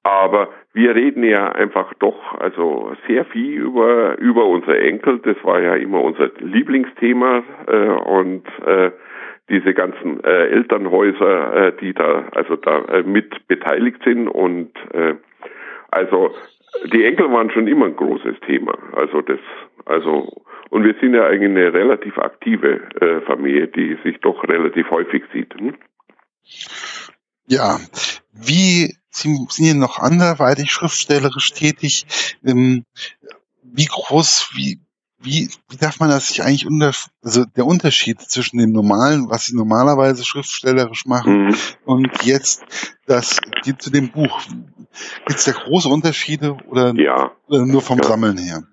aber 0.03 0.49
wir 0.73 0.95
reden 0.95 1.23
ja 1.23 1.49
einfach 1.53 1.93
doch 1.99 2.37
also 2.39 2.93
sehr 3.07 3.23
viel 3.25 3.61
über 3.61 4.17
über 4.19 4.45
unsere 4.45 4.79
Enkel. 4.79 5.19
Das 5.19 5.37
war 5.43 5.61
ja 5.61 5.75
immer 5.75 6.01
unser 6.01 6.29
Lieblingsthema 6.39 7.43
äh, 7.67 7.87
und 7.87 8.43
äh, 8.65 8.91
diese 9.49 9.73
ganzen 9.73 10.23
äh, 10.23 10.47
Elternhäuser, 10.47 11.67
äh, 11.67 11.73
die 11.79 11.93
da 11.93 12.25
also 12.31 12.57
da 12.57 12.79
äh, 12.85 13.03
mit 13.03 13.47
beteiligt 13.47 14.01
sind 14.03 14.27
und 14.27 14.71
äh, 14.93 15.15
also 15.93 16.35
die 16.91 17.05
Enkel 17.05 17.31
waren 17.31 17.51
schon 17.51 17.67
immer 17.67 17.85
ein 17.85 17.95
großes 17.95 18.35
Thema. 18.45 18.77
Also 18.93 19.21
das 19.21 19.39
also 19.85 20.43
und 20.69 20.83
wir 20.83 20.95
sind 20.99 21.13
ja 21.13 21.25
eigentlich 21.25 21.51
eine 21.51 21.73
relativ 21.73 22.17
aktive 22.17 22.81
äh, 22.99 23.21
Familie, 23.25 23.67
die 23.67 23.97
sich 24.03 24.19
doch 24.21 24.43
relativ 24.43 24.89
häufig 24.89 25.23
sieht. 25.31 25.53
Hm? 25.53 25.75
Ja, 27.47 27.77
wie 28.31 28.95
Sie 29.09 29.37
sind 29.49 29.65
ja 29.65 29.73
noch 29.75 29.99
anderweitig 29.99 30.71
schriftstellerisch 30.71 31.53
tätig. 31.53 32.07
Ähm, 32.43 32.85
wie 33.61 33.85
groß, 33.85 34.49
wie, 34.55 34.79
wie, 35.19 35.49
wie 35.69 35.77
darf 35.77 35.99
man 35.99 36.09
das 36.09 36.29
sich 36.29 36.41
eigentlich 36.41 36.65
unter, 36.65 36.91
also 37.23 37.45
der 37.45 37.67
Unterschied 37.67 38.21
zwischen 38.21 38.57
dem 38.57 38.71
normalen, 38.71 39.29
was 39.29 39.45
Sie 39.45 39.55
normalerweise 39.55 40.25
schriftstellerisch 40.25 41.05
machen 41.05 41.45
mhm. 41.45 41.55
und 41.85 42.23
jetzt 42.23 42.65
das, 43.05 43.39
die, 43.65 43.77
zu 43.77 43.91
dem 43.91 44.09
Buch. 44.09 44.41
Gibt 45.25 45.39
es 45.39 45.45
da 45.45 45.51
große 45.51 45.89
Unterschiede 45.89 46.57
oder, 46.67 46.93
ja. 46.95 47.31
nur 47.47 47.81
vom 47.81 47.97
ja. 47.97 48.03
Sammeln 48.03 48.37
her? 48.37 48.63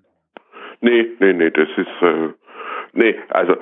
Nee, 0.81 1.07
nee, 1.19 1.33
nee, 1.33 1.51
das 1.51 1.69
ist, 1.77 2.03
äh, 2.03 2.29
nee, 2.93 3.17
also 3.29 3.57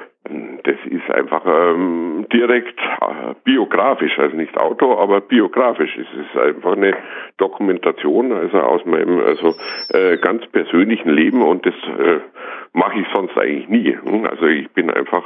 das 0.64 0.76
ist 0.84 1.10
einfach 1.10 1.42
ähm, 1.46 2.26
direkt 2.32 2.78
äh, 2.78 3.34
biografisch, 3.44 4.18
also 4.18 4.36
nicht 4.36 4.56
Auto, 4.58 4.98
aber 4.98 5.20
biografisch. 5.20 5.96
Es 5.96 6.06
ist 6.20 6.36
einfach 6.36 6.72
eine 6.72 6.96
Dokumentation, 7.38 8.32
also 8.32 8.58
aus 8.58 8.84
meinem 8.84 9.20
also 9.20 9.54
äh, 9.90 10.18
ganz 10.18 10.46
persönlichen 10.48 11.10
Leben 11.10 11.42
und 11.42 11.64
das 11.64 11.74
äh, 11.74 12.20
mache 12.72 13.00
ich 13.00 13.06
sonst 13.14 13.36
eigentlich 13.38 13.68
nie. 13.68 13.96
Hm? 13.96 14.26
Also 14.26 14.46
ich 14.46 14.70
bin 14.72 14.90
einfach 14.90 15.24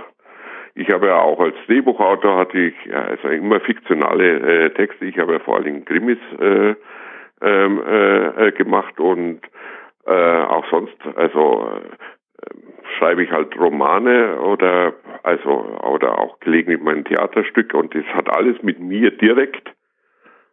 ich 0.75 0.89
habe 0.91 1.09
ja 1.09 1.21
auch 1.21 1.39
als 1.39 1.55
Drehbuchautor 1.67 2.39
hatte 2.39 2.59
ich 2.59 2.75
ja, 2.87 3.03
also 3.03 3.29
immer 3.29 3.61
fiktionale 3.61 4.39
äh, 4.39 4.71
Texte. 4.71 5.05
Ich 5.05 5.19
habe 5.19 5.35
ja 5.35 5.39
vor 5.41 5.57
allem 5.57 5.85
Krimis 5.85 6.19
äh, 6.41 6.75
ähm, 7.43 7.83
äh, 7.87 8.49
äh, 8.49 8.53
gemacht 8.53 8.99
und 9.01 9.41
äh, 10.07 10.11
auch 10.43 10.65
sonst 10.71 10.97
also 11.17 11.81
schreibe 12.99 13.23
ich 13.23 13.31
halt 13.31 13.57
Romane 13.59 14.41
oder 14.41 14.95
also 15.23 15.51
oder 15.83 16.19
auch 16.19 16.41
gelegentlich 16.41 16.83
mein 16.83 17.05
Theaterstück 17.05 17.75
und 17.75 17.95
das 17.95 18.05
hat 18.15 18.35
alles 18.35 18.63
mit 18.63 18.81
mir 18.81 19.11
direkt 19.13 19.73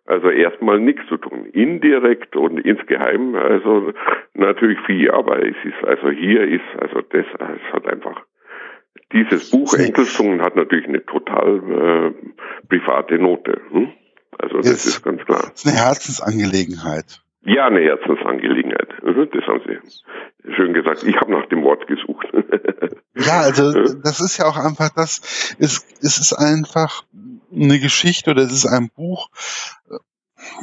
also 0.10 0.32
erstmal 0.32 0.80
nichts 0.80 1.06
zu 1.08 1.18
tun. 1.18 1.46
Indirekt 1.54 2.36
und 2.36 2.58
insgeheim, 2.58 3.36
also 3.36 3.94
natürlich 4.34 4.80
viel, 4.88 5.12
aber 5.12 5.38
es 5.38 5.56
ist, 5.64 5.88
also 5.88 6.10
hier 6.10 6.48
ist, 6.48 6.66
also 6.80 7.02
das, 7.02 7.26
es 7.28 7.74
hat 7.74 7.88
einfach, 7.88 8.20
dieses 9.14 9.52
Buch 9.52 9.72
Enkelzungen 9.76 10.42
hat 10.42 10.56
natürlich 10.56 10.88
eine 10.88 11.06
total 11.06 11.58
äh, 11.58 12.12
private 12.68 13.20
Note. 13.20 13.62
Hm? 13.70 13.94
Also 14.42 14.58
das, 14.58 14.72
das 14.72 14.86
ist 14.86 15.04
ganz 15.04 15.22
klar. 15.24 15.52
Das 15.52 15.64
ist 15.64 15.68
eine 15.68 15.78
Herzensangelegenheit. 15.78 17.22
Ja, 17.42 17.68
eine 17.68 17.82
Herzensangelegenheit. 17.82 19.04
Mhm, 19.04 19.30
das 19.32 19.44
haben 19.46 19.62
Sie 19.66 20.54
schön 20.56 20.74
gesagt. 20.74 21.04
Ich 21.04 21.16
habe 21.18 21.32
nach 21.32 21.48
dem 21.50 21.64
Wort 21.64 21.88
gesucht. 21.88 22.28
Ja, 23.16 23.42
also 23.42 23.74
das 23.74 24.22
ist 24.22 24.38
ja 24.38 24.46
auch 24.46 24.58
einfach 24.58 24.90
das, 24.96 25.56
es, 25.60 25.86
es 26.02 26.20
ist 26.20 26.34
einfach 26.34 27.04
eine 27.54 27.80
Geschichte 27.80 28.32
oder 28.32 28.44
es 28.44 28.54
ist 28.54 28.66
ein 28.66 28.90
Buch, 28.96 29.30
äh, 29.90 29.98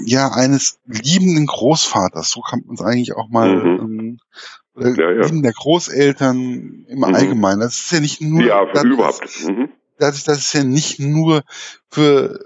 ja, 0.05 0.31
eines 0.33 0.81
liebenden 0.87 1.47
Großvaters, 1.47 2.31
so 2.31 2.41
kann 2.41 2.63
man 2.65 2.75
es 2.75 2.83
eigentlich 2.83 3.15
auch 3.15 3.29
mal, 3.29 3.57
mhm. 3.57 4.19
ähm, 4.79 4.95
ja, 4.97 5.11
ja. 5.11 5.27
lieben 5.27 5.43
der 5.43 5.53
Großeltern 5.53 6.87
im 6.89 6.99
mhm. 6.99 7.05
Allgemeinen. 7.05 7.61
Das 7.61 7.77
ist 7.77 7.93
ja 7.93 8.01
nicht 8.01 8.23
nur, 8.23 8.43
ja, 8.43 8.65
dadurch, 8.73 8.95
überhaupt. 8.95 9.45
Mhm. 9.47 9.69
Dadurch, 9.99 10.25
dass 10.25 10.39
es 10.39 10.53
ja 10.53 10.65
nicht 10.65 10.99
nur 10.99 11.43
für 11.91 12.39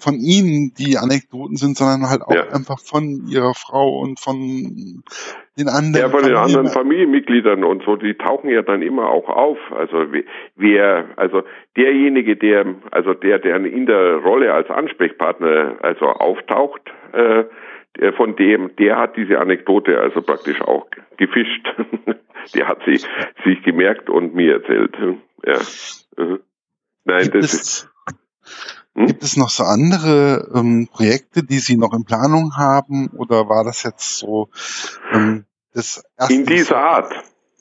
von 0.00 0.14
ihnen 0.14 0.72
die 0.78 0.96
Anekdoten 0.96 1.56
sind, 1.56 1.76
sondern 1.76 2.10
halt 2.10 2.22
auch 2.22 2.34
ja. 2.34 2.48
einfach 2.50 2.78
von 2.78 3.26
ihrer 3.28 3.54
Frau 3.54 4.00
und 4.00 4.18
von 4.18 5.02
den 5.58 5.68
anderen. 5.68 6.02
Ja, 6.02 6.08
von 6.08 6.24
den 6.24 6.36
anderen 6.36 6.68
Familienmitgliedern 6.68 7.64
und 7.64 7.82
so, 7.84 7.96
die 7.96 8.14
tauchen 8.14 8.50
ja 8.50 8.62
dann 8.62 8.82
immer 8.82 9.08
auch 9.08 9.28
auf. 9.28 9.58
Also 9.70 10.06
wer, 10.56 11.04
also 11.16 11.42
derjenige, 11.76 12.36
der, 12.36 12.66
also 12.90 13.14
der, 13.14 13.38
der 13.38 13.56
in 13.64 13.86
der 13.86 14.16
Rolle 14.16 14.52
als 14.52 14.70
Ansprechpartner 14.70 15.76
also 15.82 16.06
auftaucht, 16.06 16.82
äh, 17.12 17.44
der, 17.98 18.12
von 18.14 18.36
dem, 18.36 18.74
der 18.76 18.96
hat 18.96 19.16
diese 19.16 19.38
Anekdote 19.38 20.00
also 20.00 20.22
praktisch 20.22 20.60
auch 20.60 20.86
gefischt. 21.16 21.66
der 22.54 22.68
hat 22.68 22.80
sie 22.86 23.00
sich 23.44 23.62
gemerkt 23.62 24.08
und 24.08 24.34
mir 24.34 24.54
erzählt. 24.54 24.96
Ja. 25.44 25.58
Mhm. 26.16 26.40
Nein, 27.04 27.30
das 27.32 27.54
ist 27.54 27.89
hm? 28.94 29.06
Gibt 29.06 29.22
es 29.22 29.36
noch 29.36 29.50
so 29.50 29.64
andere 29.64 30.50
ähm, 30.54 30.88
Projekte, 30.90 31.42
die 31.44 31.58
Sie 31.58 31.76
noch 31.76 31.94
in 31.94 32.04
Planung 32.04 32.56
haben, 32.56 33.08
oder 33.16 33.48
war 33.48 33.64
das 33.64 33.84
jetzt 33.84 34.18
so 34.18 34.48
ähm, 35.12 35.44
das 35.72 36.02
erste? 36.18 36.34
In 36.34 36.46
dieser 36.46 36.76
Art. 36.76 37.12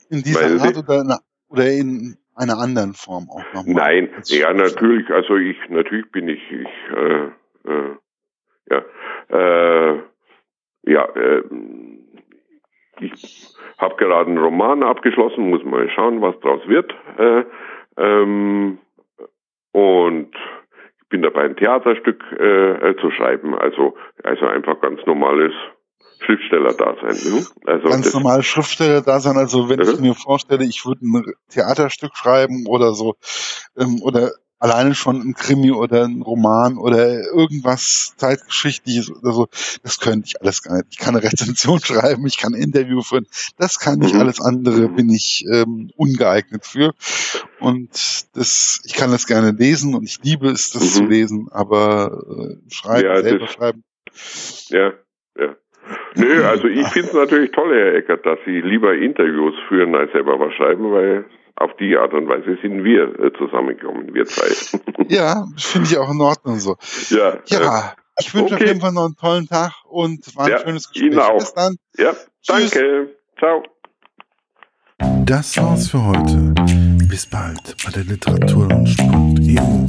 In 0.10 0.24
dieser 0.24 0.42
Weil 0.42 0.60
Art 0.60 0.78
oder 0.78 1.02
in, 1.02 1.14
oder 1.50 1.72
in 1.72 2.18
einer 2.36 2.58
anderen 2.58 2.94
Form 2.94 3.30
auch 3.30 3.54
nochmal? 3.54 3.76
Nein, 3.76 4.10
ja 4.26 4.54
natürlich. 4.54 5.10
Also 5.12 5.36
ich 5.36 5.58
natürlich 5.70 6.12
bin 6.12 6.30
ich, 6.30 6.42
ich 6.52 6.98
äh, 6.98 7.26
äh, 7.70 7.96
ja, 8.70 8.84
äh, 9.30 10.00
ja, 10.84 11.06
äh, 11.16 11.44
ich 13.02 13.56
habe 13.78 13.96
gerade 13.96 14.30
einen 14.30 14.38
Roman 14.38 14.84
abgeschlossen, 14.84 15.50
muss 15.50 15.64
mal 15.64 15.90
schauen, 15.92 16.22
was 16.22 16.40
draus 16.40 16.62
wird. 16.68 16.94
Äh, 17.18 17.44
ähm, 17.98 18.80
und 19.72 20.36
bin 21.10 21.22
dabei, 21.22 21.43
ein 21.43 21.55
Theaterstück 21.55 22.24
äh, 22.39 22.89
äh, 22.89 22.95
zu 23.01 23.12
schreiben. 23.12 23.55
Also, 23.55 23.95
also 24.24 24.45
einfach 24.45 24.80
ganz 24.82 24.99
normales 25.05 25.53
Schriftsteller-Dasein. 26.20 27.34
Ne? 27.34 27.45
Also 27.66 27.89
ganz 27.89 28.14
normales 28.14 28.45
Schriftsteller-Dasein. 28.45 29.38
Also 29.38 29.70
wenn 29.70 29.80
mhm. 29.80 29.93
ich 29.93 29.99
mir 29.99 30.14
vorstelle, 30.14 30.66
ich 30.66 30.86
würde 30.86 31.01
ein 31.05 31.24
Theaterstück 31.49 32.16
schreiben 32.16 32.66
oder 32.68 32.93
so, 32.93 33.16
ähm, 33.78 34.01
oder 34.03 34.32
alleine 34.60 34.93
schon 34.93 35.22
ein 35.22 35.34
Krimi 35.34 35.72
oder 35.72 36.03
ein 36.03 36.22
Roman 36.22 36.78
oder 36.78 37.24
irgendwas 37.34 38.14
zeitgeschichtliches 38.18 39.10
oder 39.10 39.32
so, 39.32 39.47
das 39.84 39.99
könnte 39.99 40.28
ich 40.28 40.41
alles 40.41 40.62
gar 40.62 40.78
nicht. 40.78 40.88
Ich 40.91 40.97
kann 40.99 41.16
eine 41.16 41.24
Rezension 41.24 41.80
schreiben, 41.84 42.28
ich 42.28 42.38
kann 42.38 42.53
ein 42.53 42.62
Interview 42.62 43.01
führen, 43.01 43.26
das 43.57 43.80
kann 43.80 44.01
ich, 44.01 44.14
mhm. 44.14 44.20
alles 44.20 44.41
andere 44.41 44.89
bin 44.89 45.10
ich 45.10 45.45
ähm, 45.51 45.91
ungeeignet 45.95 46.66
für. 46.66 46.93
Und 47.60 47.89
das, 48.36 48.82
ich 48.86 48.93
kann 48.93 49.12
das 49.12 49.26
gerne 49.26 49.51
lesen 49.51 49.95
und 49.95 50.03
ich 50.03 50.20
liebe 50.24 50.49
es, 50.49 50.72
das 50.72 50.84
mhm. 50.84 50.88
zu 50.88 51.05
lesen, 51.05 51.47
aber 51.51 52.24
äh, 52.30 52.74
schreiben, 52.74 53.07
ja, 53.07 53.22
selber 53.22 53.45
das, 53.45 53.53
schreiben. 53.53 53.84
Ja, 54.70 54.93
ja. 55.38 55.55
Nö, 56.16 56.43
also 56.47 56.68
ich 56.68 56.88
finde 56.88 57.07
es 57.07 57.14
natürlich 57.14 57.51
toll, 57.51 57.74
Herr 57.74 57.95
Eckert, 57.95 58.26
dass 58.26 58.39
Sie 58.45 58.60
lieber 58.62 58.93
Interviews 58.93 59.55
führen 59.68 59.95
als 59.95 60.12
selber 60.12 60.39
was 60.39 60.53
schreiben, 60.53 60.91
weil 60.91 61.26
auf 61.60 61.72
die 61.80 61.97
Art 61.97 62.14
und 62.14 62.28
Weise 62.28 62.57
sind 62.62 62.84
wir 62.84 63.20
äh, 63.20 63.32
zusammengekommen, 63.38 64.14
wir 64.14 64.26
zwei. 64.26 64.47
ja, 65.07 65.45
finde 65.57 65.88
ich 65.89 65.97
auch 65.97 66.10
in 66.10 66.22
Ordnung 66.22 66.60
so. 66.60 66.78
Ja. 67.10 67.38
ja. 67.47 67.80
Äh, 67.80 67.82
ich 68.20 68.34
wünsche 68.34 68.55
okay. 68.55 68.64
auf 68.64 68.70
jeden 68.70 68.82
Fall 68.82 68.91
noch 68.91 69.05
einen 69.05 69.16
tollen 69.16 69.47
Tag 69.47 69.72
und 69.86 70.36
war 70.36 70.45
ein 70.45 70.51
ja, 70.51 70.60
schönes 70.60 70.89
Gespräch. 70.89 71.12
Ihnen 71.12 71.20
auch. 71.20 71.38
Bis 71.38 71.53
dann. 71.53 71.78
Ja, 71.97 72.14
danke. 72.47 73.16
Ciao. 73.38 73.64
Das 75.26 75.57
war's 75.57 75.89
für 75.89 76.05
heute. 76.05 76.53
Bis 77.07 77.26
bald 77.30 77.76
bei 77.86 77.91
der 77.91 78.03
Literaturlaunch.eu. 78.03 79.88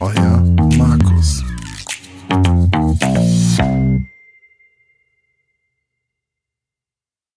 Euer 0.00 0.42
Markus. 0.76 1.42